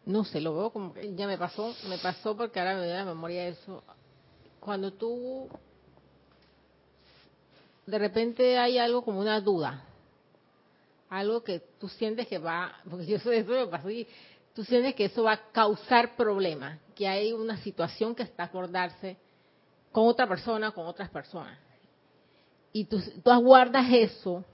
no 0.05 0.23
sé, 0.23 0.39
lo 0.41 0.55
veo 0.55 0.69
como 0.71 0.93
que 0.93 1.15
ya 1.15 1.27
me 1.27 1.37
pasó, 1.37 1.73
me 1.87 1.97
pasó 1.97 2.37
porque 2.37 2.59
ahora 2.59 2.77
me 2.77 2.87
da 2.87 2.97
la 2.97 3.05
memoria 3.05 3.47
eso. 3.47 3.83
Cuando 4.59 4.93
tú 4.93 5.49
de 7.85 7.97
repente 7.97 8.57
hay 8.57 8.77
algo 8.77 9.03
como 9.03 9.19
una 9.19 9.41
duda, 9.41 9.83
algo 11.09 11.43
que 11.43 11.59
tú 11.79 11.89
sientes 11.89 12.27
que 12.27 12.37
va, 12.37 12.73
porque 12.89 13.05
yo 13.05 13.17
eso, 13.17 13.31
eso 13.31 13.51
me 13.51 13.67
pasó 13.67 13.89
y 13.89 14.07
tú 14.53 14.63
sientes 14.63 14.93
que 14.93 15.05
eso 15.05 15.23
va 15.23 15.33
a 15.33 15.51
causar 15.51 16.15
problemas, 16.15 16.79
que 16.95 17.07
hay 17.07 17.33
una 17.33 17.57
situación 17.63 18.13
que 18.13 18.23
está 18.23 18.51
por 18.51 18.69
darse 18.69 19.17
con 19.91 20.07
otra 20.07 20.27
persona, 20.27 20.71
con 20.71 20.85
otras 20.85 21.09
personas. 21.09 21.57
Y 22.71 22.85
tú, 22.85 23.01
tú 23.23 23.41
guardas 23.41 23.87
eso 23.91 24.45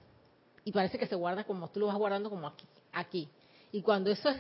y 0.64 0.72
parece 0.72 0.98
que 0.98 1.08
se 1.08 1.16
guarda 1.16 1.44
como 1.44 1.68
tú 1.70 1.82
lo 1.82 1.88
vas 1.88 1.98
guardando 1.98 2.30
como 2.30 2.48
aquí, 2.48 2.66
aquí. 2.94 3.28
Y 3.74 3.82
cuando 3.82 4.10
eso 4.12 4.30
es, 4.30 4.38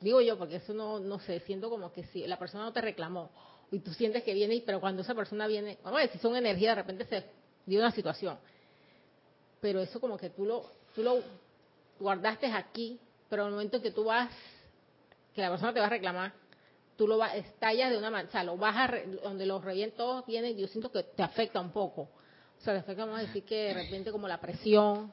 digo 0.00 0.22
yo, 0.22 0.38
porque 0.38 0.56
eso 0.56 0.72
no, 0.72 0.98
no 1.00 1.18
sé, 1.20 1.40
siento 1.40 1.68
como 1.68 1.92
que 1.92 2.04
si 2.04 2.26
la 2.26 2.38
persona 2.38 2.64
no 2.64 2.72
te 2.72 2.80
reclamó 2.80 3.30
y 3.70 3.80
tú 3.80 3.92
sientes 3.92 4.22
que 4.22 4.34
viene, 4.34 4.62
pero 4.64 4.80
cuando 4.80 5.02
esa 5.02 5.14
persona 5.14 5.46
viene, 5.46 5.78
vamos 5.82 6.00
a 6.00 6.08
si 6.08 6.18
son 6.18 6.36
energía, 6.36 6.70
de 6.70 6.76
repente 6.76 7.04
se 7.06 7.24
dio 7.66 7.80
una 7.80 7.90
situación. 7.90 8.38
Pero 9.60 9.80
eso 9.80 10.00
como 10.00 10.16
que 10.16 10.30
tú 10.30 10.44
lo, 10.44 10.64
tú 10.94 11.02
lo 11.02 11.20
guardaste 11.98 12.46
aquí, 12.46 12.98
pero 13.28 13.42
en 13.42 13.48
el 13.48 13.54
momento 13.54 13.82
que 13.82 13.90
tú 13.90 14.04
vas, 14.04 14.30
que 15.34 15.40
la 15.40 15.50
persona 15.50 15.72
te 15.72 15.80
va 15.80 15.86
a 15.86 15.90
reclamar, 15.90 16.32
tú 16.96 17.06
lo 17.06 17.22
estallas 17.24 17.90
de 17.90 17.98
una 17.98 18.10
manera, 18.10 18.28
o 18.28 18.32
sea, 18.32 18.44
lo 18.44 18.56
vas 18.56 18.76
a, 18.76 18.94
donde 19.22 19.46
los 19.46 19.62
revientos 19.62 20.24
vienen, 20.26 20.56
yo 20.56 20.66
siento 20.68 20.90
que 20.90 21.02
te 21.02 21.22
afecta 21.22 21.60
un 21.60 21.72
poco, 21.72 22.02
O 22.58 22.60
sea, 22.60 22.82
que 22.82 22.94
vamos 22.94 23.18
a 23.18 23.22
decir 23.22 23.44
que 23.44 23.64
de 23.64 23.74
repente 23.74 24.12
como 24.12 24.28
la 24.28 24.40
presión. 24.40 25.12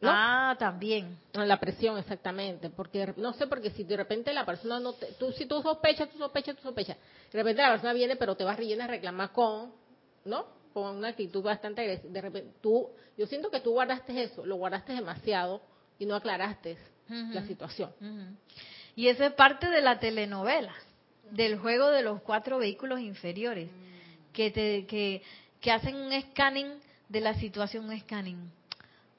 ¿No? 0.00 0.10
Ah, 0.10 0.56
también. 0.58 1.18
La 1.32 1.58
presión, 1.58 1.98
exactamente. 1.98 2.70
Porque, 2.70 3.14
no 3.16 3.32
sé, 3.32 3.46
porque 3.46 3.70
si 3.70 3.84
de 3.84 3.96
repente 3.96 4.32
la 4.32 4.44
persona 4.44 4.78
no 4.78 4.92
te, 4.92 5.06
tú, 5.12 5.32
si 5.32 5.46
tú 5.46 5.60
sospechas, 5.62 6.08
tú 6.10 6.18
sospechas, 6.18 6.56
tú 6.56 6.62
sospechas. 6.62 6.96
De 7.32 7.38
repente 7.38 7.62
la 7.62 7.70
persona 7.70 7.92
viene, 7.92 8.16
pero 8.16 8.36
te 8.36 8.44
vas 8.44 8.56
riendo 8.56 8.84
a 8.84 8.86
reclamar 8.86 9.32
con, 9.32 9.72
¿no? 10.24 10.46
Con 10.72 10.96
una 10.96 11.08
actitud 11.08 11.42
bastante 11.42 11.80
agresiva. 11.80 12.12
De 12.12 12.20
repente, 12.20 12.52
tú, 12.60 12.88
yo 13.16 13.26
siento 13.26 13.50
que 13.50 13.60
tú 13.60 13.72
guardaste 13.72 14.22
eso, 14.22 14.46
lo 14.46 14.56
guardaste 14.56 14.92
demasiado 14.92 15.60
y 15.98 16.06
no 16.06 16.14
aclaraste 16.14 16.78
la 17.08 17.44
situación. 17.46 17.90
Y 18.94 19.08
eso 19.08 19.24
es 19.24 19.32
parte 19.32 19.68
de 19.68 19.80
la 19.80 19.98
telenovela, 19.98 20.74
del 21.30 21.58
juego 21.58 21.88
de 21.88 22.02
los 22.02 22.20
cuatro 22.22 22.58
vehículos 22.58 23.00
inferiores, 23.00 23.70
que, 24.32 24.50
te, 24.50 24.86
que, 24.86 25.22
que 25.60 25.72
hacen 25.72 25.96
un 25.96 26.12
scanning 26.20 26.74
de 27.08 27.20
la 27.20 27.34
situación, 27.34 27.88
un 27.88 27.98
scanning, 27.98 28.50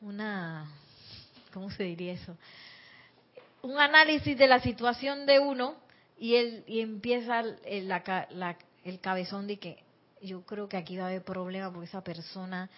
una, 0.02 0.72
¿cómo 1.54 1.70
se 1.72 1.84
diría 1.84 2.14
eso? 2.14 2.38
Un 3.62 3.78
análisis 3.80 4.38
de 4.38 4.48
la 4.48 4.60
situación 4.60 5.26
de 5.26 5.40
uno 5.40 5.76
y, 6.18 6.36
él, 6.36 6.64
y 6.68 6.80
empieza 6.82 7.42
el, 7.66 7.88
la 7.88 8.28
la- 8.32 8.58
el 8.84 9.00
cabezón 9.02 9.48
de 9.48 9.58
que 9.60 9.84
yo 10.22 10.42
creo 10.46 10.68
que 10.70 10.78
aquí 10.78 10.98
va 10.98 11.04
a 11.06 11.08
haber 11.08 11.24
problema 11.24 11.72
porque 11.72 11.88
esa 11.88 12.04
persona 12.04 12.70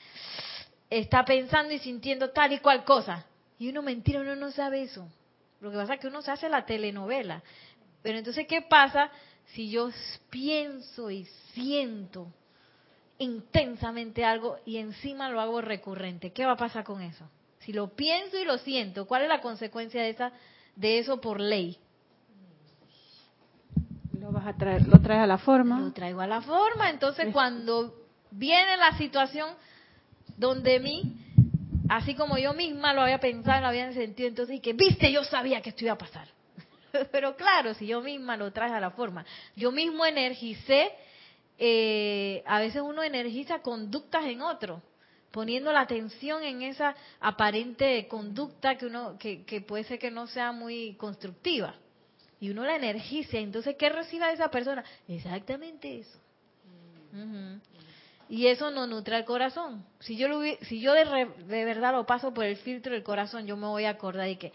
está 0.90 1.24
pensando 1.24 1.74
y 1.74 1.80
sintiendo 1.80 2.32
tal 2.32 2.52
y 2.54 2.60
cual 2.60 2.84
cosa. 2.84 3.26
Y 3.60 3.70
uno 3.70 3.82
mentira, 3.82 4.22
uno 4.22 4.36
no 4.36 4.52
sabe 4.52 4.82
eso. 4.84 5.08
Lo 5.60 5.70
que 5.72 5.78
pasa 5.78 5.94
es 5.96 6.00
que 6.00 6.08
uno 6.08 6.22
se 6.22 6.32
hace 6.32 6.50
la 6.50 6.66
telenovela. 6.66 7.44
Pero 8.02 8.18
entonces, 8.18 8.48
¿qué 8.48 8.62
pasa 8.64 9.12
si 9.54 9.70
yo 9.70 9.90
pienso 10.30 11.12
y 11.12 11.26
siento 11.54 12.28
intensamente 13.22 14.26
algo 14.26 14.58
y 14.66 14.78
encima 14.78 15.30
lo 15.30 15.42
hago 15.42 15.62
recurrente? 15.62 16.32
¿Qué 16.32 16.46
va 16.46 16.54
a 16.54 16.58
pasar 16.58 16.84
con 16.84 17.02
eso? 17.02 17.30
Si 17.60 17.74
lo 17.74 17.90
pienso 17.90 18.38
y 18.40 18.46
lo 18.46 18.58
siento, 18.58 19.06
¿cuál 19.06 19.24
es 19.24 19.30
la 19.30 19.42
consecuencia 19.42 20.02
de 20.02 20.10
esa 20.10 20.32
de 20.76 21.00
eso 21.00 21.22
por 21.22 21.40
ley? 21.40 21.78
Lo 24.20 24.32
vas 24.32 24.48
a 24.48 24.54
traer, 24.54 24.88
lo 24.88 25.00
traes 25.00 25.22
a 25.22 25.28
la 25.28 25.38
forma. 25.38 25.80
Lo 25.80 25.92
traigo 25.92 26.22
a 26.22 26.28
la 26.28 26.42
forma. 26.42 26.90
Entonces, 26.90 27.32
cuando 27.32 27.96
viene 28.32 28.78
la 28.78 28.98
situación 28.98 29.50
donde 30.38 30.80
mí, 30.80 31.14
así 31.90 32.16
como 32.16 32.38
yo 32.38 32.54
misma 32.54 32.94
lo 32.94 33.02
había 33.02 33.20
pensado, 33.20 33.62
lo 33.62 33.68
había 33.68 33.92
sentido, 33.94 34.30
entonces, 34.30 34.56
y 34.56 34.60
que, 34.60 34.74
viste, 34.74 35.12
yo 35.12 35.24
sabía 35.24 35.62
que 35.62 35.70
esto 35.70 35.86
iba 35.86 35.94
a 35.94 35.98
pasar. 35.98 36.28
Pero 37.12 37.36
claro, 37.36 37.74
si 37.74 37.88
yo 37.88 38.02
misma 38.02 38.38
lo 38.38 38.52
traje 38.52 38.74
a 38.74 38.80
la 38.80 38.92
forma, 38.92 39.26
yo 39.56 39.72
mismo 39.72 40.06
energicé, 40.06 40.92
eh, 41.58 42.44
a 42.46 42.60
veces 42.60 42.82
uno 42.82 43.04
energiza 43.04 43.62
conductas 43.62 44.26
en 44.26 44.42
otro, 44.42 44.82
poniendo 45.32 45.72
la 45.72 45.82
atención 45.82 46.44
en 46.44 46.62
esa 46.62 46.96
aparente 47.20 48.08
conducta 48.08 48.78
que 48.78 48.86
uno, 48.86 49.18
que, 49.18 49.64
puede 49.68 49.84
ser 49.84 50.00
que 50.00 50.12
no 50.12 50.28
sea 50.28 50.52
muy 50.52 50.96
constructiva. 50.96 51.76
Y 52.40 52.50
uno 52.50 52.64
la 52.64 52.76
energiza, 52.76 53.38
entonces, 53.38 53.76
¿qué 53.78 53.90
recibe 53.90 54.26
de 54.28 54.34
esa 54.34 54.50
persona? 54.50 54.84
Exactamente 55.08 56.00
eso. 56.00 56.20
Y 58.30 58.48
eso 58.48 58.72
no 58.72 58.88
nutre 58.88 59.16
al 59.18 59.26
corazón. 59.26 59.86
Si 60.00 60.16
yo, 60.16 60.28
lo 60.30 60.42
si 60.62 60.80
yo 60.80 60.94
de, 60.94 61.04
re- 61.04 61.30
de 61.46 61.66
verdad 61.66 61.92
lo 61.94 62.06
paso 62.06 62.34
por 62.34 62.46
el 62.46 62.56
filtro 62.56 62.94
del 62.94 63.04
corazón, 63.04 63.46
yo 63.46 63.58
me 63.58 63.68
voy 63.68 63.84
a 63.84 63.90
acordar 63.92 64.26
de 64.26 64.38
que 64.38 64.54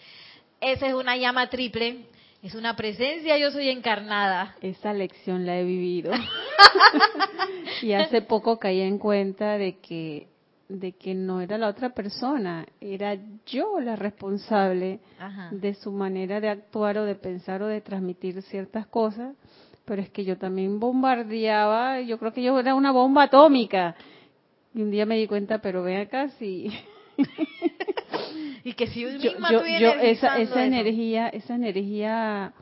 esa 0.60 0.86
es 0.86 0.94
una 0.94 1.16
llama 1.16 1.48
triple, 1.50 2.06
es 2.46 2.54
una 2.54 2.76
presencia, 2.76 3.36
yo 3.38 3.50
soy 3.50 3.70
encarnada. 3.70 4.54
Esa 4.60 4.92
lección 4.92 5.46
la 5.46 5.58
he 5.58 5.64
vivido. 5.64 6.12
y 7.82 7.92
hace 7.92 8.22
poco 8.22 8.60
caí 8.60 8.82
en 8.82 8.98
cuenta 8.98 9.58
de 9.58 9.78
que 9.78 10.28
de 10.68 10.92
que 10.92 11.14
no 11.14 11.40
era 11.40 11.58
la 11.58 11.68
otra 11.68 11.90
persona, 11.90 12.66
era 12.80 13.16
yo 13.46 13.78
la 13.80 13.94
responsable 13.94 14.98
Ajá. 15.18 15.50
de 15.52 15.74
su 15.74 15.92
manera 15.92 16.40
de 16.40 16.48
actuar 16.48 16.98
o 16.98 17.04
de 17.04 17.14
pensar 17.14 17.62
o 17.62 17.68
de 17.68 17.80
transmitir 17.80 18.42
ciertas 18.42 18.86
cosas, 18.88 19.36
pero 19.84 20.02
es 20.02 20.10
que 20.10 20.24
yo 20.24 20.38
también 20.38 20.80
bombardeaba, 20.80 22.00
yo 22.00 22.18
creo 22.18 22.32
que 22.32 22.42
yo 22.42 22.58
era 22.58 22.74
una 22.74 22.90
bomba 22.90 23.24
atómica. 23.24 23.94
Y 24.74 24.82
un 24.82 24.90
día 24.90 25.06
me 25.06 25.16
di 25.16 25.28
cuenta, 25.28 25.58
pero 25.58 25.84
ven 25.84 26.00
acá, 26.00 26.30
si 26.30 26.68
Y 28.66 28.72
que 28.72 28.88
si 28.88 29.00
yo 29.02 29.10
misma 29.10 29.52
yo, 29.52 29.58
estoy 29.58 29.78
yo 29.80 29.90
esa, 29.90 30.00
energizando 30.00 30.42
esa 30.42 30.42
eso. 30.42 30.58
energía, 30.58 31.28
esa 31.28 31.54
energía, 31.54 32.52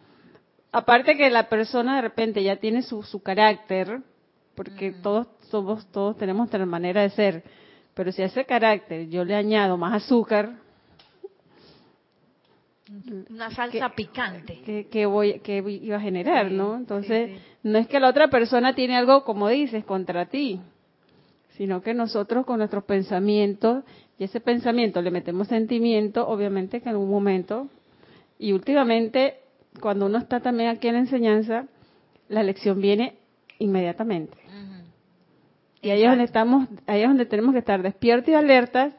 aparte 0.71 1.17
que 1.17 1.31
la 1.31 1.49
persona 1.49 1.97
de 1.97 2.03
repente 2.03 2.43
ya 2.43 2.57
tiene 2.57 2.83
su, 2.83 3.03
su 3.03 3.23
carácter, 3.23 4.03
porque 4.55 4.93
todos 5.03 5.29
somos, 5.49 5.87
todos 5.93 6.19
tenemos 6.19 6.41
nuestra 6.41 6.67
manera 6.67 7.01
de 7.01 7.09
ser, 7.09 7.43
pero 7.95 8.13
si 8.13 8.21
a 8.21 8.27
ese 8.27 8.45
carácter 8.45 9.09
yo 9.09 9.25
le 9.25 9.35
añado 9.35 9.79
más 9.79 9.95
azúcar, 10.05 10.57
Una 13.31 13.51
salsa 13.51 13.89
picante. 13.95 14.61
que, 14.61 14.89
que 14.89 15.07
voy 15.07 15.41
que 15.41 15.57
iba 15.67 15.97
a 15.97 16.01
generar, 16.01 16.49
Sí, 16.51 16.55
¿no? 16.55 16.73
sí, 16.75 16.77
Entonces, 16.81 17.31
sí. 17.31 17.39
no 17.63 17.79
es 17.79 17.87
que 17.89 17.99
la 17.99 18.11
otra 18.11 18.29
persona 18.29 18.75
tiene 18.75 18.95
algo, 18.95 19.25
como 19.25 19.49
dices, 19.49 19.87
contra 19.87 20.27
ti, 20.27 20.61
sino 21.57 21.83
que 21.83 21.95
nosotros 21.95 22.45
con 22.45 22.59
nuestros 22.59 22.85
pensamientos, 22.85 23.85
y 24.19 24.25
ese 24.25 24.41
pensamiento 24.41 25.01
le 25.03 25.11
metemos 25.11 25.49
sentimiento, 25.49 26.27
obviamente 26.27 26.81
que 26.81 26.91
en 26.91 26.97
un 26.97 27.09
momento, 27.09 27.69
y 28.39 28.53
últimamente, 28.53 29.39
cuando 29.81 30.07
uno 30.07 30.19
está 30.19 30.41
también 30.41 30.71
aquí 30.71 30.89
en 30.89 30.95
la 30.95 31.01
enseñanza, 31.01 31.67
la 32.29 32.43
lección 32.43 32.81
viene 32.81 33.17
inmediatamente. 33.59 34.37
Y 35.81 35.91
ahí 35.91 36.03
es 36.03 36.09
donde 36.09 36.25
estamos, 36.25 36.69
ahí 36.87 37.03
es 37.03 37.09
donde 37.09 37.27
tenemos 37.27 37.53
que 37.53 37.59
estar 37.59 37.83
despiertos 37.83 38.31
y 38.31 38.35
alertas 38.35 38.95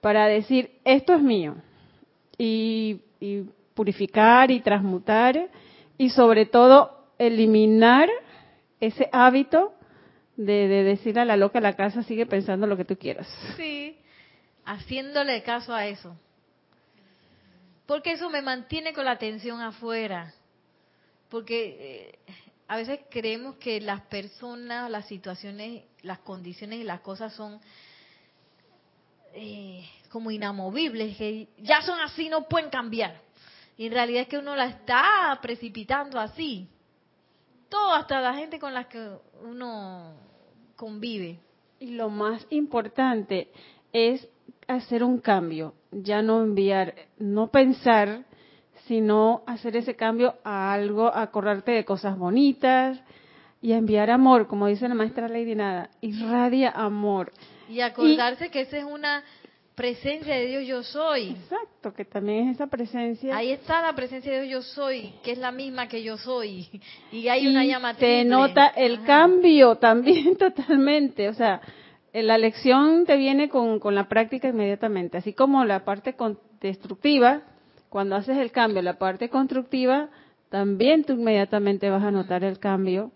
para 0.00 0.26
decir, 0.26 0.70
esto 0.84 1.14
es 1.14 1.22
mío. 1.22 1.56
Y, 2.38 3.02
y 3.20 3.44
purificar 3.74 4.50
y 4.50 4.60
transmutar 4.60 5.48
y 5.98 6.10
sobre 6.10 6.46
todo 6.46 7.06
eliminar 7.18 8.08
ese 8.80 9.08
hábito 9.12 9.74
de, 10.36 10.68
de 10.68 10.82
decir 10.84 11.18
a 11.18 11.24
la 11.24 11.36
loca 11.36 11.60
la 11.60 11.76
casa 11.76 12.02
sigue 12.02 12.26
pensando 12.26 12.66
lo 12.66 12.76
que 12.76 12.84
tú 12.84 12.96
quieras. 12.96 13.28
Sí, 13.56 13.96
haciéndole 14.64 15.42
caso 15.42 15.74
a 15.74 15.86
eso. 15.86 16.16
Porque 17.86 18.12
eso 18.12 18.30
me 18.30 18.42
mantiene 18.42 18.92
con 18.92 19.04
la 19.04 19.12
atención 19.12 19.60
afuera. 19.60 20.32
Porque 21.28 21.76
eh, 22.26 22.34
a 22.68 22.76
veces 22.76 23.00
creemos 23.10 23.56
que 23.56 23.80
las 23.80 24.02
personas, 24.02 24.90
las 24.90 25.06
situaciones, 25.06 25.84
las 26.02 26.20
condiciones 26.20 26.80
y 26.80 26.84
las 26.84 27.00
cosas 27.00 27.34
son 27.34 27.60
eh, 29.34 29.86
como 30.10 30.30
inamovibles, 30.30 31.16
que 31.16 31.48
ya 31.58 31.82
son 31.82 32.00
así, 32.00 32.28
no 32.28 32.48
pueden 32.48 32.70
cambiar. 32.70 33.20
Y 33.76 33.86
en 33.86 33.92
realidad 33.92 34.22
es 34.22 34.28
que 34.28 34.38
uno 34.38 34.54
la 34.54 34.66
está 34.66 35.38
precipitando 35.40 36.20
así. 36.20 36.68
Todo, 37.72 37.94
hasta 37.94 38.20
la 38.20 38.34
gente 38.34 38.58
con 38.58 38.74
la 38.74 38.84
que 38.84 39.12
uno 39.42 40.12
convive. 40.76 41.40
Y 41.80 41.92
lo 41.92 42.10
más 42.10 42.46
importante 42.50 43.48
es 43.94 44.28
hacer 44.68 45.02
un 45.02 45.20
cambio, 45.20 45.72
ya 45.90 46.20
no 46.20 46.42
enviar, 46.42 46.94
no 47.16 47.50
pensar, 47.50 48.26
sino 48.86 49.42
hacer 49.46 49.74
ese 49.78 49.96
cambio 49.96 50.34
a 50.44 50.70
algo, 50.74 51.06
a 51.06 51.22
acordarte 51.22 51.72
de 51.72 51.86
cosas 51.86 52.18
bonitas 52.18 53.00
y 53.62 53.72
a 53.72 53.78
enviar 53.78 54.10
amor, 54.10 54.48
como 54.48 54.66
dice 54.66 54.86
la 54.86 54.94
maestra 54.94 55.28
Lady 55.28 55.54
Nada, 55.54 55.88
irradia 56.02 56.72
amor. 56.72 57.32
Y 57.70 57.80
acordarse 57.80 58.50
que 58.50 58.60
esa 58.60 58.76
es 58.76 58.84
una 58.84 59.24
presencia 59.74 60.34
de 60.34 60.46
Dios 60.46 60.66
yo 60.66 60.82
soy. 60.82 61.30
Exacto, 61.30 61.94
que 61.94 62.04
también 62.04 62.48
es 62.48 62.56
esa 62.56 62.66
presencia. 62.66 63.36
Ahí 63.36 63.50
está 63.52 63.82
la 63.82 63.94
presencia 63.94 64.32
de 64.32 64.42
Dios 64.42 64.66
yo 64.66 64.74
soy, 64.74 65.14
que 65.22 65.32
es 65.32 65.38
la 65.38 65.50
misma 65.52 65.88
que 65.88 66.02
yo 66.02 66.16
soy. 66.18 66.68
Y 67.10 67.28
hay 67.28 67.46
una 67.46 67.64
llama 67.64 67.94
se 67.94 67.98
triple. 68.00 68.24
nota 68.24 68.66
el 68.68 68.96
Ajá. 68.96 69.06
cambio 69.06 69.76
también 69.76 70.36
totalmente, 70.38 71.28
o 71.28 71.34
sea, 71.34 71.60
eh, 72.12 72.22
la 72.22 72.38
lección 72.38 73.06
te 73.06 73.16
viene 73.16 73.48
con, 73.48 73.78
con 73.78 73.94
la 73.94 74.08
práctica 74.08 74.48
inmediatamente, 74.48 75.18
así 75.18 75.32
como 75.32 75.64
la 75.64 75.84
parte 75.84 76.14
destructiva, 76.60 77.42
cuando 77.88 78.16
haces 78.16 78.38
el 78.38 78.52
cambio, 78.52 78.82
la 78.82 78.98
parte 78.98 79.28
constructiva, 79.28 80.10
también 80.48 81.04
tú 81.04 81.14
inmediatamente 81.14 81.88
vas 81.88 82.02
a 82.04 82.10
notar 82.10 82.44
el 82.44 82.58
cambio 82.58 83.10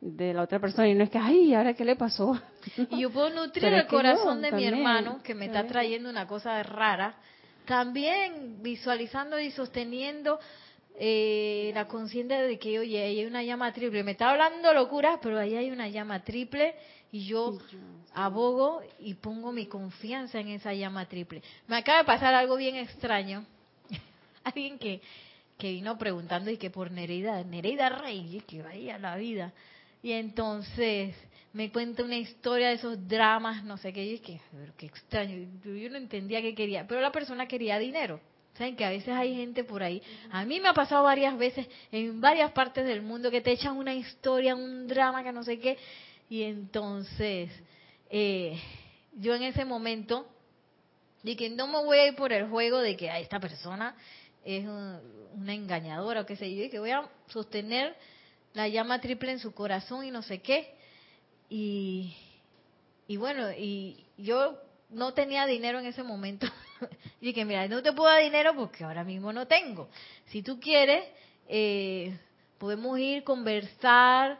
de 0.00 0.34
la 0.34 0.42
otra 0.42 0.58
persona 0.60 0.88
y 0.88 0.94
no 0.94 1.04
es 1.04 1.10
que, 1.10 1.18
ay, 1.18 1.54
¿ahora 1.54 1.74
qué 1.74 1.84
le 1.84 1.96
pasó? 1.96 2.40
Y 2.90 3.00
yo 3.00 3.10
puedo 3.10 3.30
nutrir 3.30 3.72
el 3.72 3.86
corazón 3.86 4.42
de 4.42 4.52
mi 4.52 4.64
hermano 4.64 5.22
que 5.22 5.34
me 5.34 5.46
está 5.46 5.66
trayendo 5.66 6.10
una 6.10 6.26
cosa 6.26 6.62
rara, 6.62 7.16
también 7.64 8.62
visualizando 8.62 9.38
y 9.40 9.50
sosteniendo 9.50 10.38
eh, 10.98 11.72
la 11.74 11.86
conciencia 11.86 12.40
de 12.40 12.58
que, 12.58 12.78
oye, 12.78 13.02
ahí 13.02 13.18
hay 13.20 13.26
una 13.26 13.42
llama 13.42 13.72
triple. 13.72 14.02
Me 14.02 14.12
está 14.12 14.30
hablando 14.30 14.72
locuras, 14.72 15.18
pero 15.22 15.38
ahí 15.38 15.54
hay 15.54 15.70
una 15.70 15.88
llama 15.88 16.24
triple 16.24 16.74
y 17.12 17.26
yo 17.26 17.58
abogo 18.14 18.82
y 18.98 19.14
pongo 19.14 19.52
mi 19.52 19.66
confianza 19.66 20.40
en 20.40 20.48
esa 20.48 20.72
llama 20.72 21.06
triple. 21.06 21.42
Me 21.66 21.76
acaba 21.76 21.98
de 21.98 22.04
pasar 22.04 22.34
algo 22.34 22.56
bien 22.56 22.76
extraño. 22.76 23.44
Alguien 24.44 24.78
que, 24.78 25.02
que 25.58 25.70
vino 25.72 25.98
preguntando 25.98 26.50
y 26.50 26.56
que 26.56 26.70
por 26.70 26.90
Nereida, 26.90 27.44
Nereida 27.44 27.90
Rey, 27.90 28.42
que 28.46 28.62
vaya 28.62 28.98
la 28.98 29.16
vida. 29.16 29.52
Y 30.06 30.12
entonces 30.12 31.16
me 31.52 31.72
cuenta 31.72 32.04
una 32.04 32.16
historia 32.16 32.68
de 32.68 32.74
esos 32.74 33.08
dramas, 33.08 33.64
no 33.64 33.76
sé 33.76 33.92
qué, 33.92 34.04
y 34.04 34.14
es 34.14 34.20
que, 34.20 34.40
qué 34.76 34.86
extraño, 34.86 35.48
yo 35.64 35.90
no 35.90 35.96
entendía 35.96 36.40
qué 36.40 36.54
quería, 36.54 36.86
pero 36.86 37.00
la 37.00 37.10
persona 37.10 37.48
quería 37.48 37.76
dinero. 37.76 38.20
Saben 38.56 38.76
que 38.76 38.84
a 38.84 38.90
veces 38.90 39.08
hay 39.08 39.34
gente 39.34 39.64
por 39.64 39.82
ahí, 39.82 40.00
a 40.30 40.44
mí 40.44 40.60
me 40.60 40.68
ha 40.68 40.74
pasado 40.74 41.02
varias 41.02 41.36
veces 41.36 41.66
en 41.90 42.20
varias 42.20 42.52
partes 42.52 42.86
del 42.86 43.02
mundo 43.02 43.32
que 43.32 43.40
te 43.40 43.50
echan 43.50 43.76
una 43.76 43.96
historia, 43.96 44.54
un 44.54 44.86
drama, 44.86 45.24
que 45.24 45.32
no 45.32 45.42
sé 45.42 45.58
qué, 45.58 45.76
y 46.30 46.42
entonces 46.42 47.50
eh, 48.08 48.56
yo 49.16 49.34
en 49.34 49.42
ese 49.42 49.64
momento 49.64 50.28
dije, 51.24 51.50
no 51.50 51.66
me 51.66 51.82
voy 51.82 51.98
a 51.98 52.06
ir 52.06 52.14
por 52.14 52.32
el 52.32 52.46
juego 52.46 52.78
de 52.78 52.96
que 52.96 53.10
a 53.10 53.18
esta 53.18 53.40
persona 53.40 53.96
es 54.44 54.64
una 54.64 55.52
engañadora 55.52 56.20
o 56.20 56.26
qué 56.26 56.36
sé 56.36 56.54
yo, 56.54 56.62
y 56.62 56.70
que 56.70 56.78
voy 56.78 56.92
a 56.92 57.10
sostener 57.26 57.96
la 58.56 58.68
llama 58.68 59.02
triple 59.02 59.32
en 59.32 59.38
su 59.38 59.52
corazón 59.52 60.06
y 60.06 60.10
no 60.10 60.22
sé 60.22 60.40
qué. 60.40 60.74
Y, 61.50 62.16
y 63.06 63.18
bueno, 63.18 63.52
y 63.52 64.02
yo 64.16 64.58
no 64.88 65.12
tenía 65.12 65.44
dinero 65.44 65.78
en 65.78 65.84
ese 65.84 66.02
momento. 66.02 66.46
y 67.20 67.26
dije, 67.26 67.44
mira, 67.44 67.68
no 67.68 67.82
te 67.82 67.92
puedo 67.92 68.10
dar 68.10 68.22
dinero 68.22 68.54
porque 68.56 68.82
ahora 68.82 69.04
mismo 69.04 69.30
no 69.30 69.46
tengo. 69.46 69.90
Si 70.28 70.42
tú 70.42 70.58
quieres, 70.58 71.04
eh, 71.48 72.18
podemos 72.56 72.98
ir, 72.98 73.24
conversar, 73.24 74.38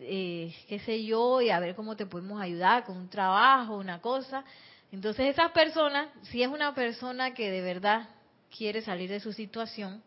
eh, 0.00 0.54
qué 0.66 0.78
sé 0.78 1.04
yo, 1.04 1.42
y 1.42 1.50
a 1.50 1.60
ver 1.60 1.74
cómo 1.74 1.94
te 1.94 2.06
podemos 2.06 2.40
ayudar 2.40 2.84
con 2.84 2.96
un 2.96 3.10
trabajo, 3.10 3.76
una 3.76 4.00
cosa. 4.00 4.44
Entonces 4.90 5.26
esas 5.26 5.50
personas, 5.50 6.08
si 6.22 6.42
es 6.42 6.48
una 6.48 6.74
persona 6.74 7.34
que 7.34 7.50
de 7.50 7.60
verdad 7.60 8.08
quiere 8.56 8.80
salir 8.80 9.10
de 9.10 9.20
su 9.20 9.34
situación, 9.34 10.02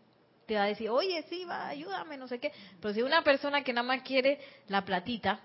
te 0.45 0.55
va 0.55 0.63
a 0.63 0.67
decir, 0.67 0.89
oye, 0.89 1.23
sí, 1.29 1.45
va, 1.45 1.67
ayúdame, 1.67 2.17
no 2.17 2.27
sé 2.27 2.39
qué. 2.39 2.51
Pero 2.79 2.93
si 2.93 3.01
una 3.01 3.23
persona 3.23 3.63
que 3.63 3.73
nada 3.73 3.87
más 3.87 4.01
quiere 4.03 4.39
la 4.67 4.83
platita, 4.83 5.39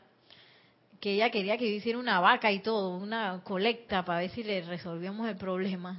que 1.00 1.14
ella 1.14 1.30
quería 1.30 1.56
que 1.56 1.66
hiciera 1.66 1.98
una 1.98 2.20
vaca 2.20 2.52
y 2.52 2.60
todo, 2.60 2.96
una 2.96 3.40
colecta 3.42 4.04
para 4.04 4.20
ver 4.20 4.30
si 4.30 4.42
le 4.42 4.60
resolvíamos 4.62 5.28
el 5.28 5.36
problema. 5.36 5.98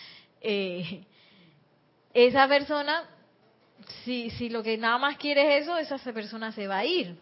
eh, 0.40 1.04
esa 2.12 2.46
persona, 2.46 3.08
si, 4.04 4.30
si 4.30 4.50
lo 4.50 4.62
que 4.62 4.76
nada 4.76 4.98
más 4.98 5.16
quiere 5.16 5.56
es 5.56 5.62
eso, 5.62 5.78
esa 5.78 5.98
persona 6.12 6.52
se 6.52 6.66
va 6.66 6.78
a 6.78 6.84
ir. 6.84 7.16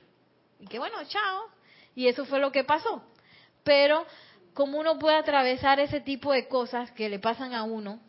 Y 0.58 0.66
que 0.66 0.78
bueno, 0.78 0.96
chao. 1.06 1.46
Y 1.94 2.08
eso 2.08 2.24
fue 2.24 2.40
lo 2.40 2.50
que 2.50 2.64
pasó. 2.64 3.02
Pero, 3.62 4.04
como 4.54 4.78
uno 4.78 4.98
puede 4.98 5.16
atravesar 5.16 5.78
ese 5.78 6.00
tipo 6.00 6.32
de 6.32 6.48
cosas 6.48 6.90
que 6.92 7.08
le 7.08 7.20
pasan 7.20 7.54
a 7.54 7.62
uno 7.62 8.00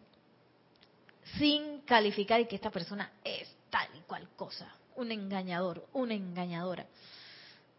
sin 1.37 1.80
calificar 1.95 2.39
y 2.39 2.45
que 2.45 2.55
esta 2.55 2.71
persona 2.71 3.11
es 3.23 3.53
tal 3.69 3.87
y 3.97 3.99
cual 4.01 4.29
cosa? 4.35 4.73
Un 4.95 5.11
engañador, 5.11 5.87
una 5.93 6.13
engañadora 6.13 6.85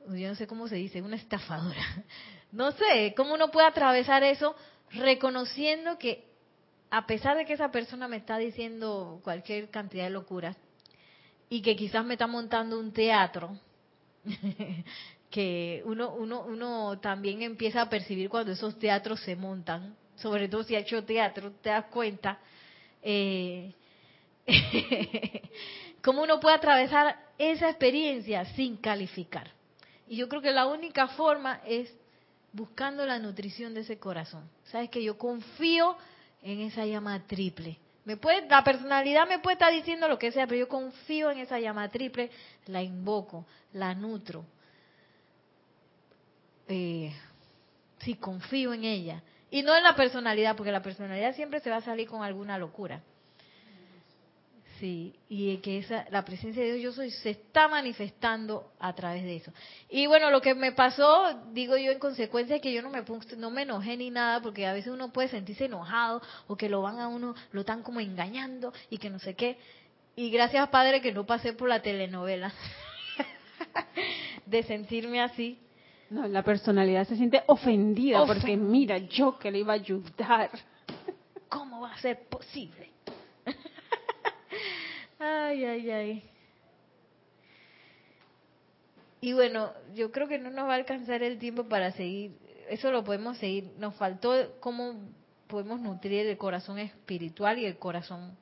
yo 0.09 0.29
no 0.29 0.35
sé 0.35 0.47
cómo 0.47 0.69
se 0.69 0.77
dice, 0.77 1.03
una 1.03 1.17
estafadora. 1.17 1.83
No 2.53 2.71
sé, 2.73 3.15
cómo 3.17 3.33
uno 3.33 3.51
puede 3.51 3.67
atravesar 3.67 4.23
eso 4.25 4.55
reconociendo 4.91 5.99
que 5.99 6.27
a 6.91 7.07
pesar 7.07 7.35
de 7.35 7.47
que 7.47 7.55
esa 7.55 7.71
persona 7.71 8.09
me 8.09 8.19
está 8.19 8.37
diciendo 8.37 9.23
cualquier 9.25 9.71
cantidad 9.71 10.05
de 10.05 10.11
locuras 10.11 10.55
y 11.49 11.63
que 11.63 11.75
quizás 11.77 12.05
me 12.05 12.13
está 12.13 12.27
montando 12.27 12.79
un 12.79 12.93
teatro, 12.93 13.57
que 15.31 15.83
uno, 15.87 16.13
uno, 16.13 16.43
uno 16.43 17.01
también 17.01 17.41
empieza 17.41 17.81
a 17.81 17.89
percibir 17.89 18.29
cuando 18.29 18.53
esos 18.53 18.79
teatros 18.79 19.21
se 19.21 19.35
montan, 19.35 19.97
sobre 20.17 20.47
todo 20.47 20.63
si 20.63 20.77
ha 20.77 20.81
hecho 20.81 21.03
teatro, 21.05 21.53
te 21.63 21.71
das 21.71 21.87
cuenta, 21.87 22.39
eh, 23.01 23.73
cómo 26.03 26.23
uno 26.23 26.41
puede 26.41 26.57
atravesar 26.57 27.17
esa 27.39 27.69
experiencia 27.69 28.45
sin 28.57 28.77
calificar. 28.77 29.51
Y 30.09 30.17
yo 30.17 30.29
creo 30.29 30.43
que 30.43 30.51
la 30.51 30.67
única 30.67 31.09
forma 31.09 31.61
es 31.67 31.93
buscando 32.53 33.07
la 33.07 33.19
nutrición 33.19 33.75
de 33.75 33.81
ese 33.81 33.99
corazón. 33.99 34.49
Sabes 34.65 34.91
que 34.91 35.03
yo 35.03 35.17
confío 35.17 35.97
en 36.43 36.61
esa 36.61 36.85
llama 36.85 37.27
triple. 37.27 37.79
Me 38.05 38.17
puede, 38.17 38.47
la 38.49 38.65
personalidad 38.65 39.29
me 39.29 39.39
puede 39.39 39.55
estar 39.55 39.73
diciendo 39.73 40.09
lo 40.09 40.19
que 40.19 40.33
sea, 40.33 40.47
pero 40.47 40.59
yo 40.59 40.69
confío 40.69 41.31
en 41.31 41.39
esa 41.39 41.61
llama 41.61 41.89
triple, 41.89 42.31
la 42.67 42.83
invoco, 42.83 43.47
la 43.73 43.95
nutro. 43.95 44.45
Eh, 46.67 47.15
sí, 48.01 48.17
confío 48.17 48.75
en 48.75 48.85
ella. 48.85 49.23
Y 49.51 49.63
no 49.63 49.77
en 49.77 49.85
la 49.85 49.95
personalidad, 49.95 50.57
porque 50.57 50.73
la 50.73 50.83
personalidad 50.83 51.35
siempre 51.37 51.61
se 51.61 51.71
va 51.71 51.77
a 51.77 51.83
salir 51.83 52.09
con 52.09 52.23
alguna 52.23 52.59
locura. 52.59 53.03
Sí, 54.83 55.15
y 55.29 55.59
que 55.59 55.79
esa, 55.79 56.07
la 56.11 56.25
presencia 56.25 56.61
de 56.61 56.73
Dios 56.73 56.83
yo 56.83 56.93
soy 56.93 57.13
se 57.13 57.31
está 57.31 57.69
manifestando 57.69 58.73
a 58.81 58.93
través 58.93 59.23
de 59.23 59.37
eso. 59.37 59.53
Y 59.89 60.09
bueno, 60.09 60.29
lo 60.33 60.41
que 60.41 60.57
me 60.57 60.73
pasó, 60.73 61.41
digo 61.53 61.77
yo 61.77 61.93
en 61.93 62.01
consecuencia, 62.01 62.57
es 62.57 62.63
que 62.63 62.73
yo 62.73 62.83
no 62.83 62.91
me 62.91 63.05
no 63.37 63.51
me 63.53 63.63
enojé 63.63 63.97
ni 63.97 64.11
nada, 64.11 64.43
porque 64.43 64.67
a 64.67 64.73
veces 64.73 64.93
uno 64.93 65.13
puede 65.13 65.29
sentirse 65.29 65.67
enojado 65.67 66.21
o 66.49 66.57
que 66.57 66.69
lo 66.69 66.83
van 66.83 66.99
a 66.99 67.07
uno, 67.07 67.37
lo 67.53 67.61
están 67.61 67.85
como 67.85 68.01
engañando 68.01 68.73
y 68.91 68.99
que 68.99 69.09
no 69.09 69.21
sé 69.21 69.35
qué. 69.35 69.57
Y 70.17 70.31
gracias 70.31 70.69
Padre 70.71 71.01
que 71.01 71.13
no 71.13 71.27
pasé 71.27 71.53
por 71.53 71.69
la 71.69 71.81
telenovela 71.81 72.53
de 74.47 74.65
sentirme 74.65 75.21
así. 75.21 75.61
No, 76.11 76.27
la 76.27 76.43
personalidad 76.43 77.07
se 77.07 77.15
siente 77.15 77.41
ofendida 77.47 78.27
porque 78.27 78.57
mira, 78.57 78.99
yo 78.99 79.39
que 79.39 79.53
le 79.53 79.61
iba 79.61 79.75
a 79.75 79.77
ayudar. 79.77 80.51
¿Cómo 81.49 81.83
va 81.83 81.93
a 81.93 81.99
ser 81.99 82.25
posible? 82.29 82.92
Ay, 85.25 85.65
ay, 85.65 85.91
ay. 85.91 86.23
Y 89.21 89.33
bueno, 89.35 89.73
yo 89.95 90.11
creo 90.11 90.27
que 90.27 90.37
no 90.37 90.51
nos 90.51 90.67
va 90.67 90.73
a 90.73 90.77
alcanzar 90.77 91.23
el 91.23 91.39
tiempo 91.39 91.69
para 91.69 91.93
seguir. 91.93 92.33
Eso 92.69 92.91
lo 92.91 93.05
podemos 93.05 93.39
seguir. 93.39 93.71
Nos 93.79 93.95
faltó 93.95 94.59
cómo 94.59 94.97
podemos 95.47 95.79
nutrir 95.79 96.27
el 96.27 96.37
corazón 96.37 96.81
espiritual 96.81 97.61
y 97.61 97.67
el 97.67 97.79
corazón, 97.79 98.37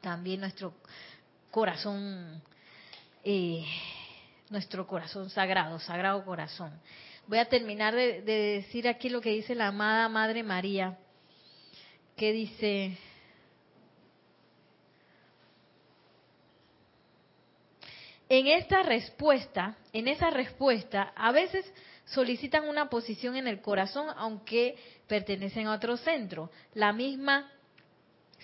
también 0.00 0.40
nuestro 0.40 0.74
corazón, 1.52 2.42
eh, 3.22 3.64
nuestro 4.50 4.88
corazón 4.88 5.30
sagrado, 5.30 5.78
sagrado 5.78 6.24
corazón. 6.24 6.72
Voy 7.28 7.38
a 7.38 7.48
terminar 7.48 7.94
de, 7.94 8.22
de 8.22 8.32
decir 8.56 8.88
aquí 8.88 9.08
lo 9.08 9.20
que 9.20 9.30
dice 9.30 9.54
la 9.54 9.68
amada 9.68 10.08
Madre 10.08 10.42
María, 10.42 10.98
que 12.16 12.32
dice, 12.32 12.98
en 18.32 18.46
esta 18.46 18.82
respuesta, 18.82 19.76
en 19.92 20.08
esa 20.08 20.30
respuesta, 20.30 21.12
a 21.14 21.32
veces 21.32 21.70
solicitan 22.06 22.66
una 22.66 22.88
posición 22.88 23.36
en 23.36 23.46
el 23.46 23.60
corazón 23.60 24.08
aunque 24.16 24.74
pertenecen 25.06 25.66
a 25.66 25.74
otro 25.74 25.98
centro. 25.98 26.50
La 26.72 26.94
misma 26.94 27.52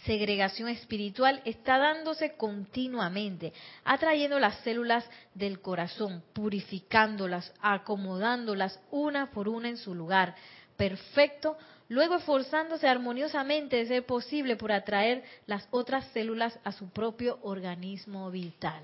segregación 0.05 0.68
espiritual 0.68 1.41
está 1.47 1.78
dándose 1.78 2.36
continuamente, 2.36 3.55
atrayendo 3.82 4.39
las 4.39 4.59
células 4.59 5.09
del 5.32 5.62
corazón, 5.62 6.22
purificándolas, 6.34 7.55
acomodándolas 7.62 8.78
una 8.91 9.30
por 9.30 9.49
una 9.49 9.70
en 9.70 9.78
su 9.78 9.95
lugar 9.95 10.34
perfecto, 10.76 11.57
luego 11.89 12.16
esforzándose 12.16 12.86
armoniosamente 12.86 13.76
de 13.76 13.86
ser 13.86 14.05
posible 14.05 14.57
por 14.57 14.70
atraer 14.70 15.24
las 15.47 15.66
otras 15.70 16.07
células 16.09 16.59
a 16.62 16.72
su 16.72 16.91
propio 16.91 17.39
organismo 17.41 18.30
vital. 18.30 18.82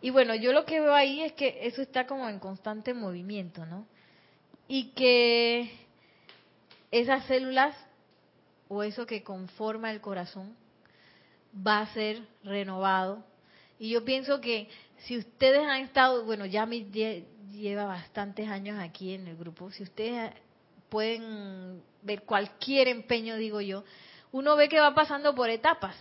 Y 0.00 0.10
bueno, 0.10 0.34
yo 0.34 0.52
lo 0.52 0.64
que 0.64 0.80
veo 0.80 0.94
ahí 0.94 1.20
es 1.22 1.32
que 1.32 1.66
eso 1.66 1.82
está 1.82 2.06
como 2.06 2.28
en 2.28 2.38
constante 2.38 2.94
movimiento, 2.94 3.66
¿no? 3.66 3.86
Y 4.66 4.90
que 4.92 5.70
esas 6.90 7.24
células 7.26 7.76
o 8.68 8.82
eso 8.82 9.04
que 9.06 9.22
conforma 9.22 9.90
el 9.90 10.00
corazón 10.00 10.56
va 11.54 11.80
a 11.80 11.92
ser 11.92 12.22
renovado. 12.44 13.24
Y 13.78 13.90
yo 13.90 14.04
pienso 14.04 14.40
que 14.40 14.68
si 14.98 15.18
ustedes 15.18 15.66
han 15.66 15.82
estado, 15.82 16.24
bueno, 16.24 16.46
ya 16.46 16.66
me 16.66 16.84
lleva 17.52 17.84
bastantes 17.84 18.48
años 18.48 18.78
aquí 18.78 19.14
en 19.14 19.26
el 19.26 19.36
grupo, 19.36 19.70
si 19.70 19.82
ustedes 19.82 20.32
pueden 20.88 21.82
ver 22.02 22.22
cualquier 22.22 22.88
empeño, 22.88 23.36
digo 23.36 23.60
yo, 23.60 23.84
uno 24.32 24.56
ve 24.56 24.68
que 24.68 24.80
va 24.80 24.94
pasando 24.94 25.34
por 25.34 25.50
etapas. 25.50 25.96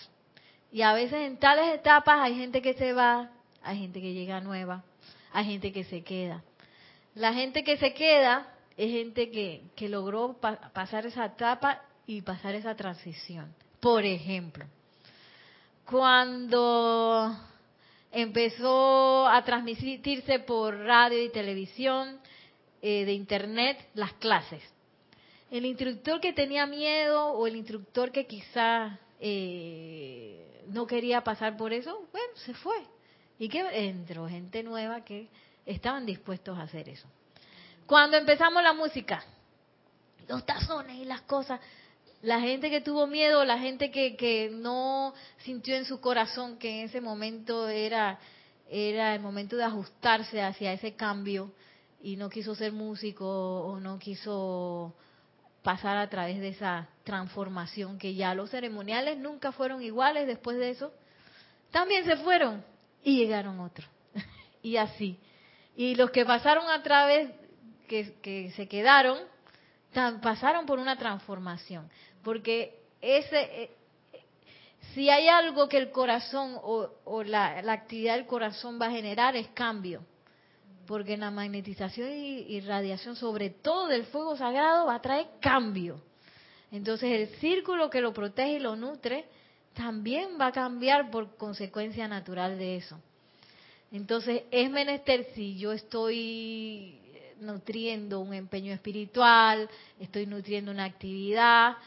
Y 0.71 0.81
a 0.81 0.93
veces 0.93 1.21
en 1.21 1.37
tales 1.37 1.73
etapas 1.73 2.19
hay 2.19 2.35
gente 2.35 2.61
que 2.61 2.73
se 2.73 2.93
va, 2.93 3.31
hay 3.63 3.79
gente 3.79 4.01
que 4.01 4.13
llega 4.13 4.41
nueva, 4.41 4.83
hay 5.31 5.45
gente 5.45 5.71
que 5.71 5.83
se 5.83 6.03
queda. 6.03 6.43
La 7.15 7.33
gente 7.33 7.63
que 7.63 7.77
se 7.77 7.93
queda 7.93 8.53
es 8.77 8.91
gente 8.91 9.29
que, 9.29 9.63
que 9.75 9.89
logró 9.89 10.37
pasar 10.73 11.05
esa 11.05 11.25
etapa 11.25 11.81
y 12.05 12.21
pasar 12.21 12.55
esa 12.55 12.75
transición. 12.75 13.53
Por 13.79 14.05
ejemplo, 14.05 14.65
cuando 15.85 17.35
empezó 18.11 19.27
a 19.27 19.43
transmitirse 19.43 20.39
por 20.39 20.77
radio 20.77 21.23
y 21.23 21.29
televisión, 21.29 22.19
eh, 22.81 23.03
de 23.03 23.11
internet, 23.11 23.77
las 23.93 24.13
clases. 24.13 24.63
El 25.51 25.65
instructor 25.65 26.21
que 26.21 26.31
tenía 26.31 26.65
miedo 26.65 27.31
o 27.31 27.45
el 27.45 27.57
instructor 27.57 28.09
que 28.09 28.25
quizá 28.25 28.97
eh, 29.19 30.63
no 30.67 30.87
quería 30.87 31.21
pasar 31.21 31.57
por 31.57 31.73
eso, 31.73 32.07
bueno, 32.13 32.33
se 32.35 32.53
fue 32.53 32.77
y 33.39 33.47
que 33.47 33.61
entró 33.87 34.27
gente 34.27 34.61
nueva 34.61 35.03
que 35.05 35.29
estaban 35.65 36.05
dispuestos 36.05 36.59
a 36.59 36.63
hacer 36.63 36.89
eso. 36.89 37.07
Cuando 37.87 38.17
empezamos 38.17 38.61
la 38.61 38.73
música, 38.73 39.23
los 40.27 40.45
tazones 40.45 40.97
y 40.97 41.05
las 41.05 41.21
cosas, 41.21 41.59
la 42.21 42.41
gente 42.41 42.69
que 42.69 42.81
tuvo 42.81 43.07
miedo, 43.07 43.45
la 43.45 43.57
gente 43.57 43.89
que, 43.89 44.17
que 44.17 44.49
no 44.51 45.13
sintió 45.37 45.75
en 45.75 45.85
su 45.85 46.01
corazón 46.01 46.57
que 46.57 46.81
en 46.81 46.85
ese 46.85 46.99
momento 46.99 47.69
era, 47.69 48.19
era 48.69 49.15
el 49.15 49.21
momento 49.21 49.55
de 49.55 49.63
ajustarse 49.63 50.41
hacia 50.41 50.73
ese 50.73 50.95
cambio 50.95 51.51
y 52.03 52.17
no 52.17 52.29
quiso 52.29 52.55
ser 52.55 52.73
músico 52.73 53.25
o 53.25 53.79
no 53.79 53.97
quiso 53.99 54.93
pasar 55.63 55.97
a 55.97 56.09
través 56.09 56.39
de 56.39 56.49
esa 56.49 56.89
transformación 57.03 57.97
que 57.97 58.15
ya 58.15 58.33
los 58.33 58.49
ceremoniales 58.49 59.17
nunca 59.17 59.51
fueron 59.51 59.81
iguales 59.81 60.27
después 60.27 60.57
de 60.57 60.71
eso, 60.71 60.91
también 61.71 62.03
se 62.05 62.17
fueron 62.17 62.63
y 63.03 63.17
llegaron 63.17 63.59
otros. 63.59 63.87
y 64.63 64.77
así. 64.77 65.17
Y 65.75 65.95
los 65.95 66.11
que 66.11 66.25
pasaron 66.25 66.69
a 66.69 66.83
través, 66.83 67.29
que, 67.87 68.13
que 68.21 68.51
se 68.51 68.67
quedaron, 68.67 69.17
pasaron 70.21 70.65
por 70.65 70.79
una 70.79 70.97
transformación. 70.97 71.89
Porque 72.23 72.79
ese, 73.01 73.63
eh, 73.63 73.71
si 74.93 75.09
hay 75.09 75.27
algo 75.27 75.67
que 75.67 75.77
el 75.77 75.91
corazón 75.91 76.57
o, 76.63 77.23
la, 77.23 77.59
actividad 77.71 78.15
del 78.15 78.25
corazón 78.25 78.79
va 78.81 78.87
a 78.87 78.91
generar 78.91 79.35
es 79.35 79.47
cambio. 79.49 80.01
Porque 80.87 81.17
la 81.17 81.29
magnetización 81.29 82.11
y, 82.11 82.59
radiación, 82.61 83.15
sobre 83.15 83.51
todo 83.51 83.87
del 83.87 84.05
fuego 84.05 84.35
sagrado, 84.35 84.87
va 84.87 84.95
a 84.95 85.01
traer 85.01 85.27
cambio. 85.39 86.01
Entonces 86.71 87.11
el 87.11 87.39
círculo 87.39 87.89
que 87.89 88.01
lo 88.01 88.13
protege 88.13 88.53
y 88.53 88.59
lo 88.59 88.75
nutre 88.75 89.25
también 89.79 90.31
va 90.39 90.47
a 90.47 90.51
cambiar 90.51 91.09
por 91.09 91.37
consecuencia 91.37 92.05
natural 92.05 92.59
de 92.59 92.75
eso. 92.75 92.99
Entonces 93.93 94.43
es 94.51 94.69
menester 94.69 95.27
si 95.33 95.57
yo 95.57 95.71
estoy 95.71 96.99
nutriendo 97.39 98.19
un 98.19 98.33
empeño 98.33 98.73
espiritual, 98.73 99.69
estoy 99.97 100.25
nutriendo 100.25 100.69
una 100.69 100.83
actividad, 100.83 101.77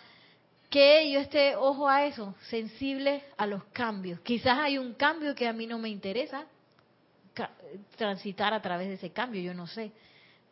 que 0.70 1.10
yo 1.10 1.20
esté, 1.20 1.54
ojo 1.54 1.86
a 1.86 2.06
eso, 2.06 2.34
sensible 2.48 3.22
a 3.36 3.46
los 3.46 3.62
cambios. 3.64 4.20
Quizás 4.20 4.58
hay 4.58 4.78
un 4.78 4.94
cambio 4.94 5.34
que 5.34 5.46
a 5.46 5.52
mí 5.52 5.66
no 5.66 5.78
me 5.78 5.90
interesa 5.90 6.46
transitar 7.96 8.54
a 8.54 8.62
través 8.62 8.88
de 8.88 8.94
ese 8.94 9.10
cambio, 9.10 9.42
yo 9.42 9.52
no 9.52 9.66
sé. 9.66 9.92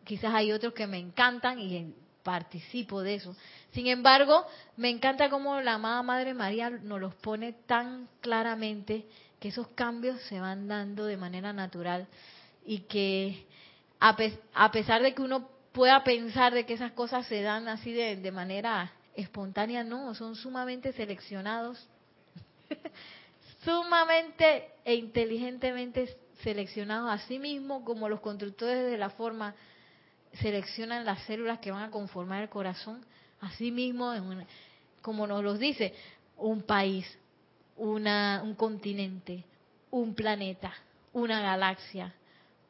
Quizás 0.04 0.34
hay 0.34 0.52
otros 0.52 0.74
que 0.74 0.86
me 0.86 0.98
encantan 0.98 1.58
y 1.58 1.94
participo 2.22 3.02
de 3.02 3.14
eso. 3.14 3.36
Sin 3.72 3.86
embargo, 3.86 4.46
me 4.76 4.90
encanta 4.90 5.30
cómo 5.30 5.60
la 5.60 5.74
amada 5.74 6.02
Madre 6.02 6.34
María 6.34 6.70
nos 6.70 7.00
los 7.00 7.14
pone 7.16 7.52
tan 7.52 8.08
claramente 8.20 9.06
que 9.38 9.48
esos 9.48 9.68
cambios 9.68 10.20
se 10.22 10.38
van 10.38 10.68
dando 10.68 11.06
de 11.06 11.16
manera 11.16 11.52
natural 11.52 12.06
y 12.64 12.80
que 12.80 13.46
a, 13.98 14.70
pesar 14.70 15.02
de 15.02 15.14
que 15.14 15.22
uno 15.22 15.48
pueda 15.72 16.02
pensar 16.04 16.54
de 16.54 16.66
que 16.66 16.74
esas 16.74 16.92
cosas 16.92 17.26
se 17.26 17.42
dan 17.42 17.68
así 17.68 17.92
de, 17.92 18.30
manera 18.32 18.92
espontánea, 19.14 19.84
no, 19.84 20.14
son 20.14 20.34
sumamente 20.36 20.92
seleccionados, 20.92 21.88
sumamente 23.64 24.70
e 24.84 24.94
inteligentemente 24.94 26.16
seleccionados, 26.42 27.10
así 27.10 27.38
mismo 27.38 27.84
como 27.84 28.08
los 28.08 28.20
constructores 28.20 28.90
de 28.90 28.98
la 28.98 29.10
forma 29.10 29.54
seleccionan 30.34 31.04
las 31.04 31.22
células 31.22 31.58
que 31.58 31.70
van 31.70 31.84
a 31.84 31.90
conformar 31.90 32.42
el 32.42 32.48
corazón, 32.48 33.04
así 33.40 33.70
mismo, 33.70 34.12
como 35.02 35.26
nos 35.26 35.42
los 35.42 35.58
dice, 35.58 35.94
un 36.36 36.62
país, 36.62 37.06
una, 37.76 38.40
un 38.44 38.54
continente, 38.54 39.44
un 39.90 40.14
planeta, 40.14 40.72
una 41.12 41.40
galaxia, 41.40 42.14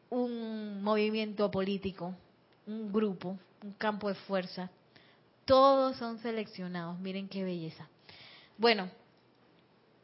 un 0.09 0.83
movimiento 0.83 1.51
político, 1.51 2.15
un 2.67 2.93
grupo, 2.93 3.39
un 3.63 3.73
campo 3.75 4.09
de 4.09 4.15
fuerza, 4.15 4.71
todos 5.45 5.97
son 5.97 6.19
seleccionados. 6.19 6.99
Miren 7.01 7.29
qué 7.29 7.45
belleza. 7.45 7.89
Bueno, 8.57 8.89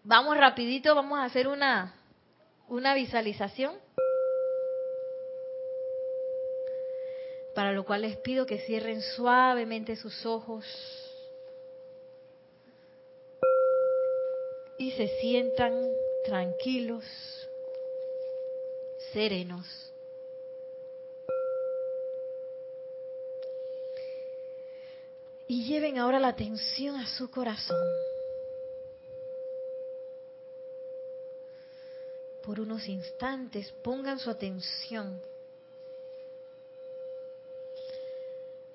vamos 0.02 0.36
rapidito, 0.36 0.94
vamos 0.94 1.18
a 1.18 1.24
hacer 1.24 1.46
una, 1.48 1.94
una 2.68 2.94
visualización. 2.94 3.74
Para 7.56 7.72
lo 7.72 7.86
cual 7.86 8.02
les 8.02 8.18
pido 8.18 8.44
que 8.44 8.58
cierren 8.58 9.00
suavemente 9.00 9.96
sus 9.96 10.26
ojos 10.26 10.62
y 14.76 14.90
se 14.90 15.08
sientan 15.22 15.72
tranquilos, 16.26 17.02
serenos. 19.10 19.90
Y 25.48 25.64
lleven 25.64 25.96
ahora 25.96 26.20
la 26.20 26.28
atención 26.28 26.96
a 26.96 27.06
su 27.06 27.30
corazón. 27.30 27.88
Por 32.44 32.60
unos 32.60 32.86
instantes 32.86 33.72
pongan 33.82 34.18
su 34.18 34.28
atención 34.28 35.22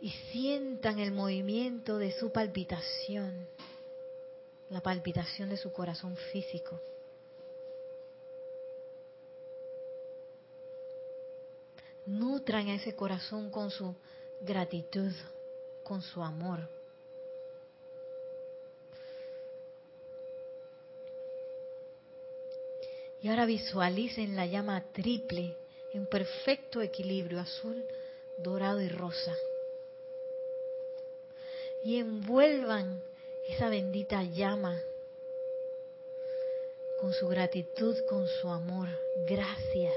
y 0.02 0.10
sientan 0.32 0.98
el 0.98 1.12
movimiento 1.12 2.00
de 2.00 2.12
su 2.12 2.32
palpitación, 2.32 3.48
la 4.70 4.82
palpitación 4.82 5.50
de 5.50 5.58
su 5.58 5.72
corazón 5.72 6.18
físico. 6.32 6.80
Nutran 12.08 12.68
a 12.68 12.76
ese 12.76 12.96
corazón 12.96 13.52
con 13.52 13.70
su 13.70 13.94
gratitud 14.42 15.14
con 15.84 16.02
su 16.02 16.24
amor. 16.24 16.68
Y 23.22 23.28
ahora 23.28 23.46
visualicen 23.46 24.36
la 24.36 24.48
llama 24.48 24.84
triple 24.94 25.56
en 25.94 26.08
perfecto 26.08 26.82
equilibrio, 26.82 27.40
azul, 27.40 27.86
dorado 28.40 28.82
y 28.82 28.90
rosa. 28.90 29.36
Y 31.84 31.98
envuelvan 31.98 33.02
esa 33.48 33.70
bendita 33.70 34.24
llama 34.24 34.82
con 37.02 37.14
su 37.14 37.28
gratitud, 37.28 37.96
con 38.08 38.28
su 38.28 38.48
amor. 38.48 38.88
Gracias. 39.28 39.94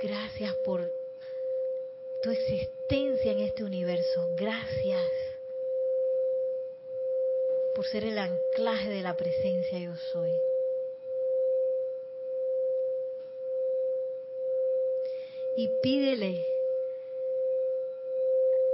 Gracias 0.00 0.54
por 0.64 0.88
tu 2.22 2.30
existencia 2.30 3.32
en 3.32 3.40
este 3.40 3.64
universo. 3.64 4.28
Gracias 4.36 5.02
por 7.74 7.86
ser 7.86 8.04
el 8.04 8.18
anclaje 8.18 8.88
de 8.88 9.02
la 9.02 9.16
presencia 9.16 9.78
yo 9.78 9.94
soy. 10.12 10.30
Y 15.56 15.68
pídele 15.82 16.46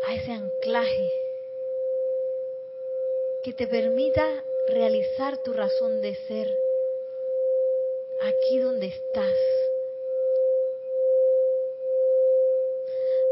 a 0.07 0.15
ese 0.15 0.33
anclaje 0.33 1.13
que 3.43 3.53
te 3.53 3.67
permita 3.67 4.45
realizar 4.69 5.43
tu 5.43 5.53
razón 5.53 6.01
de 6.01 6.15
ser 6.27 6.49
aquí 8.21 8.59
donde 8.59 8.87
estás 8.87 9.35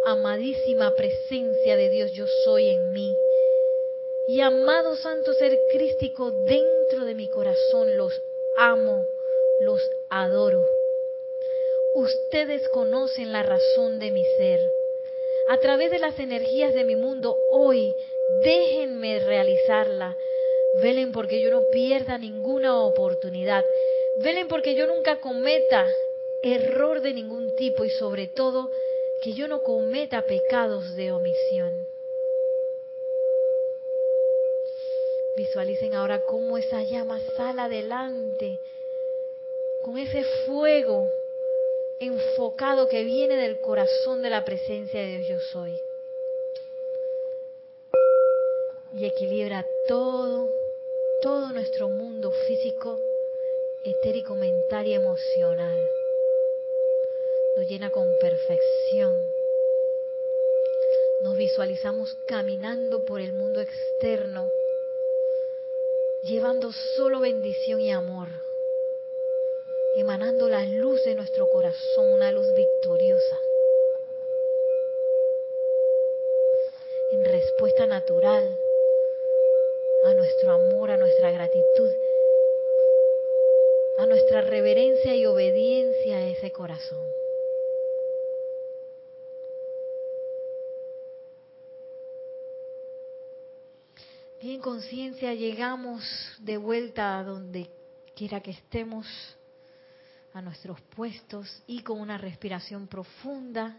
amadísima 0.04 0.94
presencia 0.94 1.76
de 1.76 1.88
Dios 1.88 2.12
yo 2.12 2.26
soy 2.44 2.68
en 2.68 2.92
mí. 2.92 3.16
Y 4.26 4.40
amado 4.40 4.96
Santo 4.96 5.34
Ser 5.34 5.58
Crístico 5.70 6.30
dentro 6.30 7.04
de 7.04 7.14
mi 7.14 7.28
corazón, 7.28 7.96
los 7.96 8.20
amo, 8.56 9.06
los 9.60 9.80
adoro. 10.08 10.64
Ustedes 11.94 12.68
conocen 12.70 13.32
la 13.32 13.42
razón 13.42 13.98
de 13.98 14.10
mi 14.10 14.24
ser. 14.36 14.60
A 15.49 15.59
través 15.59 15.90
de 15.90 15.99
las 15.99 16.18
energías 16.18 16.72
de 16.72 16.84
mi 16.84 16.97
mundo 16.97 17.36
hoy, 17.51 17.95
déjenme 18.42 19.18
realizarla. 19.18 20.16
Velen 20.82 21.12
porque 21.12 21.42
yo 21.42 21.51
no 21.51 21.68
pierda 21.70 22.16
ninguna 22.18 22.80
oportunidad. 22.80 23.64
Velen 24.22 24.49
porque 24.49 24.74
yo 24.74 24.86
nunca 24.86 25.20
cometa 25.20 25.86
error 26.42 27.01
de 27.01 27.12
ningún 27.12 27.55
tipo 27.57 27.84
y 27.84 27.90
sobre 27.90 28.26
todo 28.26 28.70
que 29.22 29.34
yo 29.34 29.47
no 29.47 29.62
cometa 29.62 30.22
pecados 30.22 30.97
de 30.97 31.12
omisión. 31.12 31.86
Visualicen 35.36 35.95
ahora 35.95 36.22
cómo 36.22 36.57
esa 36.59 36.82
llama 36.82 37.20
sale 37.36 37.61
adelante 37.61 38.59
con 39.84 39.99
ese 39.99 40.24
fuego 40.47 41.09
enfocado 42.07 42.88
que 42.88 43.05
viene 43.05 43.36
del 43.36 43.61
corazón 43.61 44.22
de 44.22 44.30
la 44.30 44.44
presencia 44.44 45.00
de 45.00 45.18
Dios 45.18 45.28
yo 45.28 45.40
soy. 45.52 45.72
Y 48.94 49.05
equilibra 49.05 49.66
todo, 49.88 50.48
todo 51.22 51.48
nuestro 51.52 51.88
mundo 51.88 52.30
físico, 52.46 53.00
etérico, 53.84 54.34
mental 54.34 54.86
y 54.86 54.94
emocional 54.94 55.78
nos 57.57 57.68
llena 57.68 57.90
con 57.90 58.09
perfección. 58.20 59.14
Nos 61.22 61.36
visualizamos 61.36 62.16
caminando 62.26 63.05
por 63.05 63.20
el 63.20 63.32
mundo 63.32 63.61
externo, 63.61 64.48
llevando 66.24 66.72
solo 66.96 67.20
bendición 67.20 67.80
y 67.80 67.90
amor, 67.92 68.28
emanando 69.97 70.49
la 70.49 70.64
luz 70.64 71.05
de 71.05 71.14
nuestro 71.14 71.49
corazón, 71.49 72.12
una 72.12 72.32
luz 72.32 72.47
victoriosa. 72.55 73.40
En 77.12 77.24
respuesta 77.24 77.86
natural 77.86 78.59
a 80.05 80.14
nuestro 80.14 80.53
amor, 80.53 80.90
a 80.90 80.97
nuestra 80.97 81.30
gratitud, 81.30 81.90
a 83.99 84.07
nuestra 84.07 84.40
reverencia 84.40 85.14
y 85.14 85.24
obediencia 85.26 86.16
a 86.16 86.26
ese 86.26 86.51
corazón. 86.51 87.14
Bien 94.45 94.61
conciencia, 94.61 95.32
llegamos 95.32 96.03
de 96.40 96.59
vuelta 96.59 97.18
a 97.18 97.24
donde 97.24 97.66
quiera 98.14 98.42
que 98.42 98.51
estemos, 98.51 99.07
a 100.35 100.43
nuestros 100.43 100.80
puestos 100.80 101.62
y 101.66 101.82
con 101.82 102.01
una 102.01 102.18
respiración 102.18 102.89
profunda. 102.89 103.78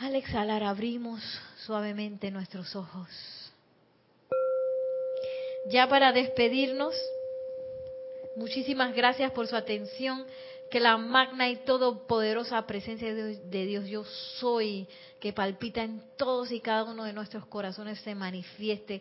Al 0.00 0.14
exhalar 0.16 0.62
abrimos 0.62 1.20
suavemente 1.66 2.30
nuestros 2.30 2.74
ojos. 2.74 3.08
Ya 5.70 5.86
para 5.86 6.12
despedirnos, 6.12 6.94
muchísimas 8.36 8.94
gracias 8.94 9.30
por 9.32 9.46
su 9.46 9.54
atención. 9.54 10.24
Que 10.70 10.80
la 10.80 10.96
magna 10.98 11.48
y 11.48 11.56
todopoderosa 11.56 12.66
presencia 12.66 13.14
de 13.14 13.66
Dios, 13.66 13.86
yo 13.86 14.04
soy, 14.38 14.86
que 15.18 15.32
palpita 15.32 15.82
en 15.82 16.02
todos 16.16 16.52
y 16.52 16.60
cada 16.60 16.84
uno 16.84 17.04
de 17.04 17.14
nuestros 17.14 17.46
corazones, 17.46 17.98
se 18.00 18.14
manifieste, 18.14 19.00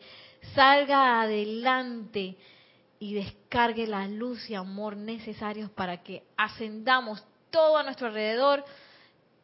salga 0.56 1.22
adelante 1.22 2.38
y 3.00 3.14
descargue 3.14 3.88
la 3.88 4.08
luz 4.08 4.50
y 4.50 4.56
amor 4.56 4.98
necesarios 4.98 5.70
para 5.70 6.04
que 6.04 6.24
ascendamos 6.36 7.24
todo 7.50 7.78
a 7.78 7.84
nuestro 7.84 8.08
alrededor 8.08 8.64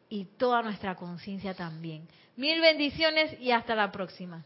y 0.08 0.24
toda 0.24 0.62
nuestra 0.62 0.94
conciencia 0.94 1.54
también. 1.54 2.06
Mil 2.36 2.60
bendiciones 2.60 3.40
y 3.40 3.52
hasta 3.52 3.74
la 3.74 3.92
próxima. 3.92 4.44